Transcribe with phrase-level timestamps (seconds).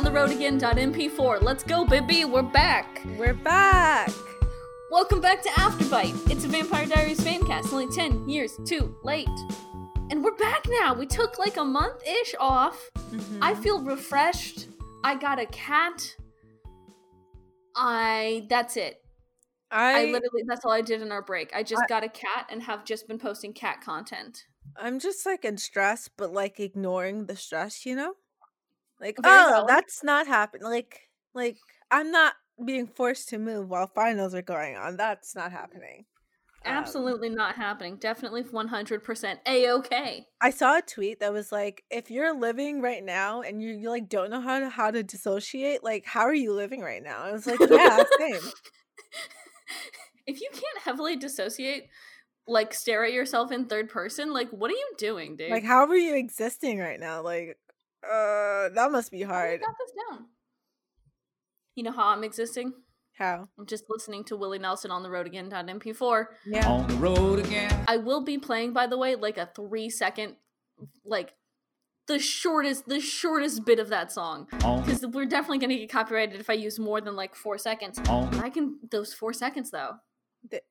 [0.00, 1.42] On the road again.mp4.
[1.42, 2.24] Let's go, baby.
[2.24, 3.02] We're back.
[3.18, 4.10] We're back.
[4.90, 6.30] Welcome back to Afterbite.
[6.30, 9.28] It's a Vampire Diaries fan cast, only 10 years too late.
[10.10, 10.94] And we're back now.
[10.94, 12.88] We took like a month ish off.
[12.96, 13.42] Mm-hmm.
[13.42, 14.68] I feel refreshed.
[15.04, 16.16] I got a cat.
[17.76, 18.46] I.
[18.48, 19.04] That's it.
[19.70, 20.44] I, I, literally.
[20.48, 21.52] That's all I did in our break.
[21.54, 24.44] I just I- got a cat and have just been posting cat content.
[24.78, 28.14] I'm just like in stress, but like ignoring the stress, you know?
[29.00, 29.68] Like, Very oh, valid.
[29.68, 30.64] that's not happening.
[30.64, 31.56] Like, like
[31.90, 34.96] I'm not being forced to move while finals are going on.
[34.96, 36.04] That's not happening.
[36.64, 37.96] Um, Absolutely not happening.
[37.96, 40.26] Definitely 100% A OK.
[40.42, 43.88] I saw a tweet that was like, if you're living right now and you, you
[43.88, 47.22] like don't know how to how to dissociate, like how are you living right now?
[47.22, 48.34] I was like, yeah, same.
[50.26, 51.84] if you can't heavily dissociate,
[52.46, 55.50] like stare at yourself in third person, like what are you doing, dude?
[55.50, 57.22] Like how are you existing right now?
[57.22, 57.56] Like,
[58.04, 59.60] uh, that must be How you hard.
[59.60, 60.26] got this down.
[61.74, 62.72] You know how I'm existing?
[63.14, 63.48] How?
[63.58, 65.50] I'm just listening to Willie Nelson on the road again.
[65.50, 66.24] MP4.
[66.46, 66.68] Yeah.
[66.68, 67.84] on the road again.
[67.86, 70.36] I will be playing, by the way, like a three second,
[71.04, 71.34] like
[72.06, 76.48] the shortest, the shortest bit of that song, because we're definitely gonna get copyrighted if
[76.50, 77.98] I use more than like four seconds.
[78.08, 79.92] on, I can those four seconds though.
[80.50, 80.62] Th-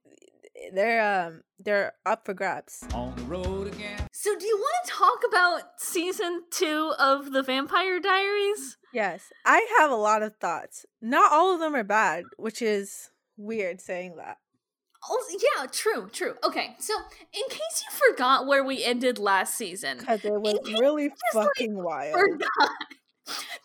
[0.74, 2.84] They're um they're up for grabs.
[2.94, 4.08] on the road again.
[4.12, 8.78] So, do you want to talk about season two of the Vampire Diaries?
[8.94, 10.86] Yes, I have a lot of thoughts.
[11.02, 14.38] Not all of them are bad, which is weird saying that.
[15.10, 16.34] Also, yeah, true, true.
[16.44, 16.94] Okay, so
[17.34, 21.48] in case you forgot where we ended last season, Because it was really just, like,
[21.48, 22.16] fucking wild.
[22.20, 22.70] forgot.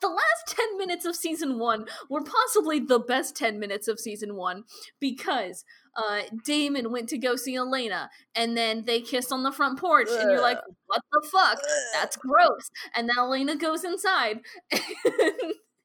[0.02, 4.36] The last 10 minutes of season one were possibly the best 10 minutes of season
[4.36, 4.64] one
[5.00, 5.64] because
[5.97, 10.09] uh, Damon went to go see Elena and then they kiss on the front porch,
[10.10, 11.59] and you're like, what the fuck?
[11.93, 12.71] That's gross.
[12.94, 14.41] And then Elena goes inside.
[14.71, 14.83] And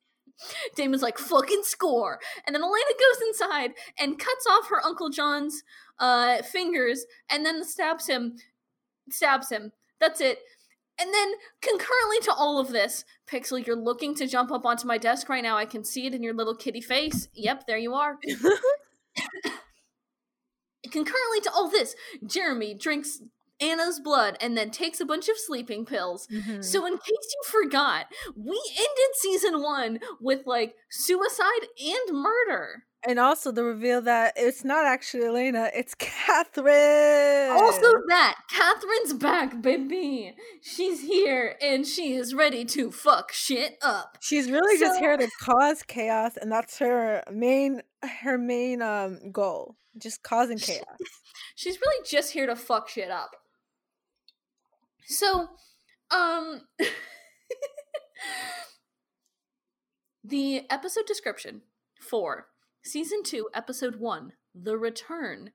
[0.75, 2.19] Damon's like, fucking score.
[2.46, 5.64] And then Elena goes inside and cuts off her Uncle John's
[6.00, 8.38] uh, fingers and then stabs him.
[9.09, 9.72] Stabs him.
[10.00, 10.40] That's it.
[11.02, 11.31] And then,
[11.62, 15.42] concurrently to all of this, Pixel, you're looking to jump up onto my desk right
[15.42, 15.56] now.
[15.56, 17.30] I can see it in your little kitty face.
[17.34, 18.18] Yep, there you are.
[20.91, 21.95] concurrently to all this,
[22.25, 23.22] Jeremy drinks
[23.61, 26.27] Anna's blood and then takes a bunch of sleeping pills.
[26.31, 26.63] Mhm.
[26.63, 28.05] So, in case you forgot,
[28.35, 32.83] we ended season one with like suicide and murder.
[33.07, 37.51] and also the reveal that it's not actually Elena, it's Catherine.
[37.51, 40.35] Also, that Catherine's back, baby.
[40.61, 44.17] She's here and she is ready to fuck shit up.
[44.19, 47.81] she's really just here to cause chaos, and that's her main
[48.21, 50.86] her main um goal, just causing chaos.
[51.56, 53.32] She's really just here to fuck shit up.
[55.06, 55.50] So,
[56.12, 56.62] um,
[60.24, 61.62] the episode description
[62.00, 62.48] for
[62.84, 65.52] season two, episode one, The Return,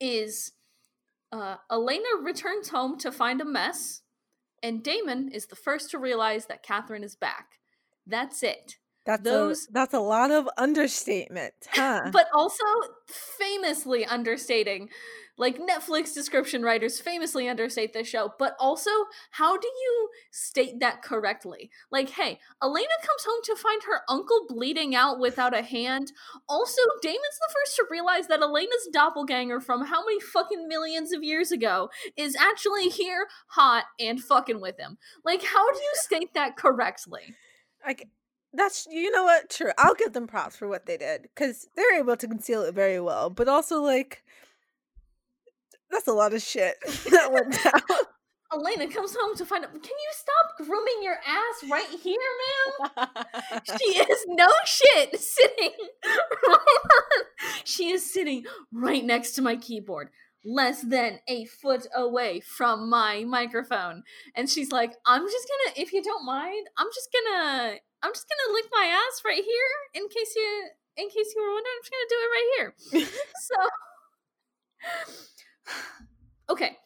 [0.00, 0.52] is
[1.30, 4.02] uh, Elena returns home to find a mess,
[4.62, 7.46] and Damon is the first to realize that Catherine is back.
[8.06, 8.76] That's it.
[9.04, 12.10] That's Those- a, that's a lot of understatement, huh?
[12.12, 12.64] but also
[13.06, 14.88] famously understating
[15.38, 18.90] like netflix description writers famously understate this show but also
[19.30, 21.70] how do you state that correctly?
[21.90, 26.12] Like hey elena comes home to find her uncle bleeding out without a hand.
[26.48, 31.24] Also damon's the first to realize that elena's doppelganger from how many fucking millions of
[31.24, 34.98] years ago is actually here hot and fucking with him.
[35.24, 37.34] Like how do you state that correctly?
[37.84, 38.06] Like
[38.54, 41.98] that's you know what true i'll give them props for what they did because they're
[41.98, 44.22] able to conceal it very well but also like
[45.90, 46.76] that's a lot of shit
[47.10, 47.98] that went down
[48.52, 49.72] Elena comes home to find out.
[49.72, 52.18] Can you stop grooming your ass right here,
[52.96, 53.08] ma'am?
[53.64, 55.70] She is no shit sitting
[56.46, 56.58] right
[56.90, 57.24] on.
[57.64, 60.10] She is sitting right next to my keyboard,
[60.44, 64.02] less than a foot away from my microphone.
[64.34, 68.26] And she's like, I'm just gonna, if you don't mind, I'm just gonna, I'm just
[68.28, 71.82] gonna lick my ass right here in case you, in case you were wondering, I'm
[71.82, 72.74] just gonna do it right here.
[73.40, 73.56] so,
[76.50, 76.76] okay.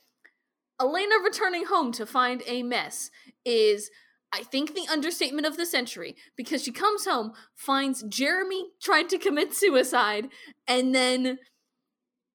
[0.80, 3.10] Elena returning home to find a mess
[3.46, 3.90] is,
[4.32, 9.18] I think, the understatement of the century because she comes home, finds Jeremy tried to
[9.18, 10.28] commit suicide,
[10.68, 11.38] and then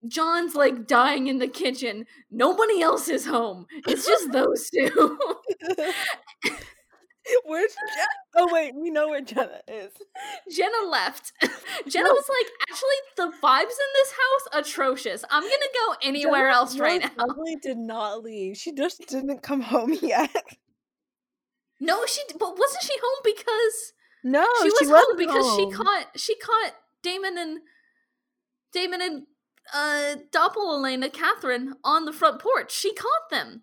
[0.08, 2.06] John's like dying in the kitchen.
[2.32, 3.66] Nobody else is home.
[3.88, 5.18] It's just those two.
[7.46, 9.92] where's jenna oh wait we know where jenna is
[10.54, 11.32] Jenna left.
[11.88, 15.24] Jenna was like, actually, the vibes in this house atrocious.
[15.30, 15.54] I'm gonna
[15.88, 17.10] go anywhere Jenna else right now.
[17.26, 20.36] probably did not leave she just didn't come home yet
[21.80, 23.94] No, she but wasn't she home because
[24.24, 27.60] No, she was home wasn't because she caught she caught Damon and
[28.74, 29.24] Damon and
[29.74, 32.72] uh Doppel Elena Catherine on the front porch.
[32.72, 33.62] She caught them.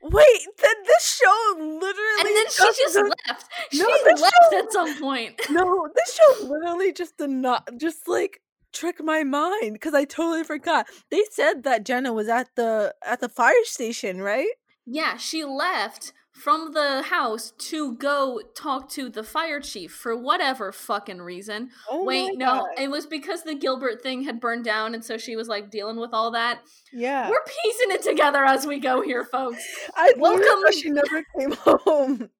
[0.00, 3.46] Wait, then this show literally And then she just does- left.
[3.74, 5.40] No, she left show- at some point.
[5.50, 8.40] No, this show literally just did not just like
[8.72, 10.86] trick my mind because I totally forgot.
[11.10, 14.48] They said that Jenna was at the at the fire station, right?
[14.86, 20.72] Yeah, she left from the house to go talk to the fire chief for whatever
[20.72, 21.70] fucking reason.
[21.90, 22.66] Oh Wait, no, God.
[22.78, 25.98] it was because the Gilbert thing had burned down, and so she was like dealing
[25.98, 26.60] with all that.
[26.92, 27.28] yeah.
[27.28, 29.62] We're piecing it together as we go here, folks.
[29.96, 30.72] I Welcome- welcome.
[30.72, 32.30] She never came home.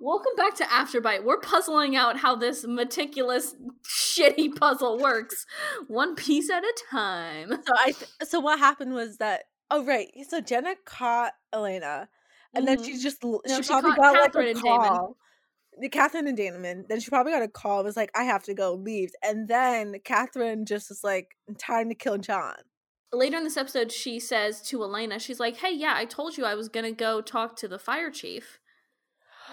[0.00, 1.22] Welcome back to Afterbite.
[1.22, 3.54] We're puzzling out how this meticulous,
[3.86, 5.46] shitty puzzle works,
[5.86, 7.50] one piece at a time.
[7.50, 12.08] So I th- so what happened was that oh right, so Jenna caught Elena,
[12.54, 15.16] and then she just No, she she probably got Catherine like a call.
[15.80, 16.84] The Catherine and Damon.
[16.88, 17.82] Then she probably got a call.
[17.82, 21.94] Was like I have to go, leaves, and then Catherine just was like time to
[21.94, 22.56] kill John.
[23.12, 26.44] Later in this episode, she says to Elena, she's like, "Hey, yeah, I told you
[26.44, 28.58] I was gonna go talk to the fire chief,"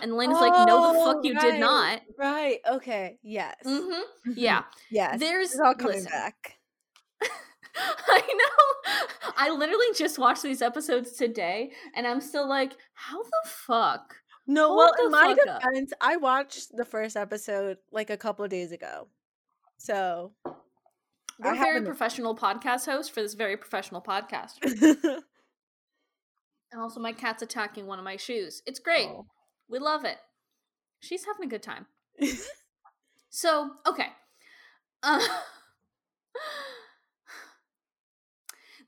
[0.01, 2.59] and Elena's like, "No, the fuck Oh, you right, did not." Right.
[2.69, 3.17] Okay.
[3.21, 3.55] Yes.
[3.65, 4.31] Mm-hmm.
[4.35, 5.19] Yeah, Yes.
[5.19, 6.57] there's It's all coming listen, back.
[9.39, 14.15] I literally just watched these episodes today, and I'm still like, "How the fuck?"
[14.45, 15.61] No, Hold well, in my fuck up.
[15.61, 19.07] defense, I watched the first episode like a couple of days ago.
[19.77, 20.33] So
[21.39, 24.53] We're I very professional podcast host for this very professional podcast.
[26.71, 28.61] And also, my cat's attacking one of my shoes.
[28.67, 29.07] It's great.
[29.07, 29.25] Oh.
[29.67, 30.17] We love it.
[30.99, 31.87] She's having a good time.
[33.29, 34.07] So, okay.
[35.01, 35.25] Uh,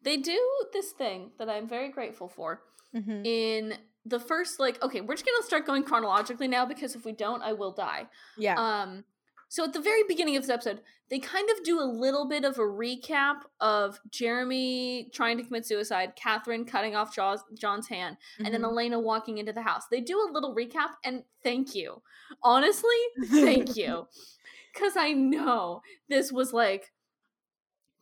[0.04, 0.40] they do
[0.74, 2.64] this thing that I'm very grateful for
[2.96, 3.26] Mhm.
[3.26, 7.12] in the first, like, okay, we're just gonna start going chronologically now because if we
[7.12, 8.08] don't, I will die.
[8.38, 8.56] Yeah.
[8.58, 9.06] Um,
[9.48, 12.46] so at the very beginning of this episode, they kind of do a little bit
[12.46, 18.18] of a recap of Jeremy trying to commit suicide, Catherine cutting off Jaws, John's hand,
[18.40, 18.72] and then Mhm.
[18.72, 19.88] Elena walking into the house.
[19.88, 22.02] They do a little recap, and thank you.
[22.42, 22.96] Honestly,
[23.26, 24.08] thank you.
[24.74, 26.92] Because I know this was like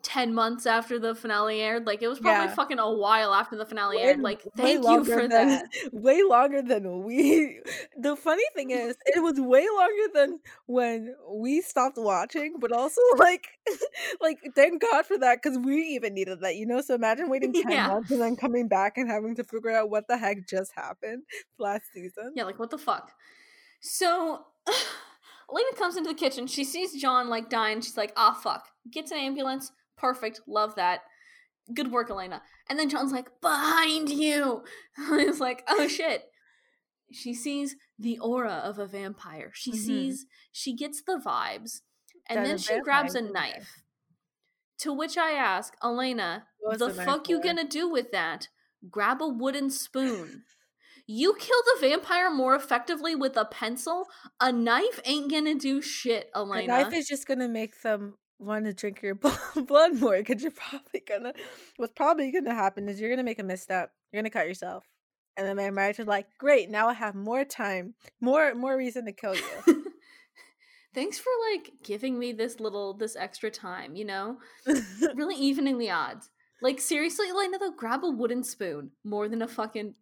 [0.01, 1.85] 10 months after the finale aired.
[1.85, 2.55] Like, it was probably Yeah.
[2.55, 4.21] fucking a while after the finale Way- aired.
[4.21, 5.65] Like, thank you for than- that.
[5.91, 7.59] Way longer than we.
[8.01, 12.55] The funny thing is, it was way longer than when we stopped watching.
[12.59, 13.47] But also, like,
[14.21, 16.79] like thank God for that because we even needed that, you know.
[16.79, 17.87] So imagine waiting ten Yeah.
[17.89, 21.23] months and then coming back and having to figure out what the heck just happened
[21.57, 22.31] last season.
[22.37, 23.11] Yeah, like what the fuck?
[23.81, 24.45] So
[25.51, 26.47] Lena comes into the kitchen.
[26.47, 27.81] She sees John like dying.
[27.81, 28.69] She's like, ah, fuck.
[28.91, 29.71] Gets an ambulance.
[29.99, 30.41] Perfect.
[30.47, 31.01] Love that.
[31.73, 32.41] Good work, Elena.
[32.69, 34.63] And then John's like, behind you.
[34.97, 36.23] it's like, oh shit.
[37.11, 39.51] She sees the aura of a vampire.
[39.53, 39.75] She Mhm.
[39.75, 41.81] sees, she gets the vibes.
[42.27, 43.33] And then she grabs a vampire's in there.
[43.33, 43.83] knife.
[44.79, 48.47] To which I ask, Elena, What's the the fuck you gonna do with that?
[48.89, 50.43] Grab a wooden spoon.
[51.05, 54.07] You kill the vampire more effectively with a pencil.
[54.39, 58.73] A knife ain't gonna do shit, A knife is just gonna make them want to
[58.73, 59.15] drink your
[59.55, 61.33] blood more because you're probably gonna.
[61.77, 63.91] What's probably gonna happen is you're gonna make a misstep.
[64.11, 64.85] You're gonna cut yourself,
[65.37, 66.69] and then my marriage is like, great.
[66.69, 69.43] Now I have more time, more more reason to kill you.
[70.93, 74.37] Thanks for like giving me this little this extra time, you know?
[75.15, 76.29] Really evening the odds.
[76.61, 79.93] Like seriously, Elena though, grab a wooden spoon more than a fucking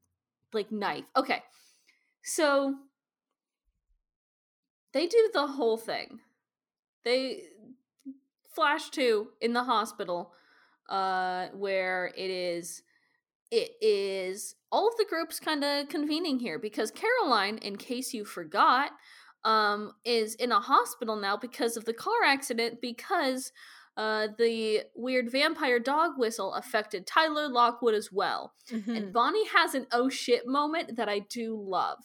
[0.53, 1.03] like knife.
[1.15, 1.43] Okay.
[2.23, 2.75] So
[4.93, 6.19] they do the whole thing.
[7.03, 7.43] They
[8.57, 10.19] flash 2 in the hospital
[10.89, 12.81] uh where it is
[13.51, 18.23] it is all of the groups kind of convening here because Caroline in case you
[18.25, 18.91] forgot
[19.43, 23.51] um is in a hospital now because of the car accident because
[23.95, 28.97] uh the weird vampire dog whistle affected Tyler Lockwood as well Mhm.
[28.97, 31.47] and Bonnie has an oh shit moment that I do
[31.77, 31.99] love.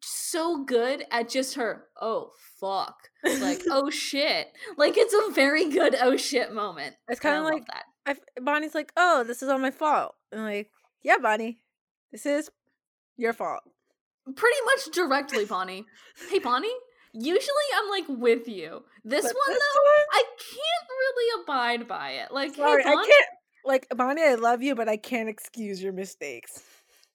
[0.00, 2.30] So good at just her oh
[2.60, 2.96] fuck.
[3.24, 4.48] Like oh shit.
[4.76, 6.96] Like it's a very good oh shit moment.
[7.08, 7.84] It's kinda like- that.
[8.06, 10.14] I Bonnie's like, oh, this is all my fault.
[10.32, 10.70] And I'm like,
[11.02, 11.60] yeah, Bonnie,
[12.12, 12.50] this is
[13.16, 13.60] your fault.
[14.36, 15.84] Pretty much directly, Bonnie.
[16.30, 16.72] hey Bonnie,
[17.12, 18.82] usually I'm like with you.
[19.04, 19.80] This But one this though,
[20.12, 22.32] I can't really abide by it.
[22.32, 23.26] Like Sorry, hey I can't.
[23.64, 26.62] Like Bonnie, I love you, but I can't excuse your mistakes.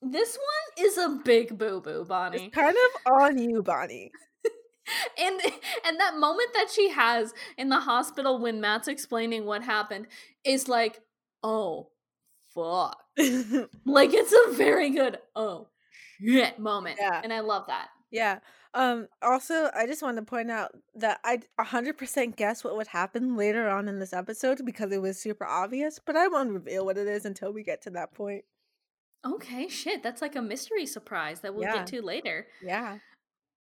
[0.01, 2.45] This one is a big boo boo, Bonnie.
[2.45, 4.11] It's kind of on you, Bonnie.
[5.19, 5.39] and
[5.85, 10.07] and that moment that she has in the hospital when Matt's explaining what happened
[10.43, 11.01] is like,
[11.43, 11.89] oh
[12.53, 13.01] fuck.
[13.85, 15.67] Like it's a very good oh
[16.19, 16.97] shit moment.
[16.99, 17.21] Yeah.
[17.23, 17.87] And I love that.
[18.11, 18.39] Yeah.
[18.73, 23.37] Um also I just want to point out that I 100% guess what would happen
[23.37, 26.97] later on in this episode because it was super obvious, but I won't reveal what
[26.97, 28.43] it is until we get to that point.
[29.25, 30.03] Okay, shit.
[30.03, 31.77] That's like a mystery surprise that we'll Yeah.
[31.77, 32.47] get to later.
[32.61, 32.99] Yeah.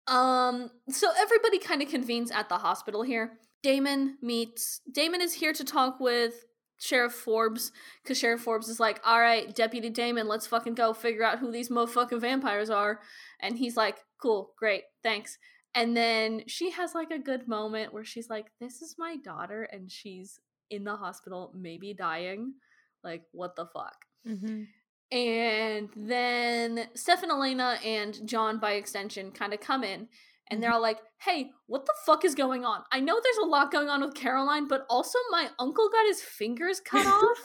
[0.07, 3.39] Um, so everybody kind of convenes at the hospital here.
[3.63, 6.45] Damon meets Damon is here to talk with
[6.77, 7.71] Sheriff Forbes
[8.03, 11.51] because Sheriff Forbes is like, "All right, Deputy Damon, let's fucking go figure out who
[11.51, 13.01] these motherfucking vampires are."
[13.39, 15.39] And he's like, "Cool, great, thanks."
[15.73, 19.63] And then she has like a good moment where she's like, "This is my daughter,
[19.63, 22.55] and she's in the hospital, maybe dying.
[23.03, 24.63] Like, what the fuck?" Mm-hmm.
[25.11, 30.07] And then Steph and Elena and John, by extension, kind of come in
[30.49, 30.75] and they're mm-hmm.
[30.75, 32.83] all like, hey, what the fuck is going on?
[32.91, 36.21] I know there's a lot going on with Caroline, but also my uncle got his
[36.21, 37.37] fingers cut off.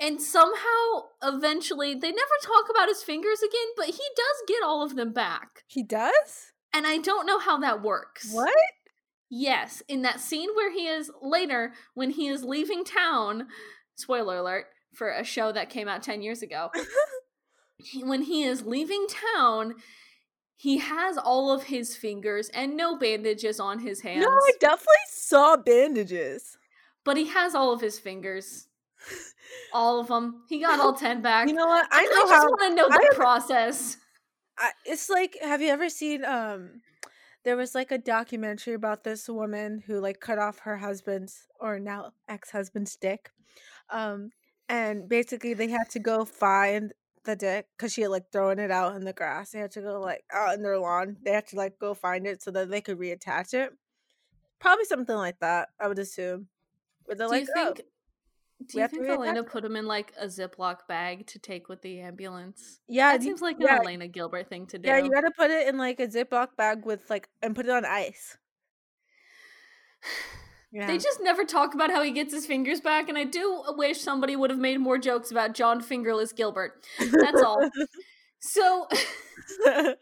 [0.00, 4.82] and somehow, eventually, they never talk about his fingers again, but he does get all
[4.84, 5.64] of them back.
[5.66, 6.52] He does?
[6.72, 8.32] And I don't know how that works.
[8.32, 8.52] What?
[9.30, 13.46] Yes, in that scene where he is later, when he is leaving town,
[13.96, 16.70] spoiler alert for a show that came out 10 years ago,
[18.02, 19.74] when he is leaving town,
[20.56, 24.86] he has all of his fingers and no bandages on his hands, No, I definitely
[25.10, 26.56] saw bandages.
[27.04, 28.68] but he has all of his fingers.
[29.74, 30.44] All of them.
[30.48, 31.46] He got all 10 back.
[31.46, 31.86] You know what?
[31.92, 33.98] I I just how want to know the have- process.
[34.58, 36.80] I, it's like have you ever seen um
[37.44, 41.78] there was like a documentary about this woman who like cut off her husband's or
[41.78, 43.30] now ex-husband's dick
[43.90, 44.30] um
[44.68, 46.92] and basically they had to go find
[47.24, 49.80] the dick because she had like thrown it out in the grass they had to
[49.80, 52.68] go like out in their lawn they had to like go find it so that
[52.70, 53.72] they could reattach it
[54.58, 56.48] probably something like that i would assume
[57.04, 57.84] where they're Do like you oh, think oh,
[58.66, 59.46] do you think Elena it.
[59.46, 62.80] put him in like a Ziploc bag to take with the ambulance?
[62.88, 64.88] yeah That you- seems like yeah, an Elena Gilbert thing to do.
[64.88, 67.70] yeah you gotta put it in like a ziploc bag with like and put it
[67.72, 68.38] on ice
[70.74, 73.62] yeah They just never talk about how he gets his fingers back, and I do
[73.76, 76.84] wish somebody would have made more jokes about John Fingerless Gilbert.
[76.98, 77.70] That's all.
[78.46, 78.86] So,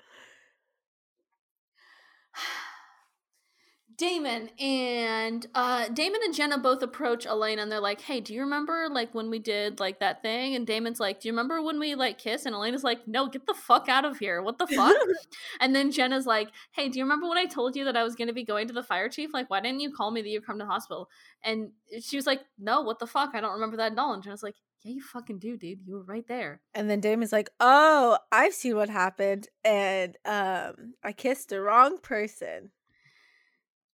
[3.96, 8.40] Damon and uh Damon and Jenna both approach Elaine and they're like, "Hey, do you
[8.40, 11.78] remember like when we did like that thing?" And Damon's like, "Do you remember when
[11.78, 14.42] we like kissed?" And Elena's like, "No, get the fuck out of here.
[14.42, 14.96] What the fuck?"
[15.60, 18.14] and then Jenna's like, "Hey, do you remember when I told you that I was
[18.14, 19.30] going to be going to the fire chief?
[19.34, 21.08] Like, why didn't you call me that you come to the hospital?"
[21.42, 23.30] And she was like, "No, what the fuck?
[23.34, 25.80] I don't remember that at all." And Jenna's like, "Yeah, you fucking do, dude.
[25.84, 30.94] You were right there." And then Damon's like, "Oh, I've seen what happened, and um,
[31.02, 32.70] I kissed the wrong person."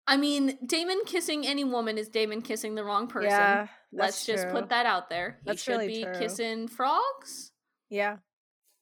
[0.08, 3.30] I mean, Damon kissing any woman is Damon kissing the wrong person.
[3.32, 5.38] Yeah, Let's that's just put that out there.
[5.44, 6.14] He That's should really be true.
[6.18, 7.52] kissing frogs.
[7.90, 8.18] Yeah,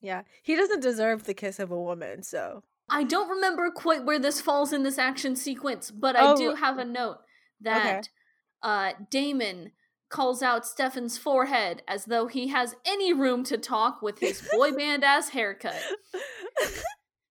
[0.01, 0.21] yeah.
[0.43, 4.39] He doesn't deserve the kiss of a woman, so I don't remember quite where this
[4.39, 7.17] falls in this action sequence, but I Oh, do have a note
[7.61, 8.09] that
[8.61, 9.71] uh, Damon
[10.09, 14.71] calls out Stefan's forehead as though he has any room to talk with his boy
[14.73, 15.81] band ass haircut.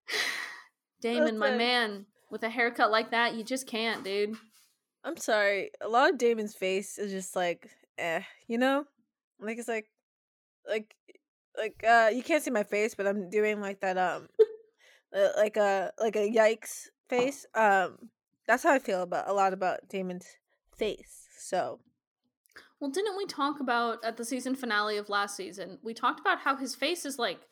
[1.00, 1.58] Damon, my Listen.
[1.58, 4.34] man, with a haircut like that, you just can't, dude.
[5.04, 5.70] I'm sorry.
[5.80, 8.86] A lot of Damon's face is just like, eh, you know,
[9.38, 9.88] like it's like,
[10.68, 10.96] like,
[11.56, 14.26] like uh, you can't see my face, but I'm doing like that um,
[15.16, 17.46] uh, like a like a yikes face.
[17.54, 18.10] Um,
[18.48, 20.26] that's how I feel about a lot about Damon's
[20.76, 21.28] face.
[21.38, 21.78] So
[22.80, 25.78] Well, didn't we talk about at the season finale of last season?
[25.84, 27.42] We talked about how his face is like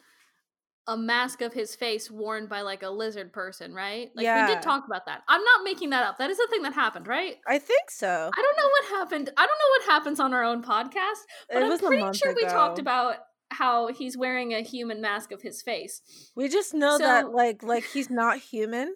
[0.88, 4.10] a mask of his face worn by like a lizard person, right?
[4.14, 5.22] Like we did talk about that.
[5.28, 6.18] I'm not making that up.
[6.18, 7.36] That is a thing that happened, right?
[7.46, 8.08] I think so.
[8.08, 9.30] I don't know what happened.
[9.36, 12.44] I don't know what happens on our own podcast, but It I'm pretty sure we
[12.46, 13.16] talked about
[13.50, 16.00] how he's wearing a human mask of his face.
[16.34, 18.94] We just know that like like he's not human.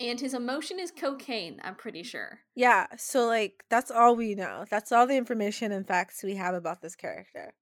[0.00, 2.40] And his emotion is cocaine, I'm pretty sure.
[2.54, 4.64] Yeah, so like that's all we know.
[4.70, 7.52] That's all the information and facts we have about this character.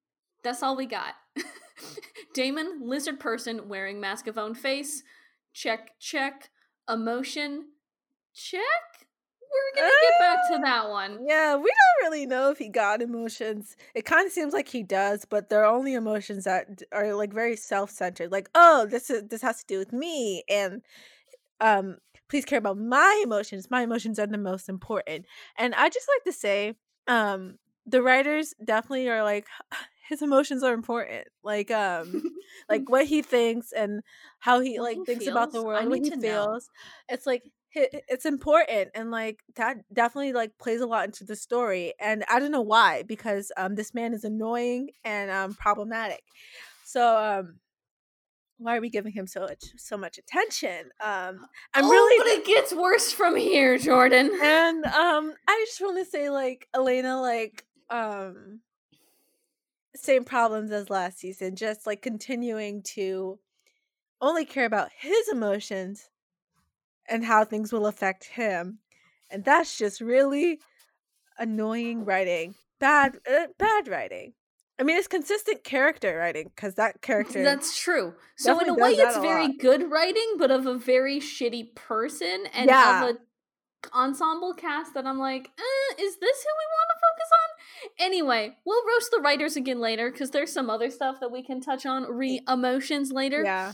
[0.47, 1.15] That's all we got.
[2.35, 5.03] Damon, lizard person wearing mask of own face.
[5.53, 6.51] Check, check.
[6.89, 7.65] Emotion,
[8.33, 8.61] check.
[9.41, 11.19] We're gonna get back to that one.
[11.27, 13.77] Yeah, we don't really know if he got emotions.
[13.93, 17.57] It kind of seems like he does, but they're only emotions that are like very
[17.57, 18.31] self-centered.
[18.31, 20.81] Like, oh, this is this has to do with me, and
[21.61, 21.97] um,
[22.29, 23.69] please care about my emotions.
[23.69, 25.27] My emotions are the most important.
[25.59, 26.77] And I just like to say,
[27.09, 29.47] um, the writers definitely are like
[30.09, 31.27] his emotions are important.
[31.43, 32.23] Like, um,
[32.69, 34.03] like what he thinks and
[34.39, 36.23] how he like he thinks about the world, what he to know.
[36.23, 36.71] feels.
[37.09, 37.43] It's like
[37.79, 41.93] it's important and like that definitely like plays a lot into the story.
[42.01, 46.23] And I don't know why because um this man is annoying and um problematic.
[46.85, 47.57] So um
[48.59, 50.91] why are we giving him so much so much attention?
[51.01, 54.31] Um, I'm oh, really but it gets worse from here, Jordan.
[54.43, 58.61] and um, I just want to say like Elena, like um,
[59.99, 63.39] same problems as last season, just like continuing to
[64.21, 66.09] only care about his emotions
[67.09, 68.79] and how things will affect him,
[69.31, 70.61] and that's just really
[71.39, 72.55] annoying writing.
[72.79, 74.35] Bad, uh, bad writing.
[74.79, 77.43] I mean, it's consistent character writing because that character.
[77.43, 78.15] That's true.
[78.37, 79.59] So in a way, it's a very lot.
[79.59, 83.05] good writing, but of a very shitty person and Yeah.
[83.09, 83.19] of a
[83.97, 87.46] ensemble cast that I'm like, eh, is this who we want to focus on?
[87.99, 91.61] Anyway, we'll roast the writers again later because there's some other stuff that we can
[91.61, 93.43] touch on re emotions later.
[93.43, 93.73] yeah.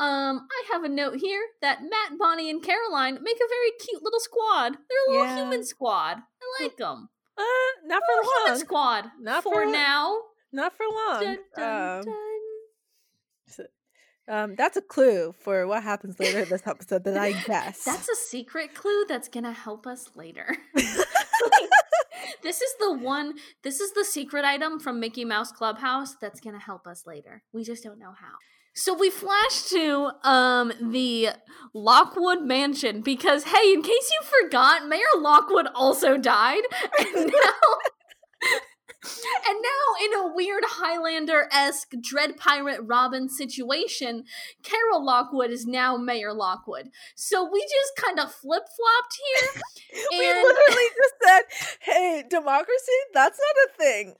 [0.00, 4.00] Um, I have a note here that Matt, Bonnie, and Caroline make a very cute
[4.00, 4.74] little squad.
[4.88, 5.36] They're a little Yeah.
[5.42, 6.18] human squad.
[6.18, 7.08] I like them.
[7.36, 7.42] Uh,
[7.84, 8.58] not for human long.
[8.60, 9.04] squad.
[9.20, 10.18] Not for, for- now.
[10.52, 11.22] Not for long.
[11.24, 13.66] Dun, dun, um, dun.
[14.28, 17.82] um, that's a clue for what happens later in this episode that I guess.
[17.84, 20.56] That's a secret clue that's gonna help us later.
[22.42, 23.34] this is the one.
[23.62, 27.42] This is the secret item from Mickey Mouse Clubhouse that's gonna help us later.
[27.52, 28.34] We just don't know how.
[28.74, 31.30] So we flash to um the
[31.74, 36.62] Lockwood Mansion because hey, in case you forgot, Mayor Lockwood also died,
[36.98, 37.97] and now.
[39.48, 44.24] And now, in a weird Highlander esque Dread Pirate Robin situation,
[44.62, 46.90] Carol Lockwood is now Mayor Lockwood.
[47.14, 49.62] So we just kind of flip flopped here.
[50.18, 51.42] we literally just said,
[51.80, 54.14] "Hey, democracy, that's not a thing."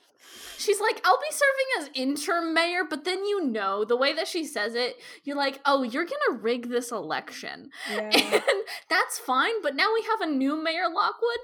[0.58, 4.26] She's like, I'll be serving as interim mayor, but then you know, the way that
[4.26, 7.70] she says it, you're like, oh, you're gonna rig this election.
[7.90, 8.10] Yeah.
[8.48, 11.38] And that's fine, but now we have a new Mayor Lockwood.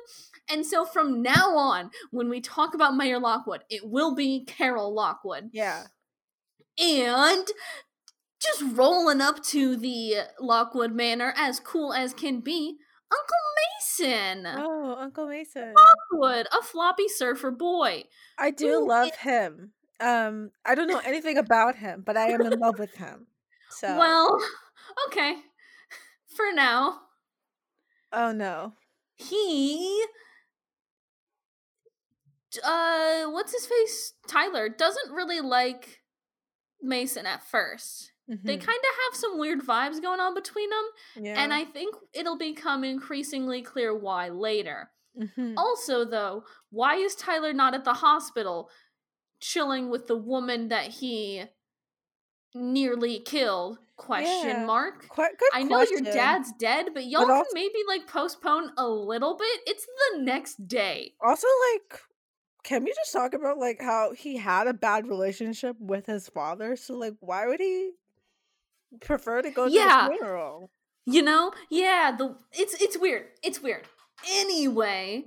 [0.50, 4.94] And so from now on, when we talk about Mayor Lockwood, it will be Carol
[4.94, 5.50] Lockwood.
[5.52, 5.84] yeah.
[6.78, 7.46] And
[8.42, 12.76] just rolling up to the Lockwood Manor as cool as can be,
[13.10, 14.46] Uncle Mason.
[14.58, 15.72] Oh, Uncle Mason.
[15.72, 18.04] Lockwood, a floppy surfer boy.
[18.38, 19.72] I do love him.
[20.00, 23.28] Um, I don't know anything about him, but I am in love with him.
[23.70, 24.38] So, Well,
[25.06, 25.36] okay.
[26.36, 26.98] For now,
[28.12, 28.72] oh no,
[29.14, 30.04] he
[32.62, 34.14] uh what's his face?
[34.28, 36.00] Tyler doesn't really like
[36.82, 38.12] Mason at first.
[38.26, 38.64] They Mhm.
[38.66, 40.84] kind of have some weird vibes going on between them,
[41.16, 41.42] yeah.
[41.42, 44.90] and I think it'll become increasingly clear why later.
[45.18, 45.54] Mhm.
[45.58, 48.70] Also, though, why is Tyler not at the hospital
[49.40, 51.44] chilling with the woman that he
[52.54, 53.78] nearly killed?
[53.96, 54.64] Question Yeah.
[54.64, 55.06] mark.
[55.14, 58.88] Good I know your dad's dead, but y'all But can also- maybe like postpone a
[58.88, 59.60] little bit.
[59.66, 61.14] It's the next day.
[61.20, 62.00] Also, like,
[62.64, 66.76] can we just talk about like how he had a bad relationship with his father?
[66.76, 67.92] So, like, why would he
[69.00, 70.06] prefer to go to Yeah.
[70.06, 70.70] a funeral?
[71.06, 71.52] You know?
[71.70, 73.26] Yeah, the it's it's weird.
[73.42, 73.86] It's weird.
[74.28, 75.24] Anyway,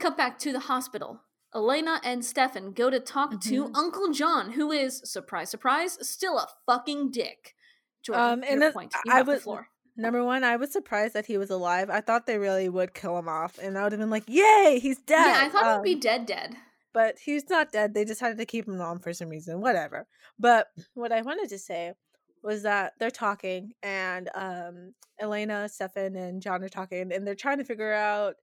[0.00, 1.20] cut back to the hospital.
[1.54, 3.76] Elena and Stefan go to talk to Mhm.
[3.76, 7.54] Uncle John, who is surprise, surprise, still a fucking dick.
[8.02, 8.92] Jordan, Um, and your point.
[9.04, 9.68] You I have the would- floor.
[9.96, 11.88] Number one, I was surprised that he was alive.
[11.90, 14.78] I thought they really would kill him off, and I would have been like, "Yay,
[14.80, 16.56] he's dead!" Yeah, I thought he'd be Um, dead, dead.
[16.92, 17.94] but he's not dead.
[17.94, 19.60] They decided to keep him on for some reason.
[19.60, 20.06] Whatever.
[20.38, 21.92] But what I wanted to say
[22.42, 27.58] was that they're talking, and um, Elena, Stefan, and John are talking, and they're trying
[27.58, 28.34] to figure out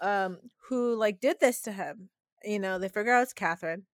[0.00, 0.38] um,
[0.68, 2.10] who like did this to him.
[2.44, 3.84] You know, they figure out it's Catherine.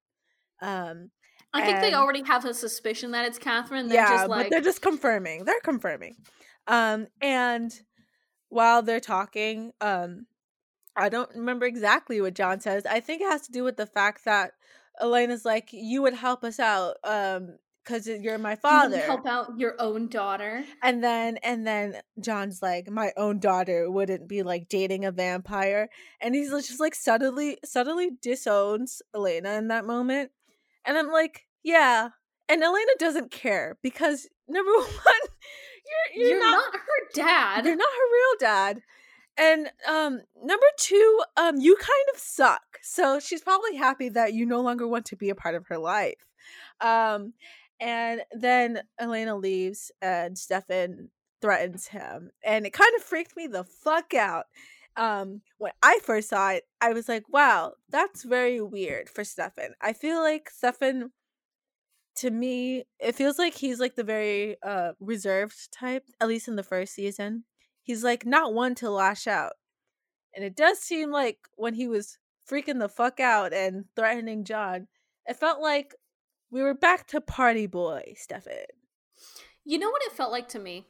[0.61, 1.11] Um,
[1.55, 3.88] I think they already have a suspicion that it's Catherine.
[3.88, 5.44] They're yeah, just like, but they're just confirming.
[5.44, 6.16] They're confirming.
[6.66, 7.72] Um, and
[8.48, 10.27] while they're talking, um,
[10.96, 12.85] I don't remember exactly what John says.
[12.87, 14.53] I think it has to do with the fact that
[15.01, 19.59] Elena's like, "You would help us out, um, because you're my "You father." help out
[19.59, 20.64] your own daughter.
[20.83, 25.88] And then and then John's like, My own daughter wouldn't be like dating a vampire.
[26.20, 30.31] And he's just like subtly subtly disowns Elena in that moment.
[30.85, 32.11] And I'm like, Yeah.
[32.48, 35.32] And Elena doesn't care because number one,
[35.87, 37.64] you're You're, you're, not, her dad.
[37.64, 38.83] you're not her real dad.
[39.38, 42.79] And um number two, um, you kind of suck.
[42.83, 45.79] So she's probably happy that you no longer want to be a part of her
[45.79, 46.27] life.
[46.81, 47.33] Um
[47.81, 52.31] and then Elena leaves and Stefan threatens him.
[52.45, 54.47] And it kind of freaked me the fuck out.
[54.97, 59.71] Um, when I first saw it, I was like, wow, that's very weird for Stefan.
[59.81, 61.11] I feel like Stefan
[62.16, 66.57] to me, it feels like he's like the very uh reserved type, at least in
[66.57, 67.44] the first season.
[67.83, 69.53] He's like not one to lash out.
[70.35, 74.88] And it does seem like when he was freaking the fuck out and threatening John,
[75.27, 75.94] it felt like
[76.51, 78.66] we were back to party boy, Stefan.
[79.64, 80.87] You know what it felt like to me?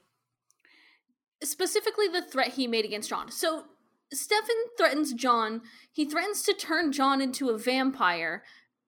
[1.43, 3.31] Specifically, the threat he made against John.
[3.31, 3.65] So,
[4.13, 5.63] Stefan threatens John.
[5.91, 8.43] He threatens to turn John into a vampire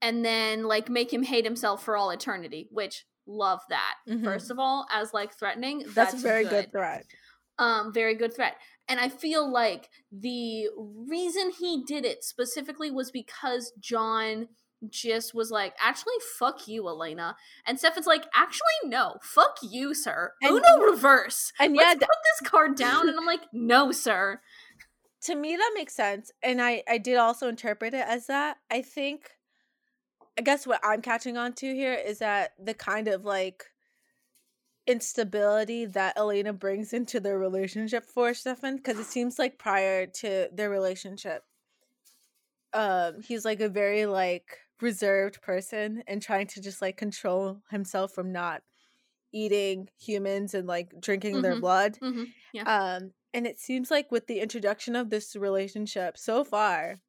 [0.05, 3.95] and then, like, make him hate himself for all eternity, which, love that.
[4.09, 4.23] Mhm.
[4.23, 5.79] First of all, as, like, threatening.
[5.81, 6.71] That's, That's, a very good.
[6.71, 7.05] threat.
[7.59, 8.57] um very good threat
[8.89, 14.49] and i feel like the reason he did it specifically was because john
[14.91, 20.33] just was like actually fuck you elena and stefan's like actually no fuck you sir
[20.43, 24.41] And- uno reverse And yeah, let's put this card down and i'm like no sir
[25.23, 28.83] to me that makes sense and i i did also interpret it as that i
[28.83, 29.31] think
[30.39, 33.67] i guess what i'm catching on to here is that the kind of like
[34.87, 40.49] instability that elena brings into their relationship for stefan because it seems like prior to
[40.53, 41.45] their relationship
[42.73, 48.13] um he's like a very like reserved person and trying to just like control himself
[48.13, 48.63] from not
[49.33, 51.61] eating humans and like drinking their Mhm.
[51.61, 52.35] blood Mhm.
[52.67, 57.01] um, and it seems like with the introduction of this relationship so far,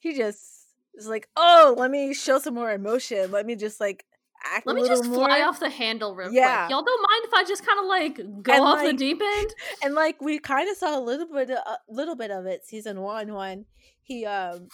[0.00, 0.63] he just
[0.96, 3.30] is like, "Oh, let me show some more emotion.
[3.30, 4.04] Let me just like
[4.44, 6.66] act let a me little just more." fly off the handle real Yeah.
[6.66, 9.20] quick y'all don't mind if i just kind of like go And, off the deep
[9.22, 9.50] end
[9.82, 13.00] and like we kind of saw a little bit, a little bit of it season
[13.00, 13.64] one when
[14.02, 14.68] he um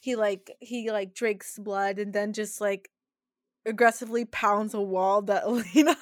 [0.00, 2.90] he like he like drinks blood and then just like
[3.66, 5.96] aggressively pounds a wall that Elena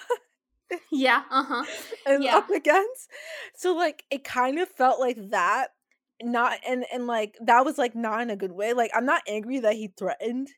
[0.91, 1.65] yeah uh-huh
[2.07, 2.39] And Yeah.
[2.39, 3.11] up against.
[3.57, 5.69] So like it kind of felt like that.
[6.23, 8.73] Not and and like that was like not in a good way.
[8.75, 10.49] Like I'm not angry that he threatened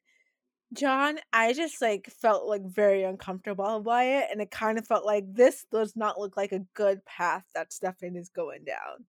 [0.74, 1.18] John.
[1.32, 4.28] I just like felt like very uncomfortable by it.
[4.32, 7.72] And it kind of felt like this does not look like a good path that
[7.72, 9.06] Stefan is going down.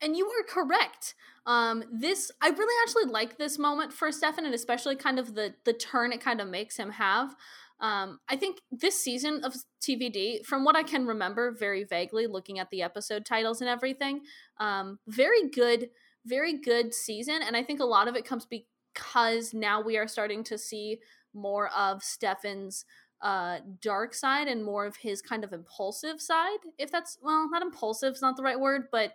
[0.00, 1.14] and you were correct.
[1.46, 5.54] Um, this I really actually like this moment for Stefan, and especially kind of the
[5.64, 7.34] the turn it kind of makes him have.
[7.82, 12.58] Um, I think this season of TVD, from what I can remember very vaguely, looking
[12.58, 14.22] at the episode titles and everything,
[14.58, 15.90] um, very good,
[16.24, 20.06] very good season, and I think a lot of it comes because now we are
[20.08, 21.00] starting to see
[21.34, 22.84] more of Stefan's
[23.20, 27.62] uh dark side and more of his kind of impulsive side if that's well not
[27.62, 29.12] impulsive is not the right word but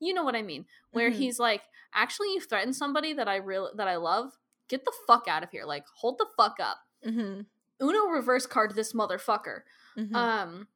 [0.00, 0.64] you know what i mean.
[0.92, 1.14] Where Mhm.
[1.16, 1.60] he's like
[1.94, 4.32] actually you threatened somebody that i real that i love?
[4.68, 5.66] Get the fuck out of here.
[5.66, 6.78] Like hold the fuck up.
[7.06, 7.42] Mm-hmm.
[7.80, 9.60] Uno reverse card this motherfucker.
[9.98, 10.14] Mm-hmm.
[10.14, 10.68] um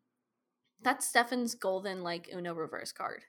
[0.83, 3.23] that's stefan's golden like uno reverse card.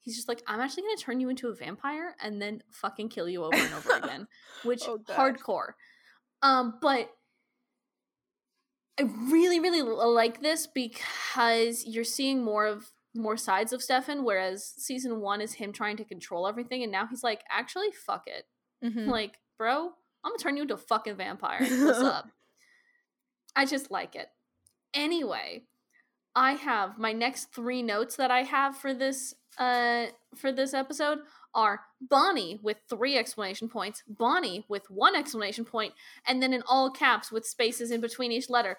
[0.00, 3.28] He's just like i'm actually gonna turn you into a vampire and then fucking kill
[3.28, 4.26] you over and over again
[4.64, 5.72] which Oh, hardcore.
[6.42, 7.10] Um but
[8.98, 14.74] i really really like this because you're seeing more of more sides of stefan whereas
[14.76, 18.44] season one is him trying to control everything and now he's like actually fuck it.
[18.84, 19.06] Mhm.
[19.08, 19.92] like bro
[20.24, 21.60] i'm gonna turn you into a fucking vampire.
[21.60, 22.28] What's up
[23.56, 24.28] i just like it
[24.94, 25.62] anyway
[26.34, 31.18] i have my next three notes that i have for this uh for this episode
[31.54, 35.92] are bonnie with three explanation points bonnie with one explanation point
[36.26, 38.78] and then in all caps with spaces in between each letter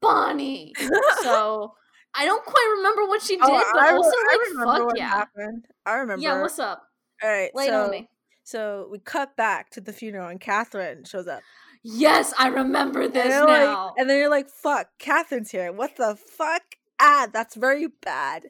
[0.00, 0.72] bonnie
[1.22, 1.74] so
[2.14, 4.86] i don't quite remember what she did Oh, but I also I like remember fuck
[4.86, 5.66] what yeah happened.
[5.84, 6.22] I remember.
[6.22, 6.82] yeah what's up
[7.22, 8.08] All right, lay so on me
[8.46, 11.40] so we cut back to the funeral and Catherine shows up.
[11.84, 15.70] Yes i remember this and, they're like- now and then you're like, "Fuck, Catherine's here.
[15.72, 16.62] What the fuck?
[16.98, 18.44] Ah, that's very bad."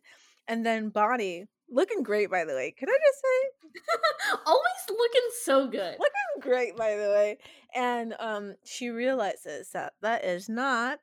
[0.48, 2.70] And then Bonnie, looking great by the way.
[2.76, 5.96] Can I just say, Always looking so good.
[5.98, 7.38] looking great by the way.
[7.74, 11.00] And um, she realizes that that is not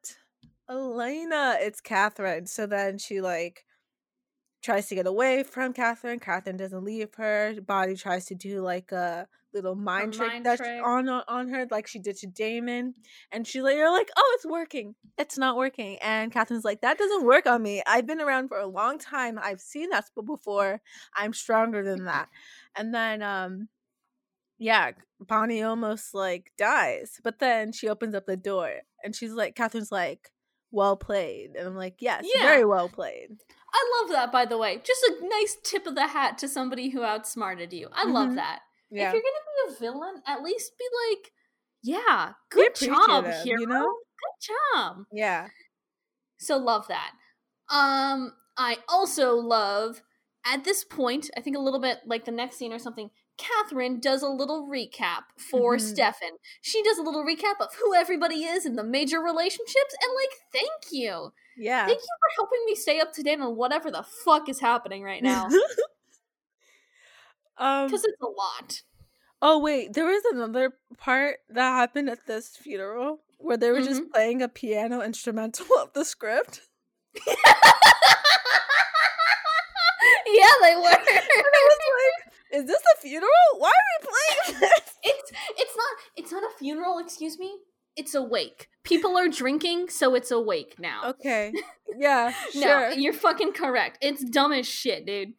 [0.69, 1.57] Elena.
[1.59, 2.45] It's Catherine.
[2.47, 3.65] So then she like
[4.63, 6.19] tries to get away from Catherine.
[6.19, 7.55] Catherine doesn't leave her.
[7.65, 10.81] Bonnie tries to do like a little mind trick mind that's trick.
[10.83, 12.93] on on her, like she did to Damon.
[13.31, 14.95] And she like, you're like, oh, it's working.
[15.17, 15.97] It's not working.
[16.01, 17.81] And Catherine's like, that doesn't work on me.
[17.85, 19.39] I've been around for a long time.
[19.41, 20.81] I've seen that before.
[21.15, 22.29] I'm stronger than that.
[22.75, 23.67] And then um
[24.57, 27.19] yeah, Bonnie almost like dies.
[27.23, 28.71] But then she opens up the door
[29.03, 30.29] and she's like, Catherine's like,
[30.69, 31.55] well played.
[31.57, 32.43] And I'm like, yes, Yeah.
[32.43, 33.29] very well played.
[33.73, 34.81] I love that, by the way.
[34.83, 37.87] Just a nice tip of the hat to somebody who outsmarted you.
[37.91, 38.35] I love Mhm.
[38.35, 38.59] that.
[38.91, 39.07] Yeah.
[39.07, 41.31] If you're gonna be a villain, at least be like,
[41.83, 43.59] yeah, good job, hero.
[43.59, 43.85] you know?
[43.87, 45.05] Good job.
[45.11, 45.47] Yeah.
[46.37, 47.11] So love that.
[47.69, 50.01] Um, I also love
[50.45, 53.99] at this point, I think a little bit like the next scene or something, Catherine
[53.99, 55.81] does a little recap for Mhm.
[55.81, 56.31] Stefan.
[56.61, 60.39] She does a little recap of who everybody is in the major relationships and like
[60.51, 61.31] thank you.
[61.57, 61.85] Yeah.
[61.85, 65.03] Thank you for helping me stay up to date on whatever the fuck is happening
[65.03, 65.47] right now.
[67.57, 68.81] um Because it's a lot.
[69.41, 73.85] oh wait, there was another part that happened at this funeral where they were Mm-hmm.
[73.87, 76.61] just playing a piano instrumental of the script.
[80.27, 80.81] yeah, they were.
[81.33, 83.29] And I was like, is this a funeral?
[83.57, 84.81] Why are we playing this?
[85.03, 87.55] it's it's not it's not a funeral, excuse me.
[87.97, 88.67] It's a wake.
[88.83, 91.01] People are drinking, so it's a wake now.
[91.09, 91.51] Okay.
[91.97, 92.91] Yeah, No, sure.
[92.91, 93.97] you're fucking correct.
[94.01, 95.33] It's dumb as shit, dude.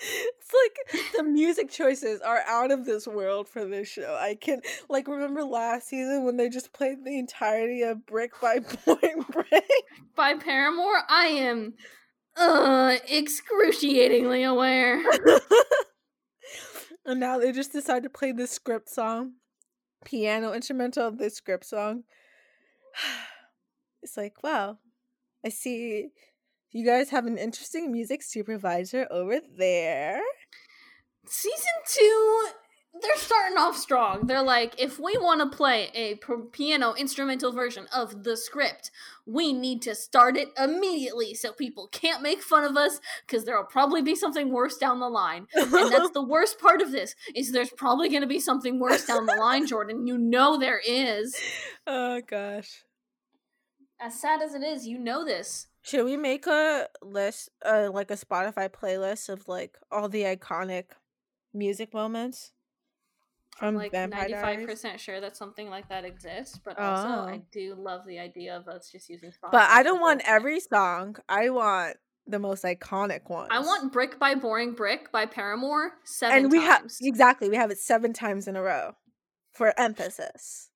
[0.00, 4.16] It's like the music choices are out of this world for this show.
[4.18, 8.60] I can like remember last season when they just played the entirety of Brick by
[8.86, 9.68] Boring Brick.
[10.14, 11.74] By Paramore, I am
[12.36, 15.02] uh excruciatingly aware.
[17.04, 19.32] and now they just decide to play this script song,
[20.04, 22.04] piano instrumental of this script song.
[24.00, 24.78] It's like, wow,
[25.44, 26.10] I see
[26.70, 30.20] you guys have an interesting music supervisor over there.
[31.26, 32.48] Season two,
[33.00, 34.26] they're starting off strong.
[34.26, 36.18] They're like, if we want to play a
[36.52, 38.90] piano instrumental version of the script,
[39.26, 43.64] we need to start it immediately so people can't make fun of us because there'll
[43.64, 45.46] probably be something worse down the line.
[45.54, 49.06] And that's the worst part of this is there's probably going to be something worse
[49.06, 50.06] down the line, Jordan.
[50.06, 51.36] You know there is.
[51.86, 52.84] oh gosh.
[54.00, 55.66] As sad as it is, you know this.
[55.88, 60.84] Should we make a list, uh, like a Spotify playlist of like all the iconic
[61.54, 62.52] music moments
[63.60, 67.46] I'm like ninety five percent sure that something like that exists, but also I Oh.
[67.50, 69.30] do love the idea of us just using.
[69.30, 71.16] Spotify But I don't want every song.
[71.28, 71.96] I want
[72.26, 73.48] the most iconic ones.
[73.50, 76.98] I want "Brick by Boring Brick" by Paramore seven and we have times.
[77.00, 78.92] exactly we have it seven times in a row
[79.54, 80.67] for emphasis.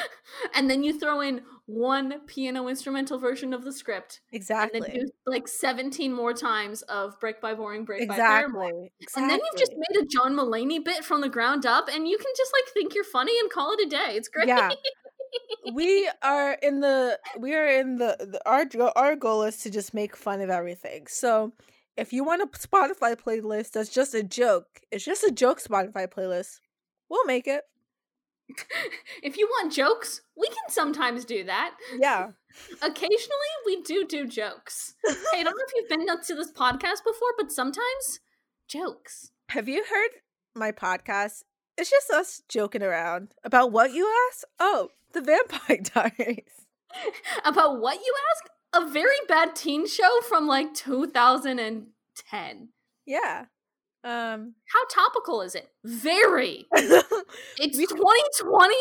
[0.54, 4.78] and then you throw in one piano instrumental version of the script, Exactly.
[4.78, 8.88] and then do like seventeen more times of Brick by Boring Brick" by Paramore.
[9.00, 9.22] Exactly.
[9.22, 12.16] And then you've just made a John Mulaney bit from the ground up, and you
[12.18, 14.14] can just like think you're funny and call it a day.
[14.16, 14.48] It's great.
[14.48, 14.70] Yeah.
[15.74, 19.94] we are in the we are in the, the our our goal is to just
[19.94, 21.06] make fun of everything.
[21.06, 21.52] So
[21.96, 26.06] if you want a Spotify playlist that's just a joke, it's just a joke Spotify
[26.06, 26.60] playlist.
[27.08, 27.62] We'll make it.
[29.22, 31.74] if you want jokes, we can sometimes do that.
[31.98, 32.28] Yeah.
[32.82, 34.94] Occasionally, we do do jokes.
[35.04, 38.20] hey, I don't know if you've been to this podcast before, but sometimes
[38.68, 39.30] jokes.
[39.50, 40.10] Have you heard
[40.54, 41.42] my podcast?
[41.78, 44.44] It's just us joking around about what you asked.
[44.58, 45.78] Oh, the Vampire
[46.18, 46.66] Diaries.
[47.44, 48.52] About what you ask?
[48.74, 52.68] A very bad teen show from like 2010.
[53.06, 53.44] Yeah.
[54.04, 55.68] Um How topical is it?
[55.84, 56.66] Very.
[57.58, 58.74] It's 2020.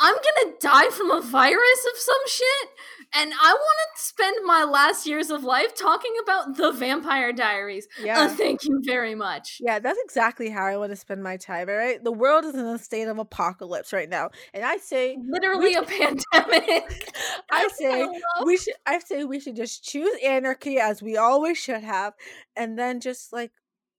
[0.00, 2.68] I'm gonna die from a virus of some shit,
[3.14, 7.88] and I want to spend my last years of life talking about the Vampire Diaries.
[8.08, 9.58] Uh, thank you very much.
[9.60, 12.02] Yeah, that's exactly how I want to spend my time, all right?
[12.02, 14.30] The world is in a state of apocalypse right now.
[14.54, 17.10] And I say Literally a pandemic.
[17.50, 21.58] I say love- we should I say we should just choose anarchy as we always
[21.58, 22.12] should have
[22.54, 23.50] and then just like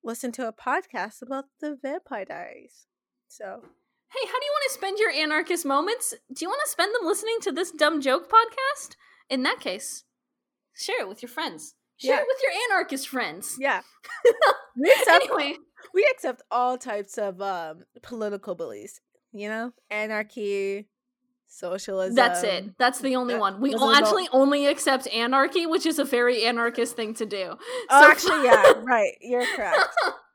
[0.03, 2.85] listen to a podcast about the Vampire Diaries.
[3.27, 3.61] So,
[4.11, 6.15] Hey, how do you want to spend your anarchist moments?
[6.33, 8.95] Do you want to spend them listening to this dumb joke podcast?
[9.29, 10.03] In that case,
[10.75, 11.75] share it with your friends.
[11.97, 12.21] Share Yeah.
[12.21, 13.55] it with your anarchist friends.
[13.59, 13.81] yeah.
[14.77, 15.57] we accept Anyway,
[15.93, 18.99] we accept all types of um political beliefs,
[19.31, 19.73] you know?
[19.91, 20.87] Anarchy,
[21.49, 22.15] socialism.
[22.15, 22.77] that's it.
[22.77, 23.59] That's the only that- one.
[23.59, 27.13] We those o- are the- actually only accept anarchy, which is a very anarchist thing
[27.15, 27.55] to do.
[27.89, 29.13] Oh, So- actually, yeah, right.
[29.21, 29.79] You're correct.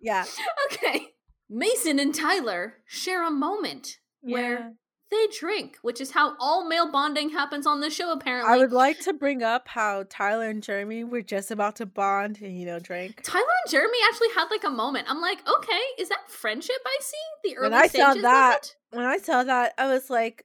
[0.01, 0.25] Yeah.
[0.73, 1.15] okay.
[1.49, 4.73] Mason and Tyler share a moment where
[5.11, 8.53] they drink, which is how all male bonding happens on this show, apparently.
[8.53, 12.41] I would like to bring up how Tyler and Jeremy were just about to bond
[12.43, 13.21] and you know drink.
[13.23, 15.07] Tyler and Jeremy actually had like a moment.
[15.09, 17.17] I'm like, okay, is that friendship I see?
[17.51, 18.75] The early When I saw that?
[18.91, 20.45] When I saw that, I was like,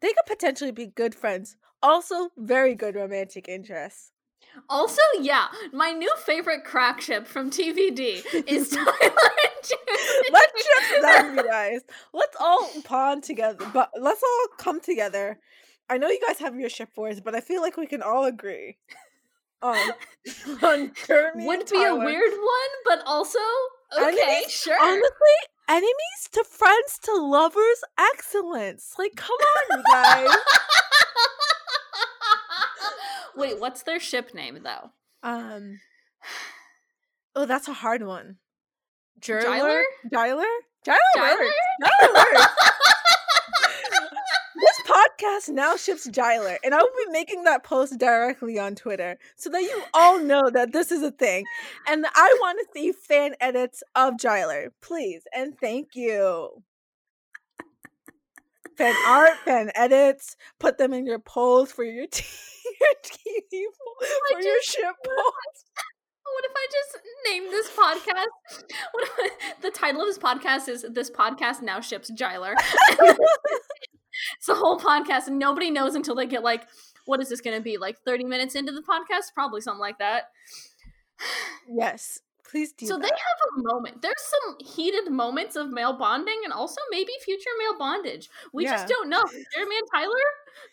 [0.00, 1.56] they could potentially be good friends.
[1.82, 4.12] Also, very good romantic interests.
[4.68, 9.72] Also, yeah, my new favorite crack ship from TVD is Tyler and.
[10.32, 11.80] Let's just guys.
[12.12, 15.38] Let's all pawn together, but let's all come together.
[15.90, 18.24] I know you guys have your ship wars, but I feel like we can all
[18.24, 18.78] agree
[19.62, 19.76] on
[20.62, 23.38] on Jeremy Would be a weird one, but also
[23.96, 24.50] okay, Enemies?
[24.50, 24.76] sure.
[24.80, 28.94] Honestly, enemies to friends to lovers, excellence.
[28.98, 30.36] Like, come on, you guys.
[33.36, 34.90] Wait, what's their ship name though?
[35.22, 35.80] um.
[37.36, 38.36] Oh, that's a hard one.
[39.20, 39.82] Gyler?
[40.12, 40.44] Gyler?
[40.84, 40.96] Gyler?
[41.16, 41.50] Gyler?
[42.02, 42.46] Gyler
[45.18, 49.50] podcast now ships Gyler, and I will be making that post directly on Twitter so
[49.50, 51.44] that you all know that this is a thing.
[51.86, 56.62] And I want to see fan edits of Gyler, please, and thank you.
[58.76, 62.26] fan art, fan edits, put them in your polls for your team,
[62.80, 63.68] your team
[64.30, 65.64] for your ship polls.
[66.34, 68.62] What if I just name this podcast?
[68.92, 69.30] What if I,
[69.62, 72.54] the title of this podcast is "This Podcast Now Ships Gyler."
[74.38, 76.66] it's a whole podcast, and nobody knows until they get like,
[77.06, 77.78] what is this going to be?
[77.78, 80.24] Like thirty minutes into the podcast, probably something like that.
[81.70, 82.86] Yes, please do.
[82.86, 83.02] so that.
[83.02, 84.00] they have a moment.
[84.02, 88.28] There's some heated moments of male bonding, and also maybe future male bondage.
[88.52, 88.72] We Yeah.
[88.76, 89.24] just don't know.
[89.54, 90.14] Jeremy and Tyler,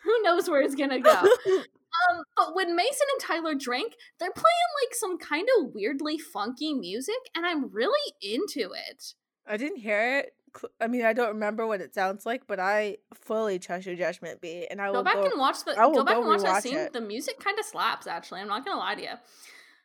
[0.04, 1.28] who knows where it's gonna go?
[2.12, 6.74] Um, but when Mason and Tyler drink, they're playing like some kind of weirdly funky
[6.74, 9.14] music, and I'm really into it.
[9.48, 10.34] I didn't hear it.
[10.58, 13.96] Cl- I mean, I don't remember what it sounds like, but I fully trust your
[13.96, 14.68] judgment, B.
[14.70, 15.26] And I Go will back go.
[15.26, 15.72] and watch the.
[15.78, 16.78] I will Go back go and watch that scene.
[16.78, 16.94] it.
[16.94, 18.08] The music kind of slaps.
[18.08, 19.10] Actually, I'm not gonna lie to you.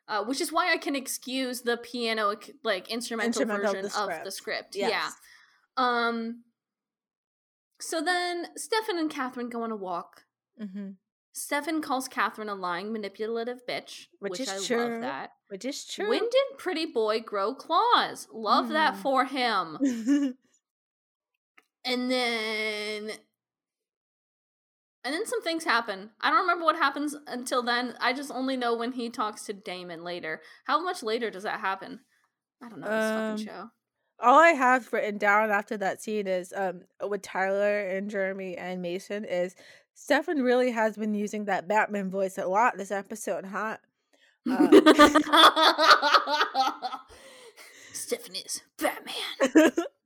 [0.08, 4.24] Uh, which is why I can excuse the piano like instrumental, Instrumental version the of
[4.24, 4.74] the script.
[4.74, 4.76] script.
[4.76, 5.08] Yeah.
[5.76, 6.42] Um.
[7.80, 10.24] So then Stefan and Katherine go on a walk.
[10.60, 10.90] hmm
[11.32, 14.90] Stefan calls Katherine a lying, manipulative bitch, Which which, is I true.
[14.94, 15.30] love that.
[15.48, 16.08] Which is true.
[16.08, 18.26] When did Pretty Boy grow claws?
[18.32, 18.98] Love that Mm.
[18.98, 20.36] for him.
[21.84, 23.10] And then
[25.02, 26.10] and then some things happen.
[26.20, 27.94] I don't remember what happens until then.
[28.00, 30.42] I just only know when he talks to Damon later.
[30.64, 32.00] How much later does that happen?
[32.62, 33.70] I don't know this Um, fucking show.
[34.22, 38.82] All I have written down after that scene is um with Tyler and Jeremy and
[38.82, 39.54] Mason is
[39.94, 43.78] Stefan really has been using that Batman voice a lot this episode, huh?
[47.92, 49.72] Stefan is Batman.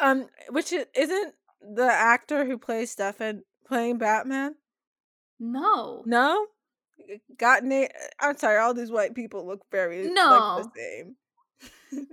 [0.00, 1.34] um, which isn't
[1.74, 4.54] the actor who plays Stefan playing Batman?
[5.40, 6.02] No.
[6.06, 6.46] No,
[7.38, 7.86] got na-
[8.20, 10.62] I'm sorry, all these white people look very like No.
[10.62, 11.16] the same.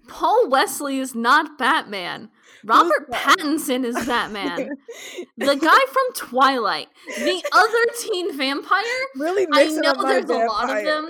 [0.08, 2.30] Paul Wesley is not Batman.
[2.64, 3.10] Robert?
[3.12, 4.70] Pattinson is Batman.
[5.38, 6.88] the guy from Twilight.
[7.18, 8.84] The other teen vampire
[9.16, 11.10] really I know there's a lot of them.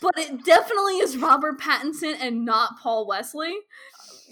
[0.00, 3.54] But it definitely is Robert Pattinson and not Paul Wesley.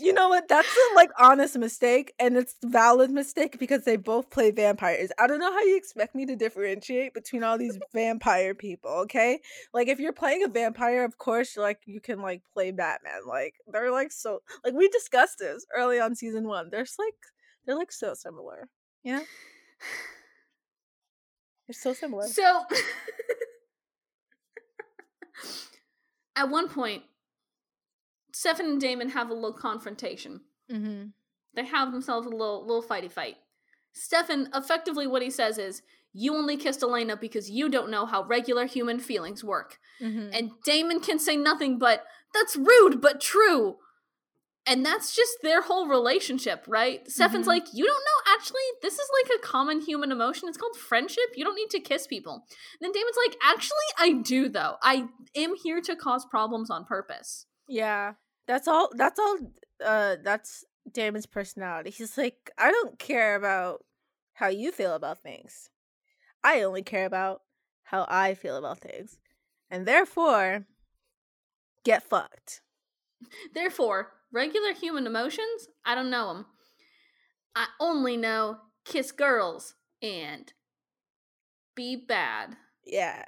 [0.02, 0.48] You know what?
[0.48, 5.10] That's a like honest mistake, and it's valid mistake because they both play vampires.
[5.18, 8.90] I don't know how you expect me to differentiate between all these vampire people.
[9.02, 9.40] Okay,
[9.72, 13.20] like if you're playing a vampire, of course, like you can like play Batman.
[13.26, 16.68] Like they're like so like we discussed this early on season one.
[16.70, 17.14] They're like
[17.64, 18.68] they're like so similar.
[19.04, 19.22] Yeah,
[21.66, 22.26] they're so similar.
[22.26, 22.64] So,
[26.36, 27.04] at one point,
[28.32, 30.40] Stefan and Damon have a little confrontation.
[30.70, 31.04] mm-hmm.
[31.54, 33.36] They have themselves a little little fighty fight.
[33.92, 35.82] Stefan, effectively, what he says is,
[36.14, 40.30] "You only kissed Elena because you don't know how regular human feelings work." Mm-hmm.
[40.32, 43.76] And Damon can say nothing but, "That's rude, but true."
[44.64, 47.06] And that's just their whole relationship, right?
[47.10, 47.48] Stefan's Mhm.
[47.48, 48.32] like, "You don't know.
[48.32, 50.48] Actually, this is like a common human emotion.
[50.48, 51.34] It's called friendship.
[51.34, 54.76] You don't need to kiss people." And then Damon's like, "Actually, I do though.
[54.80, 58.14] I am here to cause problems on purpose." Yeah.
[58.46, 59.38] That's all that's all
[59.84, 61.90] uh that's Damon's personality.
[61.90, 63.84] He's like, I don't care about
[64.34, 65.70] how you feel about things.
[66.42, 67.42] I only care about
[67.84, 69.18] how I feel about things.
[69.70, 70.66] And therefore
[71.84, 72.62] get fucked.
[73.54, 76.46] Therefore, regular human emotions, I don't know them.
[77.54, 80.52] I only know kiss girls and
[81.74, 82.56] be bad.
[82.84, 83.24] Yeah.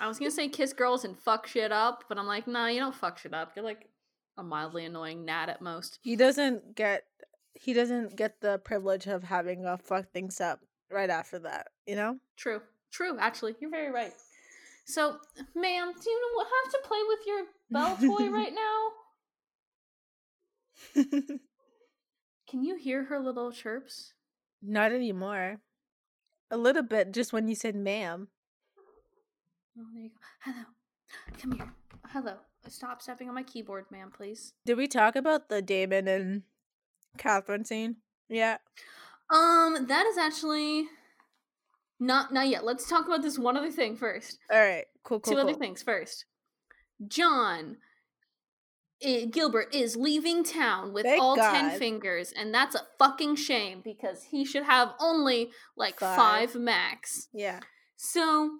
[0.00, 2.80] I was gonna say kiss girls and fuck shit up, but I'm like, nah, you
[2.80, 3.52] don't fuck shit up.
[3.54, 3.88] You're like
[4.36, 6.00] a mildly annoying gnat at most.
[6.02, 7.04] He doesn't get
[7.54, 11.96] he doesn't get the privilege of having a fuck things up right after that, you
[11.96, 12.18] know?
[12.36, 12.60] True.
[12.90, 13.54] True, actually.
[13.60, 14.12] You're very right.
[14.86, 15.16] So,
[15.54, 18.52] ma'am, do you have to play with your bell toy right
[20.94, 21.02] now?
[22.48, 24.12] Can you hear her little chirps?
[24.62, 25.60] Not anymore.
[26.50, 28.28] A little bit just when you said ma'am.
[29.78, 30.52] Oh, there you go.
[30.52, 30.64] Hello.
[31.40, 31.72] Come here.
[32.08, 32.34] Hello.
[32.68, 34.52] Stop stepping on my keyboard, ma'am, please.
[34.64, 36.42] Did we talk about the Damon and
[37.18, 37.96] Katherine scene?
[38.28, 38.56] Yeah.
[39.30, 40.86] Um, that is actually
[42.00, 42.64] not not yet.
[42.64, 44.38] Let's talk about this one other thing first.
[44.50, 44.84] All right.
[45.02, 46.24] Cool, cool, Two other things first.
[47.06, 47.76] John
[49.02, 53.82] eh, Gilbert is leaving town with Thank all ten fingers, and that's a fucking shame
[53.84, 56.16] because he should have only like Five.
[56.16, 57.28] five max.
[57.32, 57.60] Yeah.
[57.96, 58.50] So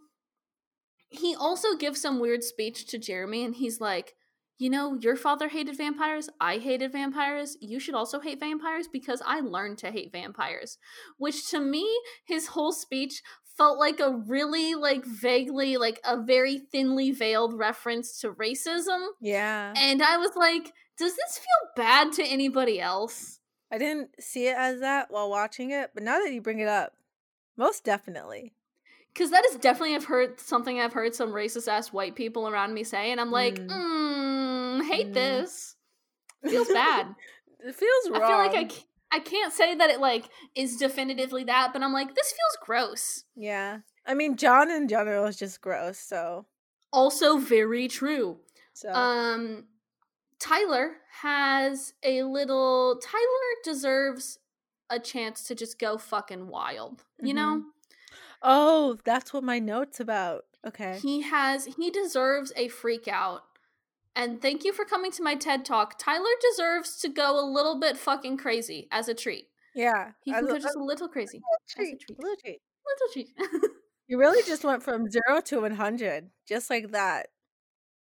[1.16, 4.14] he also gives some weird speech to Jeremy, and he's like,
[4.58, 6.28] You know, your father hated vampires.
[6.40, 7.56] I hated vampires.
[7.60, 10.78] You should also hate vampires because I learned to hate vampires.
[11.18, 11.88] Which to me,
[12.24, 13.22] his whole speech
[13.56, 19.06] felt like a really, like, vaguely, like a very thinly veiled reference to racism.
[19.20, 19.72] Yeah.
[19.76, 23.40] And I was like, Does this feel bad to anybody else?
[23.72, 26.68] I didn't see it as that while watching it, but now that you bring it
[26.68, 26.92] up,
[27.56, 28.54] most definitely.
[29.14, 32.74] Because that is definitely I've heard something I've heard some racist ass white people around
[32.74, 33.68] me say, and I'm like, Mm.
[33.70, 35.14] mm, hate Mm.
[35.14, 35.76] this.
[36.44, 37.14] Feels bad.
[37.66, 38.22] It feels wrong.
[38.22, 39.20] I feel like I.
[39.20, 43.24] can't say that it like is definitively that, but I'm like, this feels gross.
[43.34, 43.78] Yeah.
[44.04, 46.44] I mean, John in general is just gross, so
[46.92, 48.40] Also very true.
[48.74, 49.64] so Um
[50.38, 54.38] Tyler has a little Tyler deserves
[54.90, 57.04] a chance to just go fucking wild.
[57.22, 57.62] You know?
[58.44, 60.44] Oh, that's what my note's about.
[60.66, 60.98] Okay.
[61.02, 63.42] He has he deserves a freak out.
[64.16, 65.98] And thank you for coming to my TED talk.
[65.98, 69.48] Tyler deserves to go a little bit fucking crazy as a treat.
[69.74, 70.12] Yeah.
[70.22, 71.38] He can go just a little crazy.
[71.38, 72.60] a as a treat, little treat.
[72.86, 73.70] Little treat.
[74.06, 77.28] You really just went from zero to 100, just like that.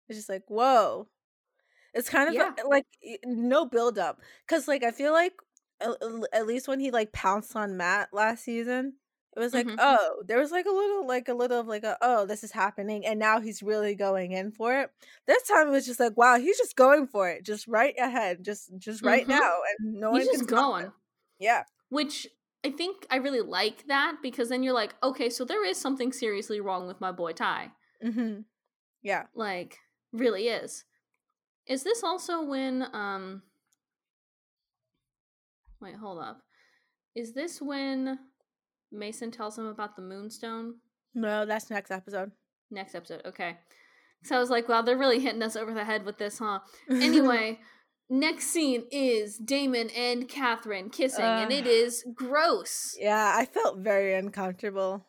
[0.08, 1.06] It's just like, whoa.
[1.94, 2.64] It's kind of uh, Yeah.
[2.64, 2.86] a- like
[3.24, 4.20] no build up.
[4.44, 5.34] Because, like, I feel like
[6.32, 8.94] at least when he like pounced on Matt last season,
[9.34, 9.76] it was like, Mhm.
[9.78, 12.52] oh, there was like a little, like a little of like a, oh, this is
[12.52, 13.06] happening.
[13.06, 14.90] And now he's really going in for it.
[15.26, 18.44] This time it was just like, wow, he's just going for it, just right ahead,
[18.44, 19.30] just, just right Mhm.
[19.40, 19.54] now.
[19.78, 20.84] And no one He's can just going.
[20.86, 20.92] him.
[21.38, 21.64] Yeah.
[21.88, 22.26] Which
[22.64, 26.12] I think I really like that because then you're like, okay, so there is something
[26.12, 27.72] seriously wrong with my boy Ty.
[28.04, 28.42] Mm-hmm.
[29.02, 29.26] Yeah.
[29.34, 29.78] Like,
[30.12, 30.84] really is.
[31.66, 33.42] Is this also when um
[35.80, 36.42] Wait, hold up.
[37.14, 38.18] Is this when
[38.92, 40.74] Mason tells him about the moonstone?
[41.14, 42.32] No, that's next episode.
[42.70, 43.58] Next episode, okay.
[44.24, 46.60] So I was like, wow, they're really hitting us over the head with this, huh?
[46.90, 47.58] Anyway,
[48.08, 52.96] next scene is Damon and Katherine kissing, and it is gross.
[52.98, 55.04] Yeah, I felt very uncomfortable.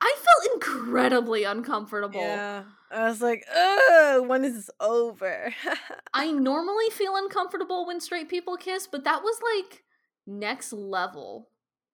[0.00, 2.20] I felt incredibly uncomfortable.
[2.20, 2.64] Yeah.
[2.90, 5.52] I was like, ugh, when is this over?
[6.14, 9.84] I normally feel uncomfortable when straight people kiss, but that was like
[10.26, 11.48] next level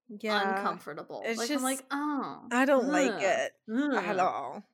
[0.09, 0.57] yeah.
[0.59, 1.23] uncomfortable.
[1.25, 4.65] It's like I'm like, oh, I don't like it ugh." at all.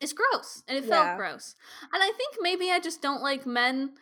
[0.00, 1.54] It's gross, and it felt gross.
[1.92, 3.92] And I think maybe I just don't like men.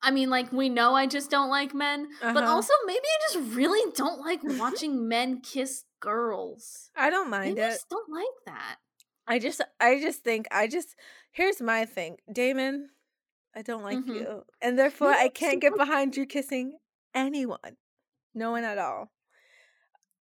[0.00, 2.52] I mean, like we know I just don't like men, but Uh-huh.
[2.54, 6.90] also maybe I just really don't like watching men kiss girls.
[6.96, 7.70] I don't mind Maybe I it.
[7.72, 8.76] just don't like that.
[9.26, 10.96] I just I just think I just
[11.30, 12.16] here's my thing.
[12.32, 12.88] Damon,
[13.54, 14.14] I don't like Mhm.
[14.14, 14.44] you.
[14.60, 16.78] And therefore I can't get behind you kissing
[17.14, 17.76] anyone.
[18.34, 19.12] No one at all.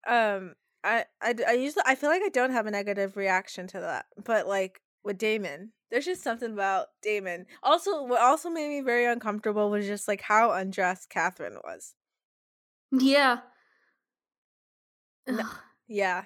[0.08, 0.54] Um
[0.84, 4.06] I, I i usually I feel like I don't have a negative reaction to that.
[4.24, 7.46] But like with Damon, there's just something about Damon.
[7.62, 11.94] Also what also made me very uncomfortable was just like how undressed Katherine was.
[12.92, 13.38] Yeah.
[15.26, 15.44] No.
[15.88, 16.24] Yeah.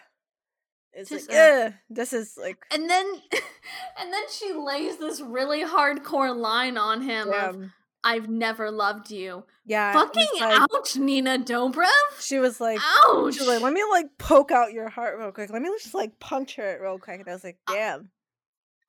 [0.94, 3.06] It's Just, like, uh, this is like And then
[3.98, 7.72] and then she lays this really hardcore line on him of um,
[8.04, 9.44] I've never loved you.
[9.64, 9.92] yeah.
[9.92, 11.86] Fucking like- ouch, Nina Dobrev.
[12.20, 13.34] She was like Ouch.
[13.34, 15.50] She was like, let me like poke out your heart real quick.
[15.50, 17.20] Let me just like puncture it real quick.
[17.20, 18.10] And I was like, damn.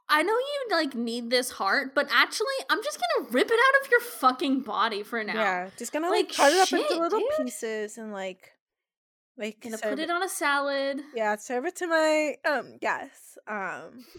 [0.10, 3.86] I know you like need this heart, but actually I'm just gonna rip it out
[3.86, 5.34] of your fucking body for now.
[5.36, 5.70] Yeah.
[5.78, 7.46] Just gonna like, Like, cut it up into little dude.
[7.46, 8.52] pieces and like
[9.38, 11.02] like Gonna put it on a salad.
[11.16, 13.38] Yeah, serve it to my um guests.
[13.48, 14.06] Um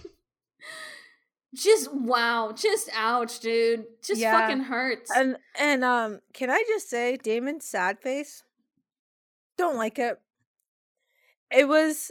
[1.55, 3.85] Just wow, just ouch, dude.
[4.03, 4.39] Just Yeah.
[4.41, 5.11] fucking hurts.
[5.15, 8.43] and and um can I just say Damon's sad face?
[9.57, 10.19] Don't like it.
[11.51, 12.11] It was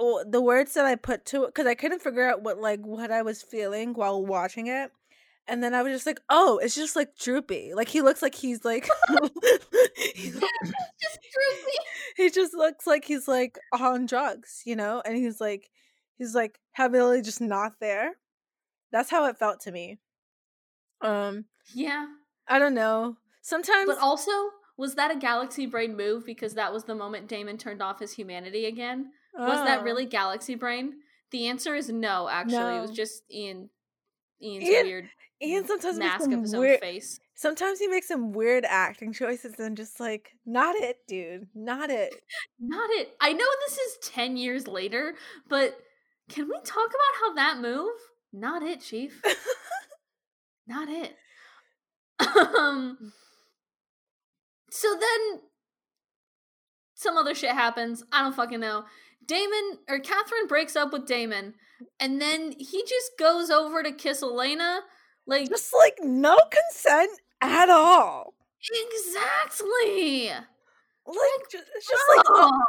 [0.00, 2.80] well, the words that I put to it because I couldn't figure out what like
[2.80, 4.90] what I was feeling while watching it.
[5.50, 7.72] And then I was just like, oh, it's just like droopy.
[7.74, 8.88] Like he looks like he's like
[9.96, 11.78] he, just droopy.
[12.16, 15.02] he just looks like he's like on drugs, you know?
[15.04, 15.70] And he's like
[16.16, 18.12] he's like heavily just not there.
[18.92, 19.98] That's how it felt to me.
[21.00, 22.06] Um, Yeah.
[22.46, 23.16] I don't know.
[23.42, 24.32] Sometimes But also,
[24.76, 28.12] was that a galaxy brain move because that was the moment Damon turned off his
[28.12, 29.12] humanity again?
[29.34, 29.82] Was that Oh.
[29.82, 31.00] really galaxy brain?
[31.30, 32.76] The answer is no, actually.
[32.78, 33.70] It was just Ian
[34.40, 35.10] Ian's Ian- weird
[35.42, 37.20] Ian sometimes mask of his weird, own face.
[37.34, 41.48] Sometimes he makes some weird acting choices and just like, not it, dude.
[41.54, 42.14] Not it.
[42.58, 43.14] Not it.
[43.20, 45.14] I know this is 10 years later,
[45.48, 45.78] but
[46.28, 47.94] can we talk about how that move?
[48.32, 49.20] Not it, Chief.
[50.66, 51.16] Not it.
[52.20, 53.12] um
[54.70, 55.40] So then
[56.94, 58.02] some other shit happens.
[58.12, 58.84] I don't fucking know.
[59.24, 61.54] Damon or Katherine breaks up with Damon,
[62.00, 64.80] and then he just goes over to kiss Elena.
[65.26, 68.34] Like just like no consent at all.
[68.92, 70.32] exactly.
[71.08, 72.60] Like just, it's just like oh,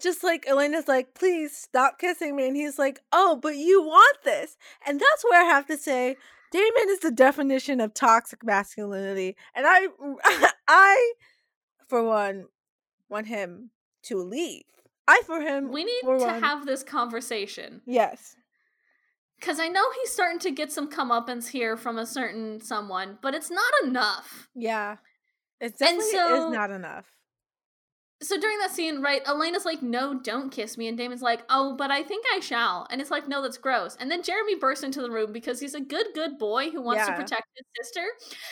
[0.00, 4.18] just like Elena's like, please stop kissing me, and he's like, oh, but you want
[4.24, 6.16] this, and that's where I have to say,
[6.52, 9.88] Damon is the definition of toxic masculinity, and I,
[10.68, 11.12] I
[11.88, 12.46] for one,
[13.08, 13.70] want him
[14.04, 14.62] to leave.
[15.08, 17.80] I, for him, We need to one, have this conversation.
[17.84, 18.36] yes,
[19.40, 23.34] Because I know he's starting to get some comeuppance here from a certain someone, but
[23.34, 24.48] it's not enough.
[24.54, 24.98] yeah,
[25.60, 27.06] it And definitely so- is not enough.
[28.20, 30.88] So during that scene, right, Elena's like, no, don't kiss me.
[30.88, 32.84] And Damon's like, oh, but I think I shall.
[32.90, 33.96] And it's like, no, that's gross.
[34.00, 37.06] And then Jeremy bursts into the room because he's a good, good boy who wants
[37.06, 38.04] to protect his sister.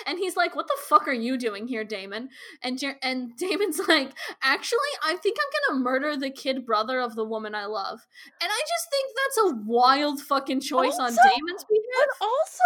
[0.07, 2.29] And he's like, what the fuck are you doing here, Damon?
[2.63, 7.01] And Jer- and Damon's like, actually, I think I'm going to murder the kid brother
[7.01, 7.99] of the woman I love.
[8.41, 12.07] And I just think that's a wild fucking choice on Damon's behalf.
[12.19, 12.63] But also,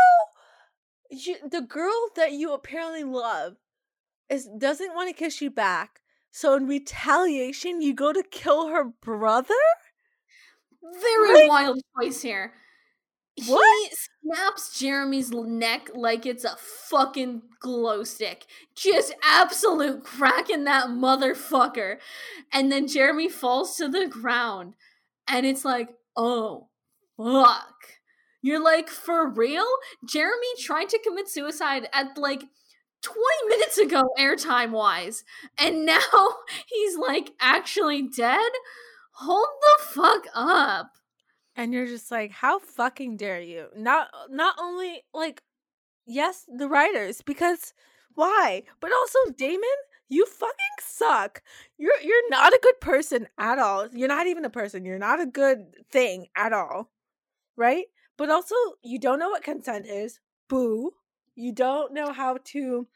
[1.11, 3.55] you, the girl that you apparently love
[4.29, 6.00] is doesn't want to kiss you back.
[6.31, 9.55] So in retaliation, you go to kill her brother.
[11.01, 12.55] Very Like- wild choice here.
[13.47, 13.89] What?
[13.91, 18.47] He snaps Jeremy's neck like it's a fucking glow stick.
[18.75, 21.99] Just absolute cracking that motherfucker.
[22.53, 24.75] And then Jeremy falls to the ground.
[25.27, 26.69] And it's like, oh,
[27.17, 27.75] fuck.
[28.43, 29.67] You're like, for real?
[30.05, 32.45] Jeremy tried to commit suicide at like
[33.03, 35.25] 20 minutes ago, airtime wise.
[35.59, 36.01] And now
[36.67, 38.51] he's like actually dead?
[39.13, 40.93] Hold the fuck up.
[41.57, 43.67] and you're just like how fucking dare you?
[43.77, 45.43] Not not only like
[46.07, 47.73] yes the writers because
[48.15, 48.65] why?
[48.81, 49.63] But also damon
[50.09, 51.43] you fucking suck.
[51.79, 53.89] You're you're not a good person at all.
[53.93, 54.85] You're not even a person.
[54.85, 56.91] You're not a good thing at all
[57.57, 57.87] right?
[58.17, 60.21] But also you don't know what consent is.
[60.49, 60.93] Boo
[61.41, 62.87] you don't know how to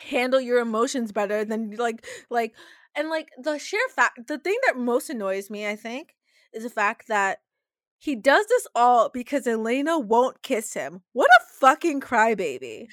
[0.00, 2.54] handle your emotions better than like like
[2.94, 6.14] and like the sheer fact the thing that most annoys me i think
[6.52, 7.38] is the fact that
[7.98, 11.02] he does this all because Elena won't kiss him.
[11.12, 12.86] What a fucking crybaby.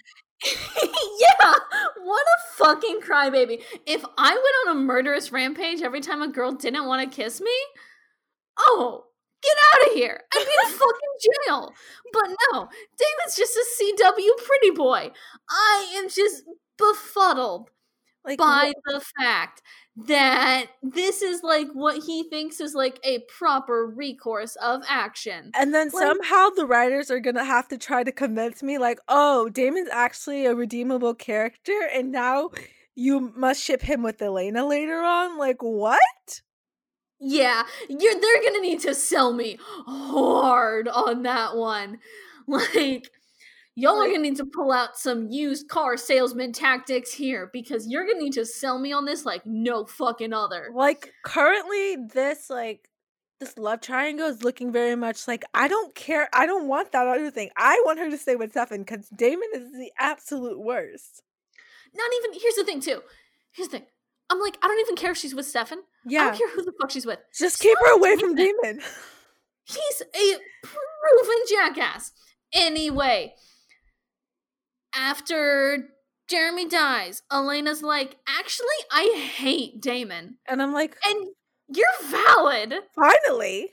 [0.43, 1.55] yeah,
[2.03, 3.61] what a fucking crybaby.
[3.85, 7.39] If I went on a murderous rampage every time a girl didn't want to kiss
[7.39, 7.55] me,
[8.57, 9.05] oh,
[9.41, 10.21] get out of here.
[10.33, 11.73] I'd be in fucking jail.
[12.13, 12.67] But no,
[12.97, 15.11] Damon's just a CW pretty boy.
[15.49, 16.43] I am just
[16.77, 17.69] befuddled
[18.23, 19.61] Like by wh- the fact
[20.07, 25.51] that this is like what he thinks is like a proper recourse of action.
[25.57, 28.99] and then like- somehow the writers are gonna have to try to convince me like,
[29.07, 32.49] oh, Damon's actually a redeemable character and now
[32.95, 35.37] you must ship him with Elena later on.
[35.37, 36.41] Like what?
[37.27, 41.99] Yeah, you're they're gonna need to sell me hard on that one.
[42.47, 43.09] Like,
[43.73, 48.05] y'all are gonna need to pull out some used car salesman tactics here because you're
[48.05, 50.69] gonna need to sell me on this like no fucking other.
[50.71, 52.87] Like currently this like
[53.39, 56.29] this love triangle is looking very much like I don't care.
[56.31, 57.49] I don't want that other thing.
[57.57, 61.23] I want her to stay with Stefan because Damon is the absolute worst.
[61.95, 63.01] Not even here's the thing too.
[63.51, 63.87] Here's the thing.
[64.29, 65.79] I'm like, I don't even care if she's with Stefan.
[66.05, 66.21] Yeah.
[66.21, 67.19] I don't care who the fuck she's with.
[67.37, 68.35] Just keep her away from.
[68.35, 68.81] Damon.
[69.67, 72.11] He's a proven jackass.
[72.53, 73.33] Anyway,
[74.95, 75.89] after
[76.27, 80.37] Jeremy dies, Elena's like, actually, I hate Damon.
[80.47, 81.29] And I'm like, And
[81.67, 82.75] you're valid.
[82.95, 83.71] finally.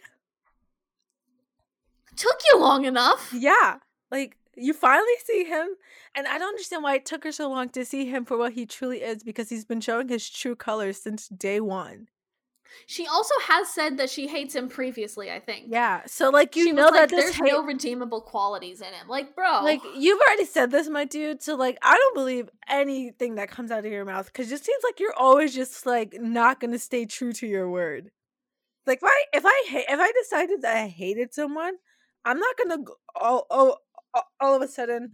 [2.16, 3.32] Took you long enough.
[3.36, 3.76] Yeah.
[4.10, 5.68] Like you finally see him.
[6.14, 8.52] And I don't understand why it took her so long to see him for what
[8.52, 12.08] he truly is because he's been showing his true colors since day one.
[12.86, 15.66] She also has said that she hates him previously, I think.
[15.68, 16.02] Yeah.
[16.06, 19.08] So like you She know like, that there's hate- no redeemable qualities in him.
[19.08, 19.60] Like, bro.
[19.62, 21.42] like you've already said this, my dude.
[21.42, 24.64] So like I don't believe anything that comes out of your mouth because it just
[24.64, 28.10] seems like you're always just like not gonna stay true to your word.
[28.86, 31.74] Like if I if I ha- if I decided that I hated someone,
[32.24, 33.76] I'm not gonna go, oh, all, oh, all
[34.14, 35.12] all- all of a sudden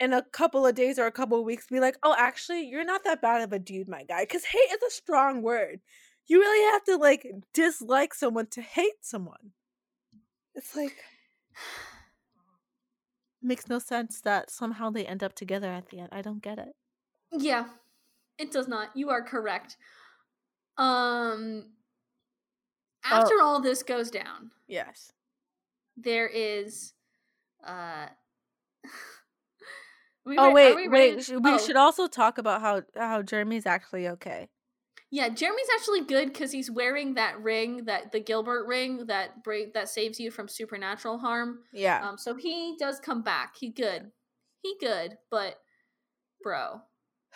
[0.00, 2.84] in a couple of days or a couple of weeks be like, oh, actually, you're
[2.84, 4.22] not that bad of a dude, my guy.
[4.22, 5.80] Because hate is a strong word.
[6.26, 9.52] You really have to like dislike someone to hate someone.
[10.54, 10.96] It's like
[13.42, 16.08] makes no sense that somehow they end up together at the end.
[16.12, 16.74] I don't get it.
[17.32, 17.68] yeah,
[18.38, 18.90] it does not.
[18.96, 19.76] You are correct.
[20.78, 21.72] Um,
[23.04, 23.20] Oh.
[23.22, 25.12] after all this goes down, Yes.
[25.96, 26.92] there is
[27.66, 28.06] uh
[30.24, 31.28] we Oh wait, we wait.
[31.28, 34.48] We oh, should also talk about how how Jeremy's actually okay.
[35.10, 39.72] yeah jeremy's actually good because he's wearing that ring that the gilbert ring that break
[39.74, 42.00] that saves you from supernatural harm Yeah.
[42.08, 44.10] um so he does come back he good
[44.62, 45.60] he good but
[46.42, 46.80] bro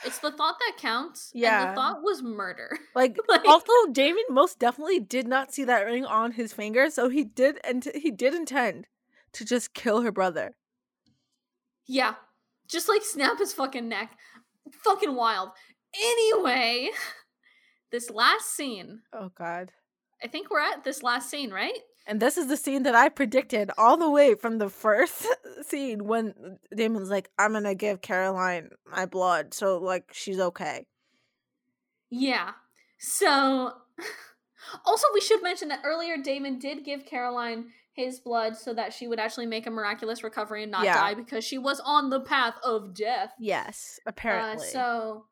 [0.04, 1.70] it's the thought that counts and Yeah.
[1.70, 6.04] the thought was murder like, like- also Damon most definitely did not see that ring
[6.04, 8.86] on his finger, so he did and he did intend
[9.32, 10.56] to just kill her brother.
[11.86, 12.14] Yeah.
[12.68, 14.12] Just like snap his fucking neck.
[14.84, 15.50] Fucking wild.
[15.94, 16.90] Anyway,
[17.90, 19.00] this last scene.
[19.12, 19.72] Oh God.
[20.22, 21.78] I think we're at this last scene, right?
[22.06, 25.26] And this is the scene that I predicted all the way from the first
[25.62, 30.86] scene when Damon's like, I'm gonna give Caroline my blood, so like she's okay.
[32.10, 32.52] Yeah.
[32.98, 33.72] So,
[34.84, 37.66] also, we should mention that earlier Damon did give Caroline
[38.04, 40.94] his blood so that she would actually make a miraculous recovery and not Yeah.
[40.94, 43.32] die because she was on the path of death.
[43.38, 44.66] Yes, Uh, apparently.
[44.68, 45.26] so,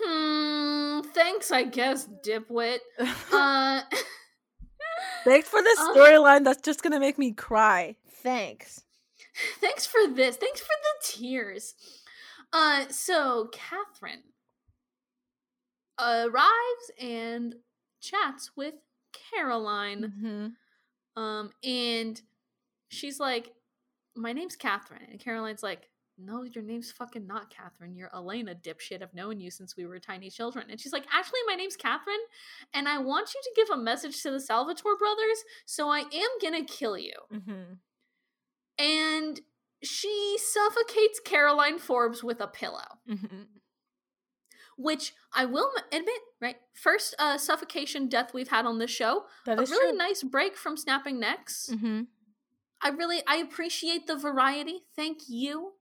[0.00, 2.78] hmm, thanks, I guess, dipwit.
[3.32, 3.82] Uh,
[5.24, 7.96] Thanks for this um, storyline that's just gonna make me cry.
[8.22, 8.82] Thanks.
[9.60, 10.36] thanks for this.
[10.36, 11.74] Thanks for the tears.
[12.52, 14.22] Uh, so Katherine
[16.00, 17.56] arrives and
[18.00, 18.74] chats with
[19.12, 20.12] Caroline.
[20.20, 20.46] hmm
[21.18, 22.20] Um, and
[22.90, 23.52] she's like,
[24.14, 25.06] My name's Katherine.
[25.10, 27.96] And Caroline's like, No, your name's fucking not Katherine.
[27.96, 29.02] You're Elena, dipshit.
[29.02, 30.66] I've known you since we were tiny children.
[30.70, 32.16] And she's like, Actually, my name's Katherine,
[32.72, 36.30] and I want you to give a message to the Salvatore brothers, so I am
[36.40, 37.14] gonna kill you.
[37.30, 37.74] hmm
[38.78, 39.40] And
[39.82, 43.42] she suffocates Caroline Forbes with a pillow, hmm
[44.78, 46.56] which I will admit, right?
[46.72, 49.24] First uh, suffocation death we've had on this show.
[49.44, 49.98] That a is really true.
[49.98, 51.68] nice break from snapping necks.
[51.70, 52.02] hmm
[52.80, 54.84] I really I appreciate the variety.
[54.94, 55.72] Thank you.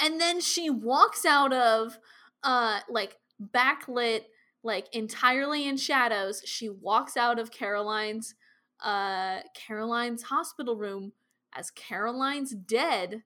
[0.00, 1.98] And then she walks out of
[2.44, 4.22] uh like backlit
[4.62, 6.42] like entirely in shadows.
[6.44, 8.34] She walks out of Caroline's
[8.80, 11.12] uh Caroline's hospital room
[11.52, 13.22] as Caroline's dead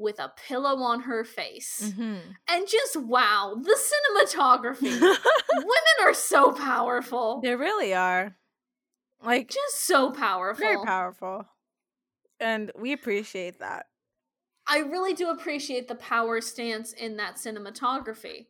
[0.00, 1.92] with a pillow on her face.
[1.96, 2.16] hmm
[2.48, 4.98] And just wow, the cinematography.
[5.00, 7.40] Women are so powerful.
[7.42, 8.36] they really are.
[9.22, 10.64] Like just so powerful.
[10.64, 11.44] very powerful.
[12.40, 13.86] And we appreciate that.
[14.66, 18.46] I really do appreciate the power stance in that cinematography.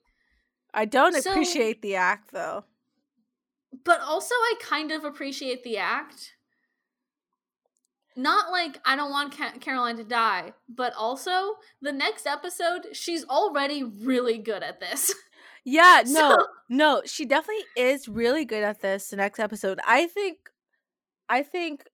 [0.72, 2.64] I don't So- appreciate the act though.
[3.84, 6.34] But also I kind of appreciate the act.
[8.22, 13.24] Not like I don't want Ca- Caroline to die, but also the next episode she's
[13.24, 15.12] already really good at this.
[15.62, 19.08] Yeah, no, So- no, she definitely is really good at this.
[19.10, 20.38] The next episode, I think,
[21.28, 21.84] I think,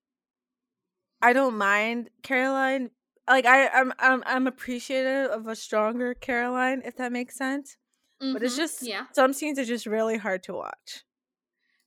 [1.21, 2.91] I don't mind Caroline.
[3.27, 7.75] Like I, I'm, I'm, I'm appreciative of a stronger Caroline, if that makes sense.
[8.21, 11.03] But it's Mhm, just yeah, some scenes are just really hard to watch.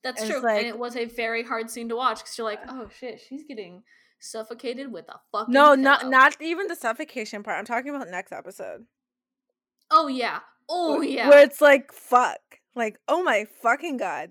[0.02, 0.40] that's and true.
[0.42, 3.22] like- and it was a very hard scene to watch because you're like, oh shit,
[3.26, 3.82] she's getting
[4.20, 7.58] suffocated with a fucking No, not pillow." not even the suffocation part.
[7.58, 8.86] I'm talking about next episode.
[9.90, 11.28] Oh yeah, oh yeah.
[11.28, 12.38] Where it's like, fuck,
[12.74, 14.30] like, oh my fucking god,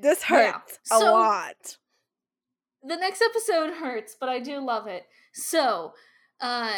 [0.00, 1.76] this Yeah, hurts a so- lot.
[2.84, 5.04] the next episode hurts, but I do love it.
[5.32, 5.94] So,
[6.40, 6.72] uh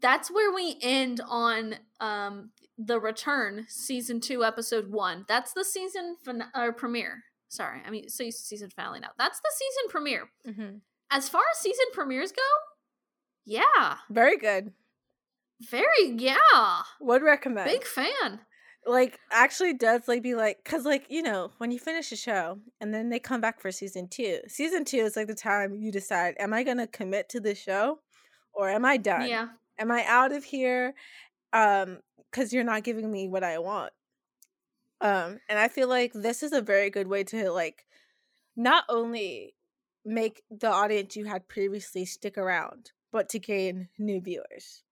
[0.00, 5.24] that's where we end on um the return season 2 episode 1.
[5.26, 7.24] That's the season fin- or premiere.
[7.48, 9.10] Sorry, I mean so season finale now.
[9.18, 10.28] That's the season premiere.
[10.44, 10.76] hmm
[11.10, 12.42] As far as season premieres go,
[13.44, 14.72] yeah, Very good.
[15.60, 16.82] very yeah.
[17.00, 17.70] Would recommend.
[17.70, 18.40] Big fan.
[18.86, 22.58] like actually does like be like because like you know when you finish a show
[22.80, 25.90] and then they come back for season two season two is like the time you
[25.92, 27.98] decide am i gonna commit to this show
[28.54, 29.48] or am i done Yeah.
[29.78, 30.94] am i out of here
[31.52, 31.98] um
[32.30, 33.92] because you're not giving me what i want
[35.02, 37.84] um and i feel like this is a very good way to like
[38.56, 39.54] not only
[40.04, 44.84] make the audience you had previously stick around but to gain new viewers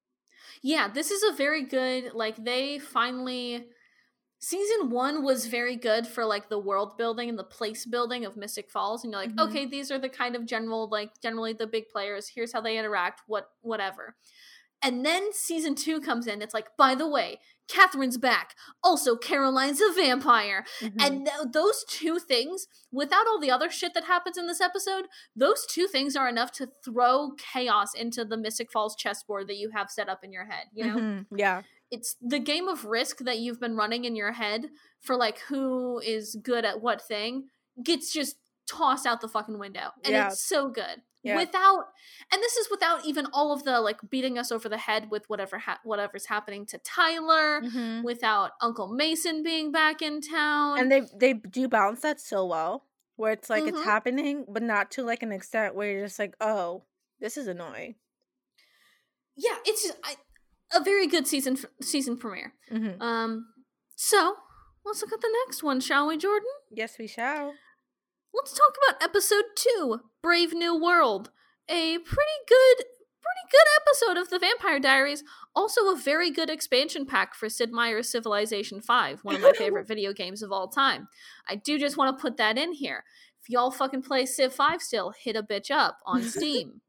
[0.62, 3.68] Yeah, this is a very good like they finally
[4.40, 8.36] season 1 was very good for like the world building and the place building of
[8.36, 9.36] Mystic Falls and you're like, Mhm.
[9.38, 12.28] "Okay, these are the kind of general like generally the big players.
[12.28, 14.16] Here's how they interact, what whatever."
[14.82, 16.42] And then season 2 comes in.
[16.42, 18.54] It's like, "By the way, Katherine's back.
[18.82, 20.94] Also, Caroline's a vampire." Mhm.
[21.00, 25.06] And th- those two things, without all the other shit that happens in this episode,
[25.34, 29.70] those two things are enough to throw chaos into the Mystic Falls chessboard that you
[29.70, 30.66] have set up in your head.
[30.72, 31.26] You know, Mhm.
[31.36, 34.68] yeah it's the game of risk that you've been running in your head
[35.00, 37.48] for like who is good at what thing
[37.80, 38.34] gets just
[38.68, 40.26] tossed out the fucking window, and Yeah.
[40.26, 41.02] it's so good.
[41.26, 41.36] Yeah.
[41.36, 41.84] Without,
[42.32, 45.28] and this is without even all of the like beating us over the head with
[45.28, 48.02] whatever ha- whatever's happening to Tyler, Mhm.
[48.04, 52.86] without Uncle Mason being back in town, and they they do balance that so well
[53.16, 53.68] where it's like Mhm.
[53.68, 56.84] it's happening but not to like an extent where you're just like oh
[57.18, 57.94] this is annoying
[59.36, 60.16] yeah, it's just I,
[60.74, 62.54] a very good season season premiere.
[62.70, 63.00] Mhm.
[63.00, 63.52] Um,
[63.94, 64.36] so
[64.84, 66.48] let's look at the next one, shall we, Jordan?
[66.70, 67.54] yes we shall
[68.36, 71.30] Let's talk about episode two, Brave New World.
[71.68, 75.24] A pretty good, pretty good episode of the Vampire Diaries.
[75.54, 79.88] Also, a very good expansion pack for Sid Meier's Civilization 5, one of my favorite
[79.88, 81.08] video games of all time.
[81.48, 83.04] I do just want to put that in here.
[83.42, 86.82] If y'all fucking play Civ 5 still, hit a bitch up on Steam.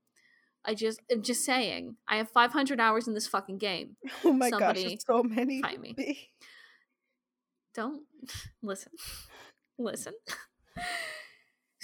[0.66, 1.96] I just, I'm just saying.
[2.10, 3.96] I have 500 hours in this fucking game.
[4.26, 5.62] Oh my gosh, Somebody it's so many.
[5.62, 5.96] fight me.
[7.74, 8.04] Don't
[8.62, 8.92] listen.
[9.80, 10.14] listen.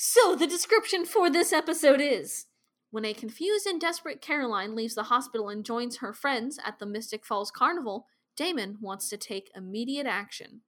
[0.05, 2.47] So, the description for this episode is
[2.91, 6.85] When a confused and desperate Caroline leaves the hospital and joins her friends at the
[6.85, 10.59] Mystic Falls Carnival, Damon wants to take immediate action.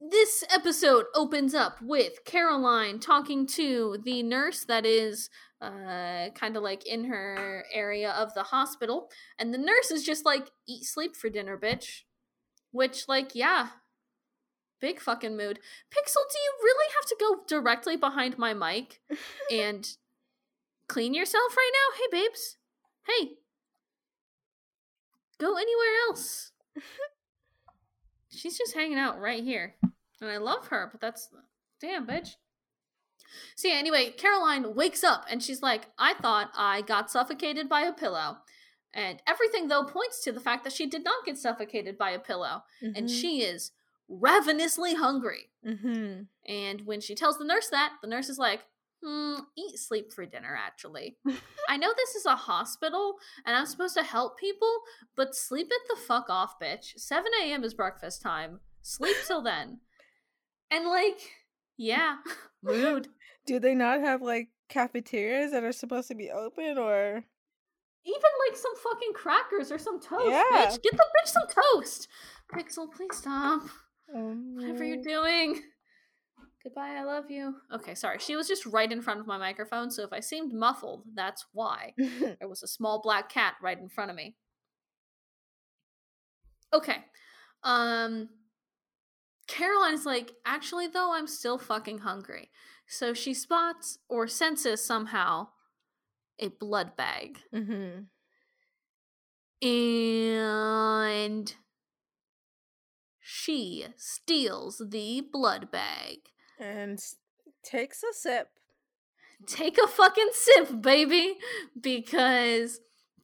[0.00, 5.28] This episode opens up with Caroline talking to the nurse that is
[5.60, 10.24] uh, kind of like in her area of the hospital, and the nurse is just
[10.24, 12.02] like, Eat sleep for dinner, bitch.
[12.70, 13.70] Which, like, yeah,
[14.80, 15.58] big fucking mood.
[15.90, 19.00] Pixel, do you really have to go directly behind my mic
[19.50, 19.88] and
[20.88, 21.96] clean yourself right now?
[21.98, 22.56] Hey, babes.
[23.06, 23.30] Hey.
[25.38, 26.52] Go anywhere else.
[28.30, 29.74] She's just hanging out right here.
[30.20, 31.28] And I love her, but that's.
[31.80, 32.34] Damn, bitch.
[33.56, 37.82] So, yeah, anyway, Caroline wakes up and she's like, I thought I got suffocated by
[37.82, 38.38] a pillow.
[38.92, 42.18] And everything, though, points to the fact that she did not get suffocated by a
[42.18, 42.64] pillow.
[42.82, 43.20] And Mhm.
[43.20, 43.70] she is
[44.10, 45.50] ravenously hungry.
[45.64, 46.26] Mhm.
[46.46, 48.60] And when she tells the nurse that, the nurse is like,
[49.02, 51.16] hmm, eat sleep for dinner, actually.
[51.68, 54.80] I know this is a hospital and I'm supposed to help people,
[55.16, 56.98] but sleep it the fuck off, bitch.
[56.98, 57.62] 7 a.m.
[57.64, 58.60] is breakfast time.
[58.82, 59.80] Sleep till then.
[60.72, 61.20] And, like,
[61.76, 62.16] yeah,
[62.62, 63.08] rude.
[63.46, 67.24] Do they not have like cafeterias that are supposed to be open or
[68.04, 70.42] Even, like, some fucking crackers or some toast, Yeah.
[70.52, 70.82] bitch.
[70.82, 72.08] Get the bitch some toast.
[72.52, 73.62] Pixel, please stop.
[74.14, 75.60] Um, Whatever you're doing.
[76.62, 77.54] Goodbye, I love you.
[77.72, 78.18] Okay, sorry.
[78.18, 81.46] She was just right in front of my microphone, so if I seemed muffled, that's
[81.52, 81.94] why.
[82.38, 84.36] There was a small black cat right in front of me.
[86.72, 86.98] Okay.
[87.62, 88.28] Um
[89.48, 92.50] Caroline's like, actually though, I'm still fucking hungry.
[92.86, 95.48] So she spots or senses somehow
[96.38, 97.38] a blood bag.
[97.54, 98.02] Mm-hmm.
[99.66, 101.54] And
[103.44, 106.18] she steals the blood bag.
[106.58, 106.98] and
[107.62, 108.48] takes a sip.
[109.46, 111.36] Take a fucking sip, baby,
[111.80, 112.80] because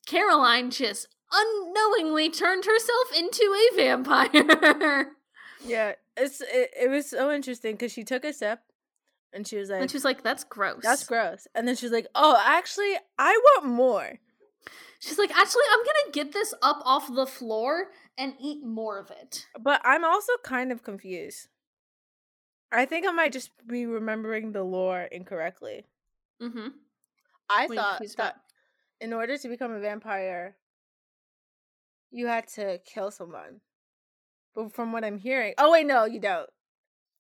[0.07, 5.12] Caroline just unknowingly turned herself into a vampire.
[5.64, 8.61] Yeah, it's it, it was so interesting because she took a sip
[9.33, 10.81] and she was like, and she was like, that's gross.
[10.83, 14.21] "That's gross," and then she's like, "Oh, actually, I want more."
[15.01, 17.89] She's like, actually, I'm gonna get this up off the floor
[18.19, 19.47] and eat more of it.
[19.59, 21.49] But I'm also kind of confused.
[22.73, 25.87] I think I might just be remembering the lore incorrectly.
[26.43, 26.69] Mm-hmm.
[27.49, 28.37] I What you thought that
[29.01, 30.57] in order to become a vampire,
[32.11, 33.61] you had to kill someone.
[34.55, 36.49] But from what I'm hearing, oh wait, no, you don't.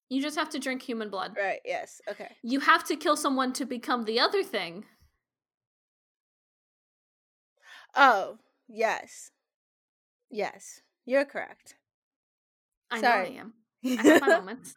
[0.08, 1.36] You just have to drink human blood.
[1.36, 1.60] Right?
[1.64, 2.00] Yes.
[2.08, 2.28] Okay.
[2.42, 4.84] You have to kill someone to become the other thing.
[7.94, 8.38] Oh
[8.68, 9.30] yes,
[10.30, 11.76] yes, you're correct.
[12.90, 13.30] I Sorry.
[13.30, 13.54] know I am.
[13.98, 14.74] I have my moments.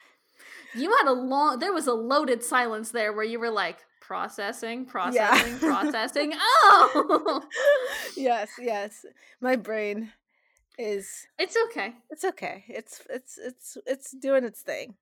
[0.75, 1.59] You had a long.
[1.59, 6.33] There was a loaded silence there where you were like processing, processing, processing.
[6.35, 7.41] Oh,
[8.15, 9.05] yes, yes.
[9.41, 10.11] My brain
[10.77, 11.27] is.
[11.37, 11.93] it's okay.
[12.09, 12.65] It's okay.
[12.67, 14.95] It's it's it's it's doing its thing.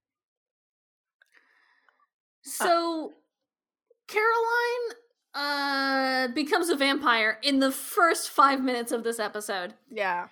[2.43, 3.13] So,
[4.07, 4.95] Caroline
[5.35, 10.27] uh becomes a vampire in the first five minutes of this episode, Yeah.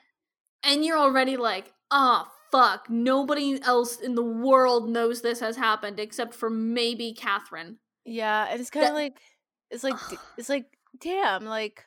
[0.65, 2.31] And you're already like, ah.
[2.51, 7.79] Fuck, nobody else in the world knows this has happened except for maybe Katherine.
[8.05, 9.17] Yeah, and it's kind of That- like
[9.71, 10.65] it's like d- it's like
[11.01, 11.83] damn, like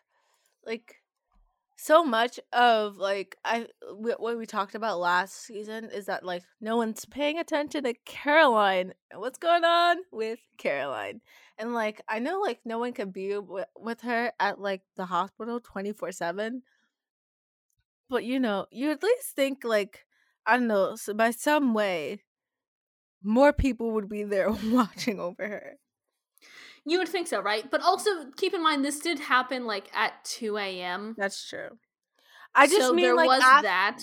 [0.66, 0.96] like
[1.76, 6.42] so much of like I wh- what we talked about last season is that like
[6.60, 11.22] no one's paying attention to Caroline and what's going on with Caroline.
[11.56, 15.06] And like I know like no one could be w- with her at like the
[15.06, 16.60] hospital 24/7.
[18.09, 20.06] But you know, you at least think like
[20.46, 22.22] I don't know, so by some way
[23.22, 25.72] more people would be there watching over her.
[26.84, 27.68] You would think so, right?
[27.70, 31.14] But also keep in mind this did happen like at 2 a.m.
[31.18, 31.78] That's true.
[32.54, 33.98] I just so mean there like was af- that.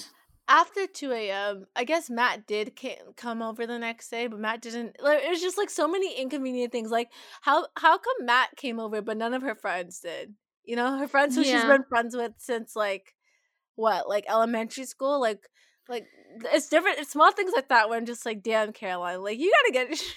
[0.48, 1.66] after two a.m.
[1.76, 2.78] I guess Matt did
[3.16, 4.98] come over the next day, but Matt didn't.
[5.02, 6.92] Like, it was just like so many inconvenient things.
[6.92, 10.36] Like how how come Matt came over, but none of her friends did?
[10.64, 13.15] You know, her friends who she's been friends with since like
[13.76, 15.20] what, like elementary school.
[15.22, 15.40] Like
[15.88, 16.06] like
[16.54, 17.00] it's different.
[17.00, 20.02] It's small things like that where I'm just like, damn, Caroline, like you gotta get.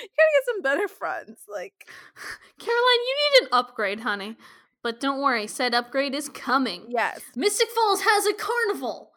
[0.00, 1.40] You gotta get some better friends.
[1.52, 1.72] Like
[2.60, 4.36] Caroline, you need an upgrade, honey.
[4.80, 6.84] But don't worry, said upgrade is coming.
[6.88, 7.20] yes.
[7.34, 9.10] Mystic Falls has a carnival.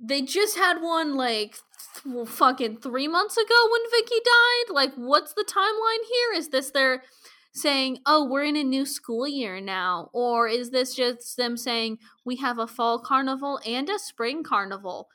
[0.00, 1.58] They just had one like
[2.02, 4.74] th- fucking three months ago when Vicki died.
[4.74, 6.40] Like, what's the timeline here?
[6.40, 7.04] Is this their
[7.52, 10.10] saying, oh, we're in a new school year now?
[10.12, 15.08] Or is this just them saying, we have a fall carnival and a spring carnival?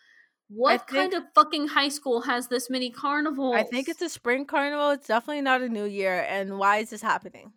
[0.49, 3.55] What kind of fucking high school has this many carnivals?
[3.55, 4.91] I think it's a spring carnival.
[4.91, 6.25] It's definitely not a new year.
[6.29, 7.53] And why is this happening?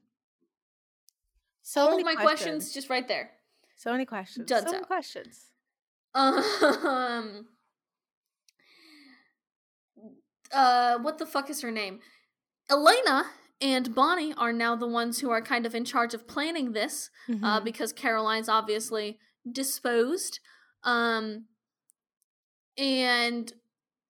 [1.62, 3.30] So all many of my questions just right there.
[3.76, 4.46] So many questions.
[4.46, 5.46] Done so many questions.
[6.14, 7.46] Um.
[10.52, 11.98] Uh, what the fuck is her name?
[12.70, 13.26] Elena
[13.60, 17.10] and Bonnie are now the ones who are kind of in charge of planning this,
[17.28, 17.64] uh, Mhm.
[17.64, 19.18] because Caroline's obviously
[19.50, 20.40] disposed.
[20.84, 21.46] Um,
[22.76, 23.52] and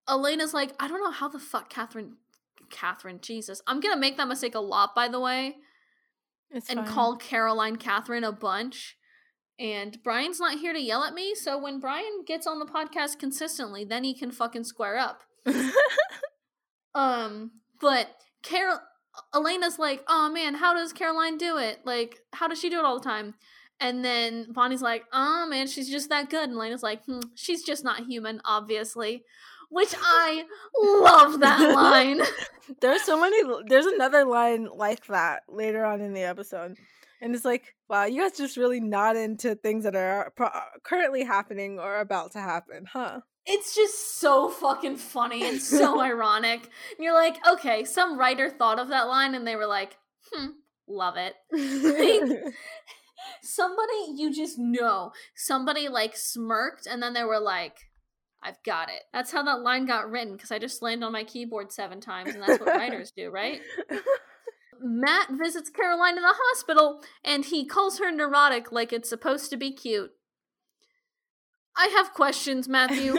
[0.09, 2.17] Elena's like, I don't know how the fuck Katherine,
[2.71, 5.59] Katherine, Jesus, I'm gonna make that mistake a lot, by the way
[6.51, 6.89] It's and fine.
[6.89, 8.97] call Caroline Katherine a bunch.
[9.59, 13.19] And Brian's not here to yell at me, so when Brian gets on the podcast
[13.19, 15.23] consistently, then he can fucking square up.
[16.95, 18.09] Um, but
[18.43, 18.79] Carol
[19.35, 21.81] Elena's like, "Oh man, how does Caroline do it?
[21.85, 23.35] Like, how does she do it all the time?"
[23.81, 27.63] And then Bonnie's like, "Oh man, she's just that good." And Elena's like, hmm, "She's
[27.63, 29.25] just not human, obviously."
[29.69, 30.45] Which I
[30.81, 32.21] love that line.
[32.81, 33.37] there's so many.
[33.67, 36.77] There's another line like that later on in the episode,
[37.21, 40.51] and it's like, wow, you guys just really not into things that are pro-
[40.85, 43.21] currently happening or about to happen, huh?
[43.47, 46.63] It's just so fucking funny and so ironic.
[46.97, 49.97] And you're like, okay, some writer thought of that line and they were like,
[50.33, 50.49] hmm,
[50.89, 51.35] love it.
[53.43, 57.77] Somebody you just know, somebody like smirked and then they were like,
[58.43, 59.03] I've got it.
[59.13, 62.35] That's how that line got written because I just slammed on my keyboard seven times
[62.35, 63.61] and that's what writers do, right?
[64.81, 69.57] Matt visits Caroline in the hospital and he calls her neurotic like it's supposed to
[69.57, 70.13] be cute.
[71.77, 73.15] I have questions, Matthew.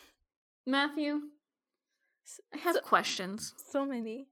[0.66, 1.20] Matthew,
[2.54, 3.54] I have So- questions.
[3.70, 4.28] so many.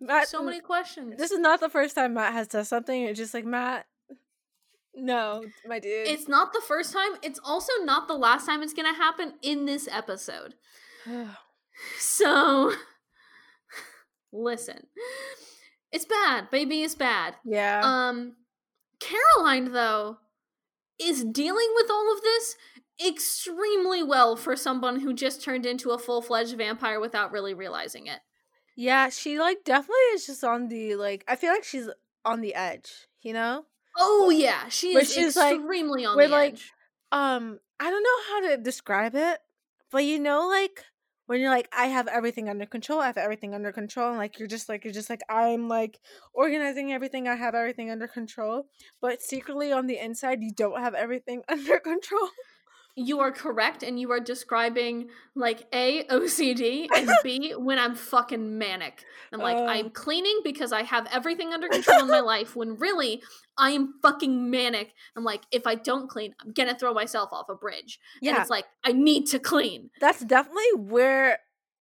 [0.00, 1.14] Matt, so many questions.
[1.16, 3.02] This is not the first time Matt has said something.
[3.04, 3.86] It's just like Matt.
[4.94, 6.06] No, my dude.
[6.06, 7.12] it's not the first time.
[7.22, 10.54] It's also not the last time it's going to happen in this episode.
[11.98, 12.72] So,
[14.32, 14.86] listen.
[15.92, 16.50] It's bad.
[16.50, 17.34] Baby is bad.
[17.44, 17.82] yeah.
[17.84, 18.36] Um
[18.98, 20.16] Caroline though
[20.98, 22.56] is dealing with all of this
[23.04, 28.20] extremely well for someone who just turned into a full-fledged vampire without really realizing it.
[28.76, 31.24] yeah, she like definitely is just on the like.
[31.28, 31.88] I feel like she's
[32.24, 32.90] on the edge.
[33.22, 33.64] You know.
[33.98, 36.72] Oh yeah, she is she's, like- extremely on we're, the like, edge.
[37.12, 39.38] um i don't know how to describe it
[39.92, 40.82] but you know like
[41.26, 44.38] when you're like i have everything under control i have everything under control and like
[44.38, 45.98] you're just like you're just like i'm like
[46.32, 48.64] organizing everything i have everything under control
[49.02, 52.28] but secretly on the inside you don't have everything under control
[52.98, 58.56] You are correct, and you are describing like A, OCD, and B, when I'm fucking
[58.58, 59.04] manic.
[59.32, 59.66] I'm like, Oh.
[59.66, 63.22] I'm cleaning because I have everything under control in my life, when really,
[63.58, 64.94] I am fucking manic.
[65.14, 67.98] I'm like, if I don't clean, I'm gonna throw myself off a bridge.
[68.22, 69.90] And yeah it's like, I need to clean.
[70.00, 71.38] that's definitely where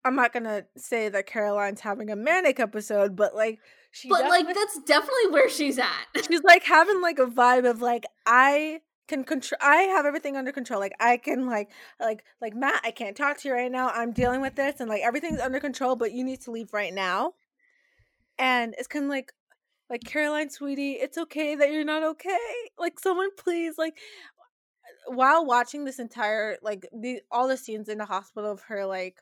[0.05, 3.61] i'm not gonna say that caroline's having a manic episode but like
[3.93, 6.07] she But like, that's definitely where she's at.
[6.27, 8.81] she's like having like a vibe of like I
[9.13, 10.81] can control I have everything under control.
[10.81, 13.89] Like I can like like like Matt, I can't talk to you right now.
[13.91, 16.95] I'm dealing with this and like everything's under control, but you need to leave right
[16.95, 17.35] now.
[18.39, 19.33] And it's kind of like
[19.91, 22.39] like Caroline sweetie, it's okay that you're not okay.
[22.79, 23.99] Like someone please like
[25.07, 29.19] while watching this entire like the all the scenes in the hospital of her like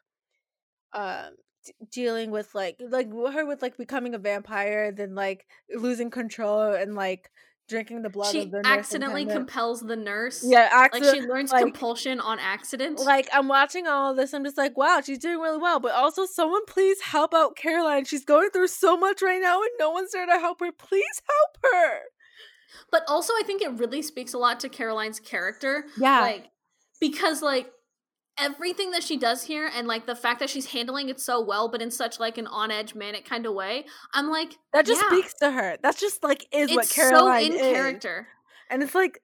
[0.93, 1.30] um
[1.64, 6.72] d- dealing with like like her with like becoming a vampire then like losing control
[6.72, 7.30] and like
[7.71, 10.45] drinking the blood she of the nurse accidentally compels the nurse.
[10.47, 12.99] yeah Like she learns like- compulsion on accident.
[12.99, 15.81] like I'm watching all of this, I'm just like, wow, she's doing really well.
[15.81, 18.05] But also, someone please help out Caroline.
[18.05, 20.71] She's going through so much right now, and no one's there to help her.
[20.73, 22.01] Please help her.
[22.91, 25.85] But also, I think it really speaks a lot to Caroline's character.
[25.99, 26.51] Yeah, Like,
[27.01, 27.71] because, like,
[28.41, 31.68] everything that she does here and, like, the fact that she's handling it so well,
[31.68, 35.03] but in such, like, an on edge, manic kind of way, I'm like, that just
[35.03, 35.76] yeah, speaks to her.
[35.82, 37.72] That's just like is it's what Caroline so in is.
[37.72, 38.28] character.
[38.70, 39.20] And it's like,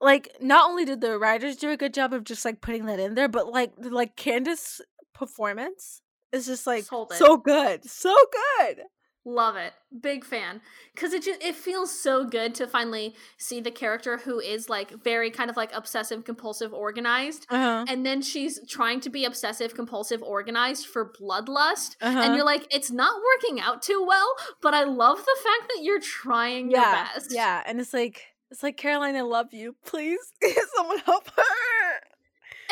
[0.00, 2.98] like not only did the writers do a good job of just like putting that
[2.98, 4.80] in there, but like like Candice'
[5.14, 8.16] performance is just like so good, so
[8.58, 8.82] good.
[9.24, 9.72] Love it.
[10.00, 10.60] Big fan.
[10.96, 14.90] Cuz it just it feels so good to finally see the character who is like
[14.90, 17.84] very kind of like obsessive compulsive organized Uh-huh.
[17.86, 22.18] and then she's trying to be obsessive compulsive organized for bloodlust Uh-huh.
[22.20, 25.84] and you're like it's not working out too well, but I love the fact that
[25.84, 27.32] you're trying your yeah, best.
[27.32, 29.76] yeah, and it's like it's like Caroline, I love you.
[29.86, 30.32] Please,
[30.74, 32.00] someone help her.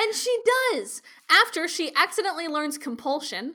[0.03, 0.37] And she
[0.75, 3.55] does after she accidentally learns compulsion.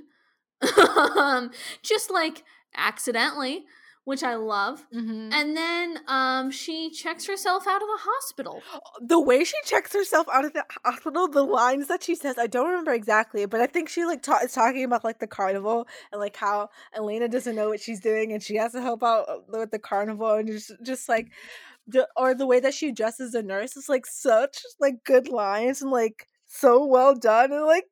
[1.18, 1.52] um,
[1.84, 2.43] just like
[2.78, 3.65] accidentally,
[4.05, 4.86] which I love.
[4.93, 5.34] Mm-hmm.
[5.34, 8.61] And then um, she checks herself out of the hospital.
[9.01, 12.47] the way she checks herself out of the hospital, the lines that she says, I
[12.47, 15.88] don't remember exactly, but I think she like ta- is talking about like the carnival
[16.11, 19.28] and like how Elena doesn't know what she's doing and she has to help out
[19.28, 21.32] uh, with the carnival and just just like
[21.88, 25.82] the or the way that she dresses the nurse is like such like good lines
[25.82, 27.86] and like so well done and like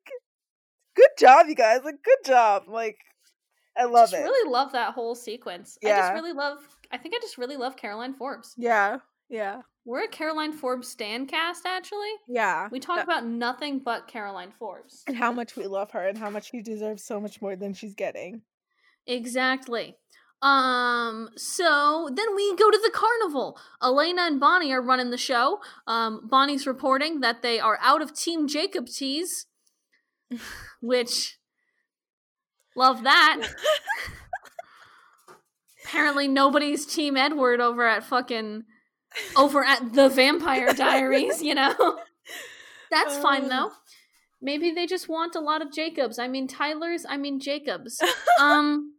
[0.96, 2.98] good job you guys like good job like
[3.76, 5.78] I love just it really love that whole sequence.
[5.84, 6.58] I just really love.
[6.90, 8.54] I think I just really love Caroline Forbes.
[8.56, 8.98] yeah
[9.30, 11.66] yeah We're a Caroline Forbes stan cast.
[11.66, 15.02] Actually, yeah we talk That- about nothing but Caroline Forbes.
[15.08, 17.72] and how much we love her and how much she deserves so much more than
[17.74, 18.42] she's getting
[19.06, 19.96] Exactly.
[20.42, 23.58] Um, so then we go to the carnival.
[23.82, 25.60] Elena and Bonnie are running the show.
[25.86, 29.46] Um, Bonnie's reporting that they are out of Team Jacob tees,
[30.82, 31.38] which
[32.76, 33.42] love that.
[35.84, 38.64] Apparently nobody's Team Edward over at fucking
[39.36, 41.74] over at the Vampire Diaries, you know?
[42.90, 43.48] That's fine Oh.
[43.48, 43.70] though.
[44.40, 46.18] Maybe they just want a lot of Jacobs.
[46.18, 48.00] I mean Tyler's, I mean Jacobs.
[48.40, 48.94] Um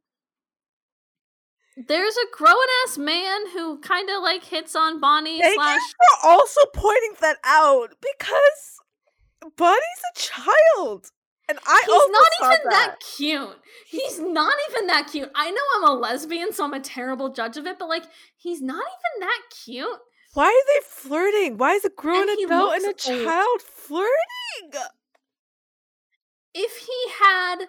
[1.76, 2.56] There's a grown
[2.86, 7.38] ass man who kind of like hits on Bonnie Thank slash for also pointing that
[7.44, 9.82] out because Bonnie's
[10.16, 11.08] a child,
[11.48, 12.96] and I He's not even that.
[13.00, 13.58] cute.
[13.88, 15.30] He's not even that cute.
[15.36, 18.06] I know I'm a lesbian, so I'm a terrible judge of it, but like,
[18.38, 20.00] he's not even that cute.
[20.34, 21.58] Why are they flirting?
[21.58, 22.98] Why is a grown And adult and a old.
[22.98, 24.12] child flirting?
[26.54, 27.66] If he had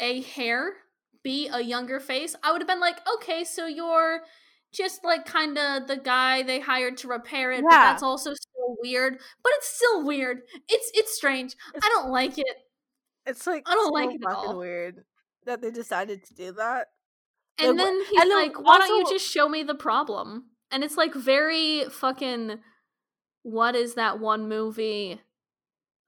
[0.00, 0.74] a hair
[1.22, 4.20] be a younger face, I would have been like, okay, so you're
[4.72, 8.76] just like kind of the guy they hired to repair it, but that's also still
[8.82, 9.18] weird.
[9.42, 10.42] But it's still weird.
[10.68, 11.56] It's it's strange.
[11.82, 12.46] I don't like it.
[13.30, 14.58] It's like I don't so like it fucking all.
[14.58, 15.04] weird
[15.46, 16.88] that they decided to do that.
[17.58, 20.44] And Like, then he's and then like, why don't you just show me the problem?
[20.70, 22.58] And it's like very fucking
[23.42, 25.20] what is that one movie?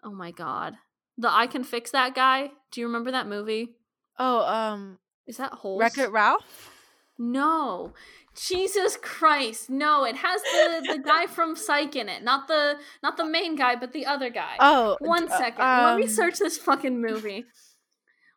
[0.05, 0.75] Oh my god.
[1.19, 2.51] The I Can Fix That Guy.
[2.71, 3.77] Do you remember that movie?
[4.19, 5.81] Oh, um, Is that Holes?
[5.81, 6.71] Wreck It Ralph.
[7.19, 7.93] No.
[8.35, 9.69] Jesus Christ.
[9.69, 12.23] No, it has the the guy from Psych in it.
[12.23, 14.57] Not the not the main guy, but the other guy.
[14.59, 15.33] Oh, one second.
[15.33, 15.85] uh, second.
[15.85, 17.45] Let me um, search this fucking movie.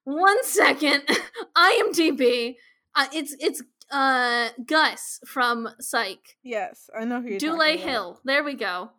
[0.03, 1.03] One second.
[1.57, 2.55] IMDb.
[2.95, 6.37] Uh, it's it's uh Gus from Psych.
[6.43, 7.89] Yes, I know who you're Dule talking about.
[7.89, 8.21] Hill.
[8.25, 8.91] There we go.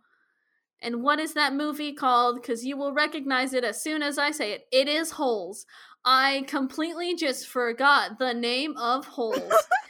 [0.81, 2.41] And what is that movie called?
[2.41, 4.67] Because you will recognize it as soon as I say it.
[4.71, 5.67] It is Holes.
[6.05, 9.53] I completely just forgot the name of Holes.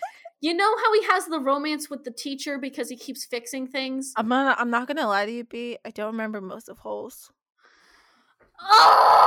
[0.46, 4.12] you know how he has the romance with the teacher because he keeps fixing things?
[4.16, 4.60] I'm not.
[4.60, 5.78] I'm not gonna lie to you, B.
[5.84, 7.32] I don't remember most of Holes.
[8.60, 9.26] Oh!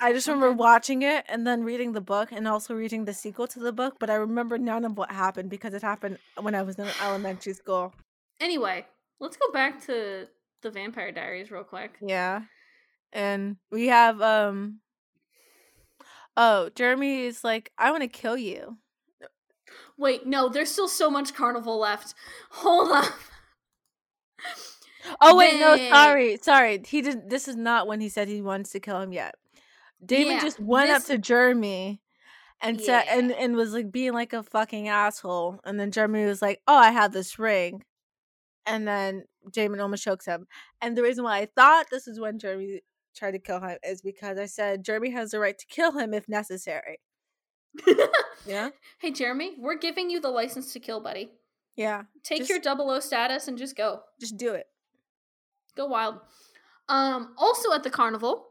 [0.00, 3.46] I just remember watching it and then reading the book and also reading the sequel
[3.48, 6.62] to the book, but I remember none of what happened because it happened when I
[6.62, 7.94] was in elementary school.
[8.40, 8.84] Anyway,
[9.20, 10.26] let's go back to
[10.62, 11.92] the Vampire Diaries real quick.
[12.02, 12.42] Yeah.
[13.12, 14.80] And we have um
[16.36, 18.78] Oh, Jeremy is like, I want to kill you.
[19.96, 22.14] Wait, no, there's still so much carnival left.
[22.50, 23.12] Hold up.
[25.20, 26.82] Oh wait, no, sorry, sorry.
[26.84, 27.30] He did.
[27.30, 29.36] This is not when he said he wants to kill him yet.
[30.04, 32.02] Damon Yeah, just went up to Jeremy
[32.60, 35.60] and said and and was like being like a fucking asshole.
[35.64, 37.84] And then Jeremy was like, "Oh, I have this ring,"
[38.66, 40.46] and then Damon almost chokes him.
[40.80, 42.80] And the reason why I thought this is when Jeremy
[43.16, 46.12] tried to kill him is because I said Jeremy has the right to kill him
[46.14, 47.00] if necessary.
[48.46, 51.30] Yeah, hey, Jeremy, we're giving you the license to kill, buddy.
[51.76, 52.02] yeah.
[52.22, 54.00] Take Just- your double O status and just go.
[54.20, 54.66] Just do it.
[55.76, 56.20] Go wild.
[56.88, 58.46] Um, also at the carnival,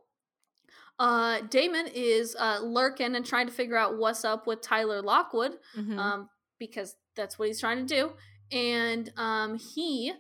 [1.00, 5.58] uh, Damon is uh, lurking and trying to figure out what's up with Tyler Lockwood,
[5.78, 5.98] Mhm.
[5.98, 8.12] um, because that's what he's trying to do.
[8.52, 10.14] And um, he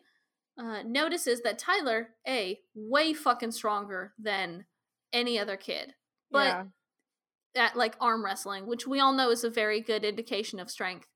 [0.58, 4.66] uh, notices that Tyler, A, way fucking stronger than
[5.14, 5.94] any other kid.
[6.32, 6.48] But
[7.56, 7.66] yeah.
[7.68, 11.08] at like arm wrestling, which we all know is a very good indication of strength.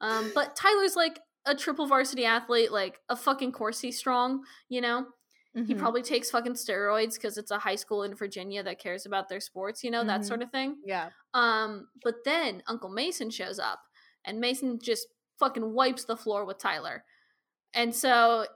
[0.00, 4.80] Um, but Tyler's like a triple varsity athlete, like a fucking course he's strong, you
[4.80, 5.06] know?
[5.54, 5.78] He Mhm.
[5.78, 9.40] probably takes fucking steroids because it's a high school in Virginia that cares about their
[9.40, 10.24] sports, you know, that Mhm.
[10.26, 10.80] sort of thing.
[10.84, 11.10] Yeah.
[11.34, 13.80] Um, but then Uncle Mason shows up,
[14.24, 15.08] and Mason just
[15.38, 17.04] fucking wipes the floor with Tyler.
[17.74, 18.46] And so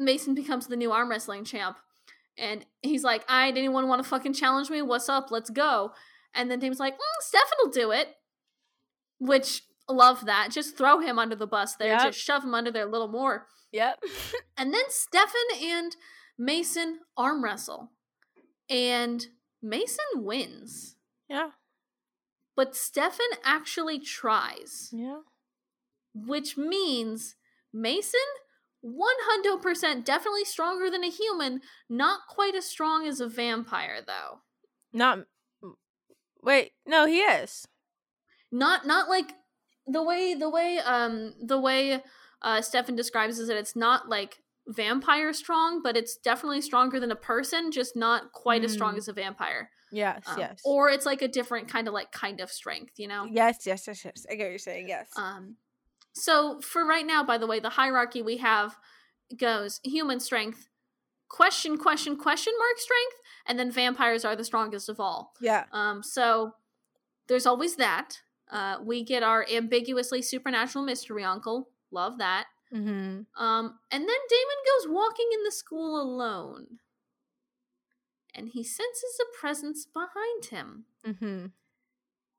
[0.00, 1.78] Mason becomes the new arm wrestling champ.
[2.38, 4.82] And he's like, I right, anyone want to fucking challenge me?
[4.82, 5.30] What's up?
[5.30, 5.92] Let's go.
[6.34, 8.08] And then Damon's like, mm, Stefan will do it.
[9.18, 10.48] Which love that.
[10.50, 11.92] Just throw him under the bus there.
[11.92, 12.02] Yep.
[12.02, 13.46] Just shove him under there a little more.
[13.72, 14.02] Yep.
[14.56, 15.96] And then Stefan and
[16.38, 17.90] Mason arm wrestle.
[18.68, 19.26] And
[19.62, 20.96] Mason wins.
[21.28, 21.50] yeah.
[22.56, 24.90] But Stefan actually tries.
[24.92, 25.20] Yeah.
[26.14, 27.36] which means
[27.72, 28.20] Mason
[28.84, 34.40] 100% definitely stronger than a human, not quite as strong as a vampire though.
[34.92, 35.20] Not.
[36.42, 36.72] Wait.
[36.86, 37.66] No, he is.
[38.50, 39.32] Not not like
[39.86, 42.02] the way the way um the way
[42.42, 47.10] uh Stefan describes is that it's not like vampire strong, but it's definitely stronger than
[47.12, 48.98] a person, just not quite as strong Mm.
[48.98, 49.70] as a vampire.
[49.92, 50.22] Yes.
[50.26, 50.60] Um, yes.
[50.64, 53.26] Or it's like a different kind of like kind of strength, you know?
[53.30, 53.66] Yes.
[53.66, 53.86] Yes.
[53.88, 54.04] Yes.
[54.04, 54.24] Yes.
[54.30, 54.88] I get what you're saying.
[54.88, 55.08] Yes.
[55.16, 55.56] Um,
[56.20, 58.76] so for right now, by the way, the hierarchy we have
[59.36, 60.68] goes human strength,
[61.28, 63.16] question, question, question mark strength,
[63.46, 65.32] and then vampires are the strongest of all.
[65.40, 65.64] yeah.
[65.72, 66.52] Um, so
[67.28, 68.18] there's always that.
[68.50, 71.68] Uh, we get our ambiguously supernatural mystery uncle.
[71.92, 72.46] Love that.
[72.74, 73.42] Mm-hmm.
[73.42, 76.78] Um, and then Damon goes walking in the school alone.
[78.34, 80.84] And he senses a presence behind him.
[81.06, 81.46] Mm-hmm.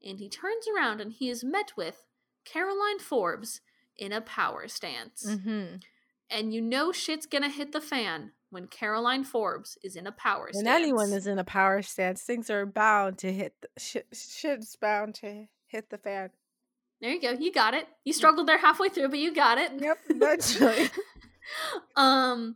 [0.07, 2.05] and he turns around and he is met with
[2.45, 3.61] Caroline Forbes
[4.01, 5.23] in a power stance.
[5.25, 5.75] Mm-hmm.
[6.29, 10.49] And you know shit's gonna hit the fan when Caroline Forbes is in a power
[10.53, 10.81] When stance.
[10.81, 13.53] anyone is in a power stance, things are bound to hit.
[13.61, 16.31] The, shit, shit's bound to hit the fan.
[16.99, 17.87] there you go, you got it.
[18.03, 19.71] You struggled there halfway through, but you got it.
[19.79, 19.97] Yep.
[20.19, 20.91] that's right.
[21.95, 22.55] um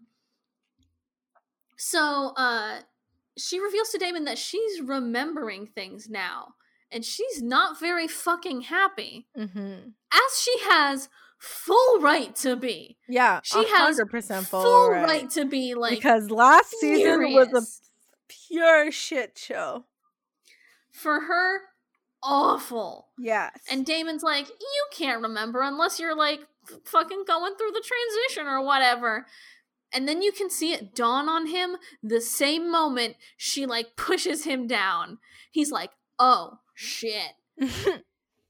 [1.78, 2.80] so uh
[3.38, 6.56] she reveals to Damon that she's remembering things now.
[6.92, 9.28] And she's not very fucking happy.
[9.38, 9.90] mm-hmm.
[10.14, 12.98] As she has full right to be.
[13.08, 13.42] Yeah.
[13.44, 15.04] She has 100% full, full right.
[15.04, 17.62] right to be like because last season was a
[18.28, 19.86] pure shit show.
[20.92, 21.62] for her
[22.26, 23.10] awful.
[23.18, 23.58] Yes.
[23.70, 28.48] And Damon's like, you can't remember unless you're like f- fucking going through the transition
[28.52, 29.28] or whatever.
[29.94, 34.44] And then you can see it dawn on him the same moment she like pushes
[34.44, 35.20] him down.
[35.52, 37.32] He's like, oh shit.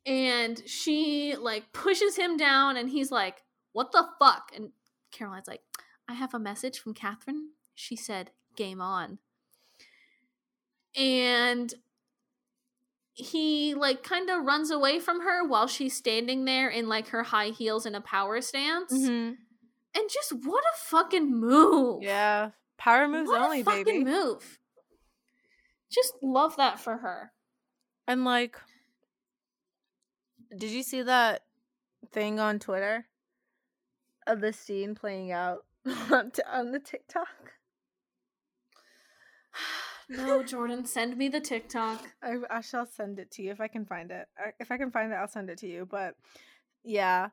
[0.06, 3.44] And she like pushes him down and he's like,
[3.74, 4.52] what the fuck?
[4.56, 4.70] And
[5.12, 5.62] Caroline's like,
[6.08, 7.50] I have a message from Katherine.
[7.74, 9.18] She said, game on.
[10.96, 11.74] And
[13.14, 17.24] he like kind of runs away from her while she's standing there in like her
[17.24, 18.94] high heels in a power stance.
[18.94, 19.38] Mhm.
[19.96, 22.04] And just what a fucking move.
[22.04, 22.52] Yeah.
[22.78, 24.04] Power moves what only, a fucking baby.
[24.04, 24.60] move.
[25.90, 27.32] Just love that for her.
[28.08, 28.58] And like,
[30.58, 31.44] did you see that
[32.12, 33.08] thing on Twitter
[34.28, 35.66] of the scene playing out
[36.12, 37.28] on, t- on the TikTok?
[40.08, 42.00] No, Jordan, send me the TikTok.
[42.22, 44.28] I, I shall send it to you if I can find it.
[44.60, 45.88] If I can find it, I'll send it to you.
[45.90, 46.14] But
[46.84, 47.30] yeah,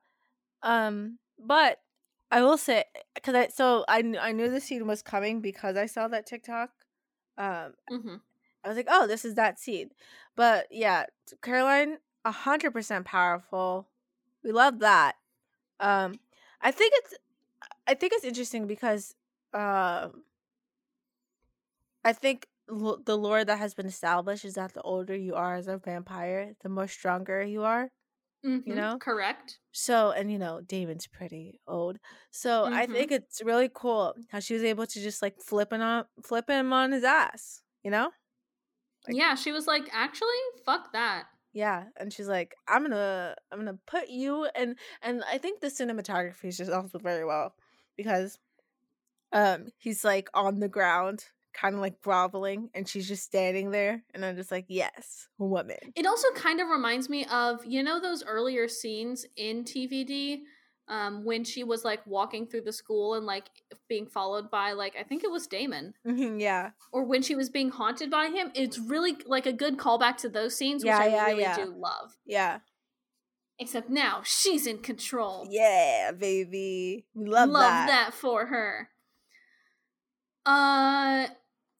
[0.62, 1.80] um, but
[2.30, 2.84] I will say
[3.14, 6.70] because I so I I knew the scene was coming because I saw that TikTok.
[7.36, 8.14] Um, hmm
[8.64, 9.90] I was like, oh, this is that scene.
[10.36, 11.06] But yeah,
[11.42, 13.88] Caroline, a hundred percent powerful.
[14.42, 15.16] We love that.
[15.80, 16.20] Um,
[16.60, 17.14] I think it's,
[17.86, 19.14] I think it's interesting because,
[19.54, 20.24] um,
[22.04, 25.54] I think l- the lore that has been established is that the older you are
[25.56, 27.90] as a vampire, the more stronger you are.
[28.64, 29.00] You know?
[29.00, 29.60] correct.
[29.72, 31.98] So, and you know, Damon's pretty old.
[32.30, 32.92] So I Mhm.
[32.92, 36.48] think it's really cool how she was able to just like flip him on, flip
[36.50, 37.62] him on his ass.
[37.84, 38.12] You know?
[39.06, 40.28] Like- yeah, she was like, actually,
[40.64, 41.26] fuck that.
[41.52, 45.66] Yeah, and she's like, "I'm gonna, I'm gonna put you," and and I think the
[45.68, 47.54] cinematography is just also very well
[47.96, 48.38] because,
[49.32, 54.04] um, he's like on the ground, kind of like groveling, and she's just standing there,
[54.14, 58.00] and I'm just like, "Yes, woman." It also kind of reminds me of you know
[58.00, 60.44] those earlier scenes in TVD
[60.88, 63.44] um, when she was like walking through the school and like
[63.88, 67.48] being followed by like I think it was Damon Mhm, yeah, or when she was
[67.50, 68.50] being haunted by him.
[68.54, 71.56] It's really like a good callback to those scenes, which Yeah, I yeah, really yeah.
[71.56, 72.16] do love.
[72.26, 72.58] yeah,
[73.58, 75.46] Except now she's in control.
[75.50, 77.86] yeah, baby, love, love that.
[77.86, 78.88] that for her.
[80.44, 81.26] Uh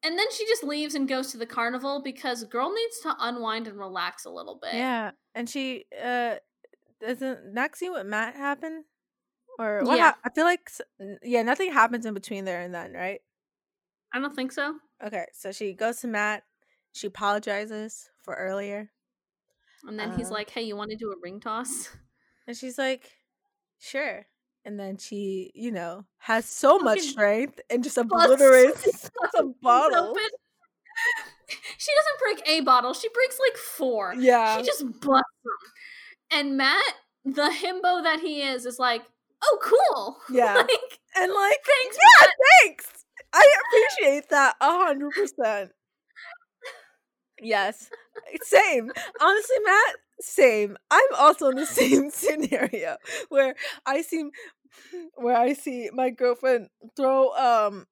[0.04, 3.66] and then she just leaves and goes to the carnival because girl needs to unwind
[3.68, 4.74] and relax a little bit.
[4.74, 6.36] Yeah, and she uh
[7.00, 8.84] doesn't scene with Matt happen,
[9.58, 9.96] or what?
[9.96, 10.04] Yeah.
[10.06, 10.70] hap- I feel like
[11.22, 13.20] yeah, nothing happens in between there and then, right?
[14.14, 14.76] I don't think so.
[15.04, 16.42] Okay, so she goes to Matt.
[16.92, 18.90] She apologizes for earlier.
[19.84, 20.34] And then he's Uh.
[20.34, 21.88] like, "Hey, you want to do a ring toss?"
[22.46, 23.10] And she's like,
[23.78, 24.26] sure.
[24.64, 30.08] And then she, you know, has so much strength and just obliterates some bottles.
[30.10, 30.28] open.
[31.78, 32.94] She doesn't break a bottle.
[32.94, 34.14] She breaks like four.
[34.18, 34.58] Yeah.
[34.58, 35.02] She just busts
[35.44, 35.54] them.
[36.32, 39.02] And Matt, the himbo that he is, is like,
[39.42, 40.54] "Oh, cool." Yeah.
[40.56, 40.70] like,
[41.16, 42.26] and like, thanks, yeah,
[42.62, 43.04] thanks.
[43.32, 45.72] I appreciate that a hundred percent.
[47.40, 47.90] Yes.
[48.42, 48.90] Same.
[49.20, 50.76] Honestly, Matt, same.
[50.90, 52.96] I'm also in the same scenario
[53.28, 53.54] where
[53.86, 54.24] I see
[55.16, 57.86] where I see my girlfriend throw um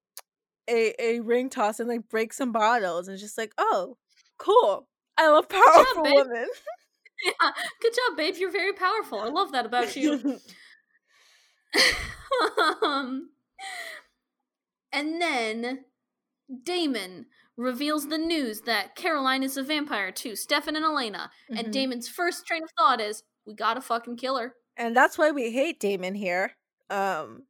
[0.69, 3.97] a a ring toss and like break some bottles and just like, oh,
[4.37, 4.87] cool.
[5.17, 6.13] I love powerful babe.
[6.15, 6.47] women.
[7.23, 8.33] Yeah, good job, babe.
[8.39, 9.19] You're very powerful.
[9.19, 10.39] I love that about you.
[12.81, 13.29] um,
[14.91, 15.85] and then
[16.63, 17.27] Damon
[17.57, 21.29] reveals the news that Caroline is a vampire to Stefan and Elena.
[21.49, 21.59] Mhm.
[21.59, 25.29] And Damon's first train of thought is, "We gotta fucking kill her." and that's why
[25.31, 26.55] we hate Damon here.
[26.89, 27.43] Um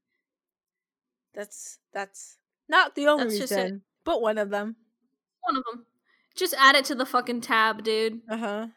[1.34, 2.38] that's that's
[2.68, 4.76] not the only That's just reason, but one of them.
[5.42, 5.86] One of them.
[6.36, 8.22] Just add it to the fucking tab, dude.
[8.30, 8.68] Uh-huh.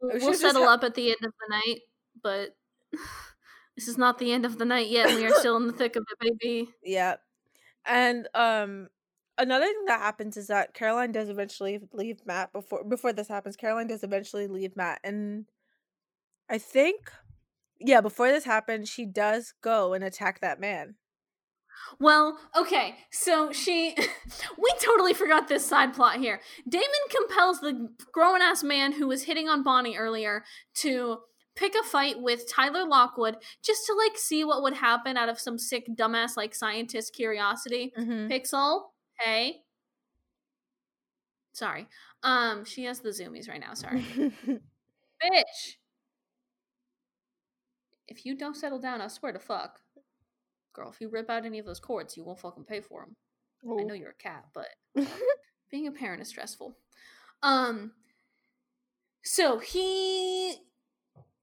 [0.00, 1.80] We'll, We should we'll settle ha- up at the end of the night,
[2.22, 2.56] but
[3.76, 5.14] this is not the end of the night yet.
[5.14, 6.70] We are still in the thick of it, baby.
[6.84, 7.16] Yeah.
[7.86, 8.88] And um
[9.38, 13.56] another thing that happens is that Caroline does eventually leave Matt before before this happens.
[13.56, 15.46] Caroline does eventually leave Matt and
[16.48, 17.10] I think
[17.84, 20.94] yeah, before this happens, she does go and attack that man.
[21.98, 23.94] Well, okay, so she.
[24.58, 26.40] we totally forgot this side plot here.
[26.68, 30.44] Damon compels the grown ass man who was hitting on Bonnie earlier
[30.76, 31.18] to
[31.54, 35.38] pick a fight with Tyler Lockwood just to, like, see what would happen out of
[35.38, 37.92] some sick, dumbass, like, scientist curiosity.
[37.98, 38.28] Mm-hmm.
[38.30, 38.82] Pixel,
[39.20, 39.62] hey.
[41.52, 41.86] Sorry.
[42.22, 44.04] Um, she has the zoomies right now, sorry.
[44.16, 45.76] Bitch!
[48.08, 49.80] If you don't settle down, I swear to fuck.
[50.72, 53.16] Girl, if you rip out any of those cords, you won't fucking pay for them.
[53.78, 54.68] I know you're a cat, but
[55.70, 56.76] being a parent is stressful.
[57.42, 57.92] Um
[59.22, 60.56] so he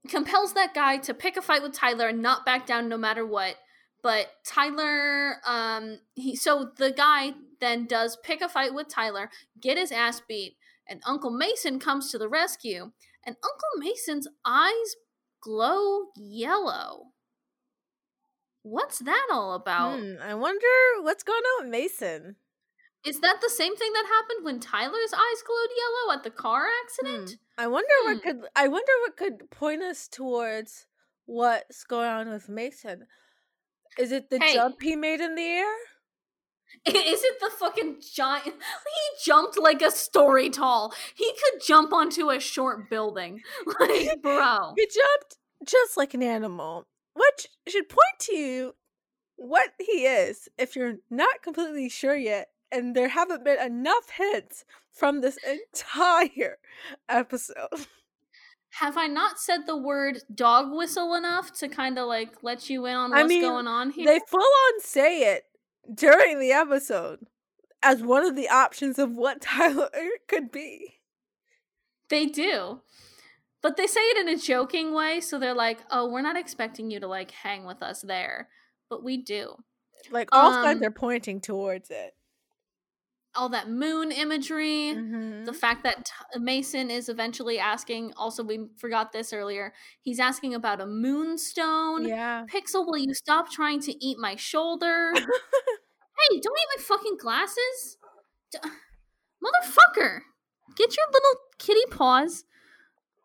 [0.10, 3.26] compels that guy to pick a fight with Tyler and not back down no matter
[3.26, 3.56] what.
[4.02, 9.30] But Tyler um he so the guy then does pick a fight with Tyler,
[9.60, 10.56] get his ass beat,
[10.88, 12.92] and Uncle Mason comes to the rescue,
[13.26, 14.96] and Uncle Mason's eyes
[15.42, 17.08] glow yellow.
[18.64, 20.00] What's that all about?
[20.00, 20.68] Hmm, I wonder
[21.02, 22.36] what's going on with Mason.
[23.06, 26.68] Is that the same thing that happened when Tyler's eyes glowed yellow at the car
[26.84, 27.30] accident?
[27.58, 28.14] Hmm, I wonder Hmm.
[28.14, 30.86] what could I wonder what could point us towards
[31.26, 33.06] what's going on with Mason.
[33.98, 34.54] Is it the Hey.
[34.54, 35.76] jump he made in the air?
[36.86, 38.46] Is it the fucking giant?
[38.56, 40.94] He jumped like a story tall.
[41.16, 43.42] He could jump onto a short building.
[43.80, 44.74] Like, bro.
[44.76, 48.76] He jumped just like an animal, which should point to you
[49.36, 52.50] what he is if you're not completely sure yet.
[52.72, 56.58] And there haven't been enough hints from this entire
[57.08, 57.68] episode.
[58.74, 62.86] Have I not said the word dog whistle enough to kind of like let you
[62.86, 64.06] in on I what's mean, going on here?
[64.06, 65.46] They full on say it
[65.92, 67.26] during the episode
[67.82, 69.90] as one of the options of what Tyler
[70.28, 71.00] could be.
[72.10, 72.82] They do.
[73.62, 76.92] But they say it in a joking way, so they're like, "Oh, we're not expecting
[76.92, 78.48] you to like hang with us there."
[78.90, 79.56] But we do.
[80.12, 82.14] Like all signs Um, are pointing towards it.
[83.40, 85.46] All that moon imagery, Mhm.
[85.46, 89.74] the fact that T- Mason is eventually asking, also we forgot this earlier.
[90.02, 92.06] He's asking about a moonstone.
[92.06, 92.44] Yeah.
[92.52, 95.14] Pixel, will you stop trying to eat my shoulder?
[95.14, 97.98] hey, don't eat my fucking glasses.
[98.52, 98.60] D-
[99.42, 100.20] Motherfucker.
[100.76, 102.44] Get your little kitty paws.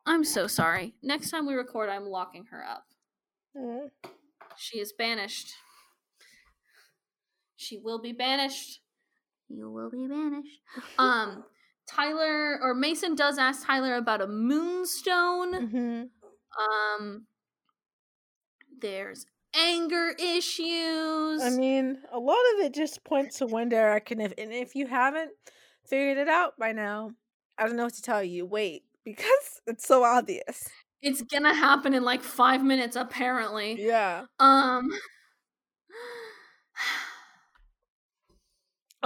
[0.06, 0.94] I'm so sorry.
[1.02, 2.86] Next time we record, I'm locking her up.
[3.56, 3.90] Mhm.
[4.56, 5.54] She is banished.
[7.56, 8.80] She will be banished.
[9.56, 10.60] You will be banished.
[10.98, 11.44] Um,
[11.89, 15.52] Tyler or Mason does ask Tyler about a moonstone.
[15.70, 16.09] Mhm.
[16.59, 17.26] Um,
[18.81, 21.43] there's anger issues.
[21.43, 24.20] I mean, a lot of it just points to one direction.
[24.20, 25.31] If and if you haven't
[25.86, 27.12] figured it out by now,
[27.59, 28.47] I don't know what to tell you.
[28.47, 30.68] Wait, because it's so obvious.
[31.02, 33.76] it's gonna happen in like five minutes, apparently.
[33.81, 34.24] Yeah.
[34.40, 34.90] Um,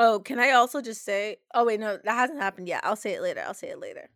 [0.01, 1.39] Oh, can I also just say?
[1.53, 2.83] Oh wait, no, that hasn't happened yet.
[2.85, 3.43] I'll say it later.
[3.45, 4.09] I'll say it later.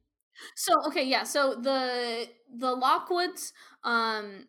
[0.55, 1.25] so okay, yeah.
[1.25, 3.53] So the the Lockwoods,
[3.83, 4.47] um,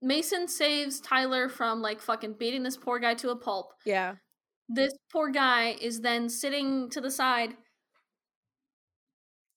[0.00, 3.72] Mason saves Tyler from like fucking beating this poor guy to a pulp.
[3.84, 4.14] Yeah.
[4.68, 7.56] this poor guy is then sitting to the side.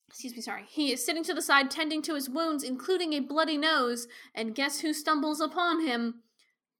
[0.09, 0.63] Excuse me, sorry.
[0.67, 4.07] He is sitting to the side, tending to his wounds, including a bloody nose.
[4.33, 6.23] And guess who stumbles upon him?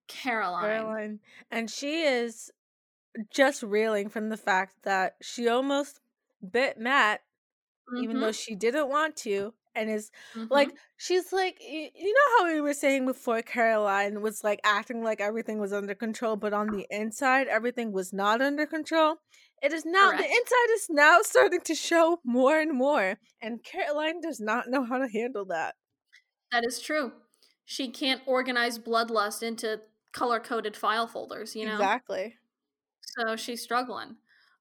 [0.07, 0.63] Caroline.
[0.63, 1.19] Caroline.
[1.51, 2.49] And she is
[3.31, 5.99] just reeling from the fact that she almost
[6.51, 7.21] bit Matt,
[7.95, 10.47] even Mhm, though she didn't want to, and is mhm.
[10.49, 15.21] like, she's like, you know how we were saying before Caroline was like acting like
[15.21, 19.17] everything was under control, but on the inside, everything was not under control?
[19.61, 24.21] It is now, the inside is now starting to show more and more, and Caroline
[24.21, 25.75] does not know how to handle that.
[26.51, 27.13] that is true.
[27.65, 29.81] She can't organize bloodlust into
[30.13, 31.89] color coded file folders, you know?
[31.89, 32.35] Exactly.
[33.17, 34.15] So she's struggling.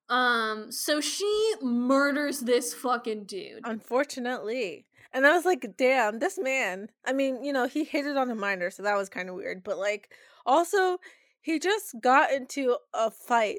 [0.08, 3.62] Um, so she murders this fucking dude.
[3.64, 4.86] Unfortunately.
[5.12, 6.88] And I was like, damn, this man.
[7.04, 9.34] I mean, you know, he hit it on a minor, so that was kind of
[9.34, 9.64] weird.
[9.64, 10.10] But like,
[10.44, 10.98] also,
[11.40, 13.58] he just got into a fight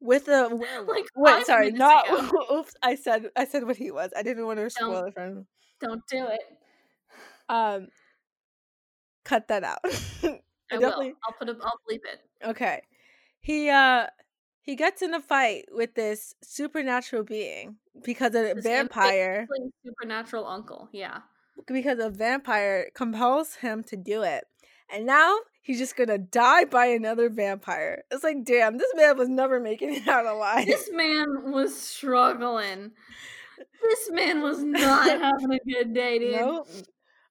[0.00, 0.48] with a.
[0.88, 2.06] Like, Wait, sorry, not.
[2.52, 4.10] Oops, I said I said what he was.
[4.16, 5.46] I didn't want to spoil Don't- it for him.
[5.80, 6.40] Don't do it.
[7.48, 7.88] Um,
[9.24, 9.78] cut that out.
[9.84, 9.88] I
[10.72, 10.80] will.
[10.80, 11.56] definitely- I'll put a.
[11.62, 12.20] I'll bleep it.
[12.44, 12.82] Okay.
[13.40, 14.06] He uh
[14.62, 19.46] he gets in a fight with this supernatural being because a This vampire
[19.84, 20.88] supernatural uncle.
[20.92, 21.18] Yeah.
[21.66, 24.44] because a vampire compels him to do it.
[24.92, 28.02] And now he's just gonna die by another vampire.
[28.10, 30.66] It's like, damn, this man was never making it out alive.
[30.66, 32.92] This man was struggling.
[33.82, 36.32] This man was not having a good day, dude.
[36.32, 36.64] no,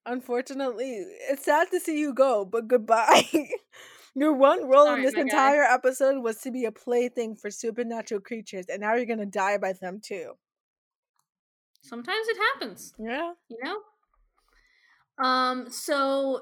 [0.06, 3.24] unfortunately, it's sad to see you go, but goodbye.
[4.16, 8.20] Your one role Sorry, in this entire episode was to be a plaything for supernatural
[8.20, 10.32] creatures, and now you're gonna die by them too.
[11.82, 12.92] Sometimes it happens.
[12.98, 13.32] Yeah.
[13.48, 13.78] you know
[15.22, 16.40] um so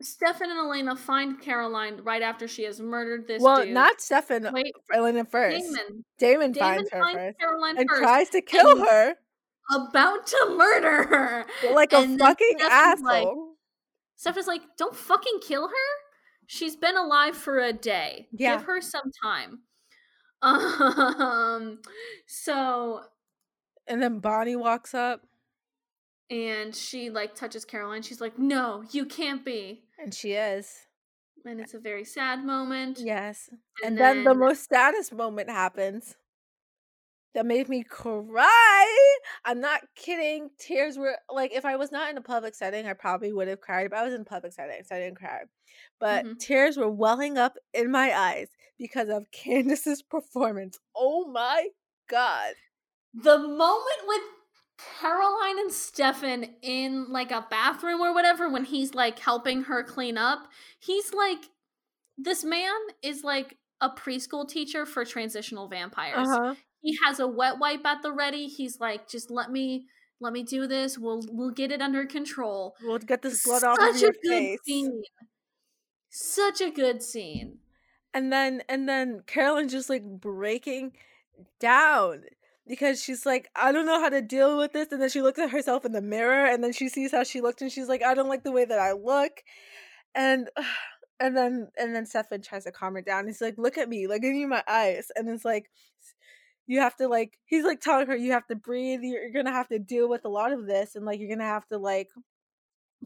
[0.00, 3.74] stefan and elena find caroline right after she has murdered this well, dude.
[3.74, 4.48] not Stefan.
[4.52, 5.58] wait Elena first.
[5.66, 9.14] damon Damon, damon finds her finds first caroline and first tries to kill and- her
[9.74, 13.54] about to murder her like a And then fucking Stefan's like- asshole.
[14.16, 15.74] stefan's like don't fucking kill her
[16.52, 18.56] she's been alive for a day Yeah.
[18.56, 19.60] give her some time
[20.42, 21.80] um
[22.26, 23.02] so
[23.86, 25.20] and then Bonnie walks up.
[26.30, 30.86] and she like touches caroline she's like no you can't be And she is.
[31.44, 33.48] and it's a very sad moment Yes.
[33.84, 36.16] And And, then, the most saddest moment happens.
[37.34, 39.18] That made me cry.
[39.44, 40.50] I'm not kidding.
[40.58, 43.60] Tears were like if I was not in a public setting, I probably would have
[43.60, 43.90] cried.
[43.90, 45.42] But I was in public setting, so I didn't cry.
[46.00, 46.38] But Mhm.
[46.38, 48.48] tears were welling up in my eyes
[48.78, 50.78] because of Candice's performance.
[50.94, 51.68] Oh my
[52.08, 52.54] god.
[53.14, 54.22] the moment with
[55.00, 60.16] Caroline and Stefan in like a bathroom or whatever when he's like helping her clean
[60.16, 60.48] up,
[60.78, 61.50] he's like
[62.18, 66.28] this man is like a preschool teacher for transitional vampires.
[66.28, 66.54] Uh-huh.
[66.82, 68.46] He has a wet wipe at the ready.
[68.48, 69.86] He's like just let me
[70.20, 70.98] let me do this.
[70.98, 72.76] We'll we'll get it under control.
[72.80, 74.60] We'll get this blood off of Such your a good face.
[74.64, 75.02] scene.
[76.10, 77.60] Such a good scene.
[78.14, 80.92] and then and then Caroline's just like breaking
[81.60, 82.24] down
[82.68, 84.92] because she's like, I don't know how to deal with this.
[84.92, 87.40] And then she looks at herself in the mirror and then she sees how she
[87.40, 89.42] looked and she's like, I don't like the way that I look.
[90.14, 90.50] And
[91.20, 93.26] and then and then Stefan tries to calm her down.
[93.26, 95.08] He's like, Look at me, like give me my eyes.
[95.16, 95.70] And it's like
[96.70, 99.66] you have to like he's like telling her you have to breathe, you're, gonna have
[99.66, 102.08] to deal with a lot of this and like you're gonna have to like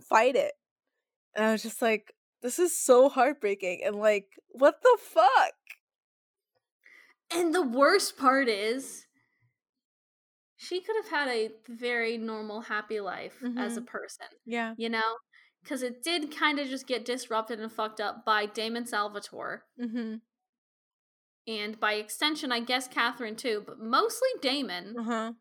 [0.06, 0.52] fight it.
[1.34, 2.12] And I was just like,
[2.42, 5.54] this is so heartbreaking and like, what the fuck?
[7.32, 9.06] And the worst part is,
[10.56, 13.86] she could have had a very normal, happy life as a Mhm.
[13.86, 14.74] person, Yeah.
[14.76, 15.16] you know?
[15.62, 19.64] Because it did kind of just get disrupted and fucked up by Damon Salvatore.
[19.80, 20.16] Mm-hmm.
[21.46, 24.96] And by extension, I guess Katherine too, but mostly Damon.
[24.98, 25.32] Uh-huh.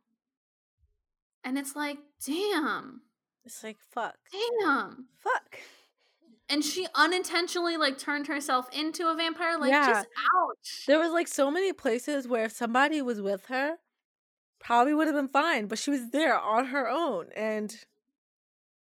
[1.44, 3.02] And it's like, damn,
[3.46, 4.16] It's like fuck.
[4.32, 5.08] damn.
[5.18, 5.60] Fuck.
[6.50, 9.58] And she unintentionally like turned herself into a vampire.
[9.58, 9.88] Like, Yeah.
[9.88, 10.84] just ouch.
[10.88, 13.76] There was like so many places where if somebody was with her,
[14.60, 17.74] probably would have been fine, but she was there on her own and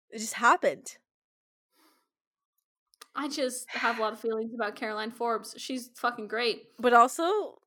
[0.09, 0.97] it just happened.
[3.15, 5.55] I just have a lot of feelings about Caroline Forbes.
[5.57, 6.63] She's fucking great.
[6.79, 7.59] But also,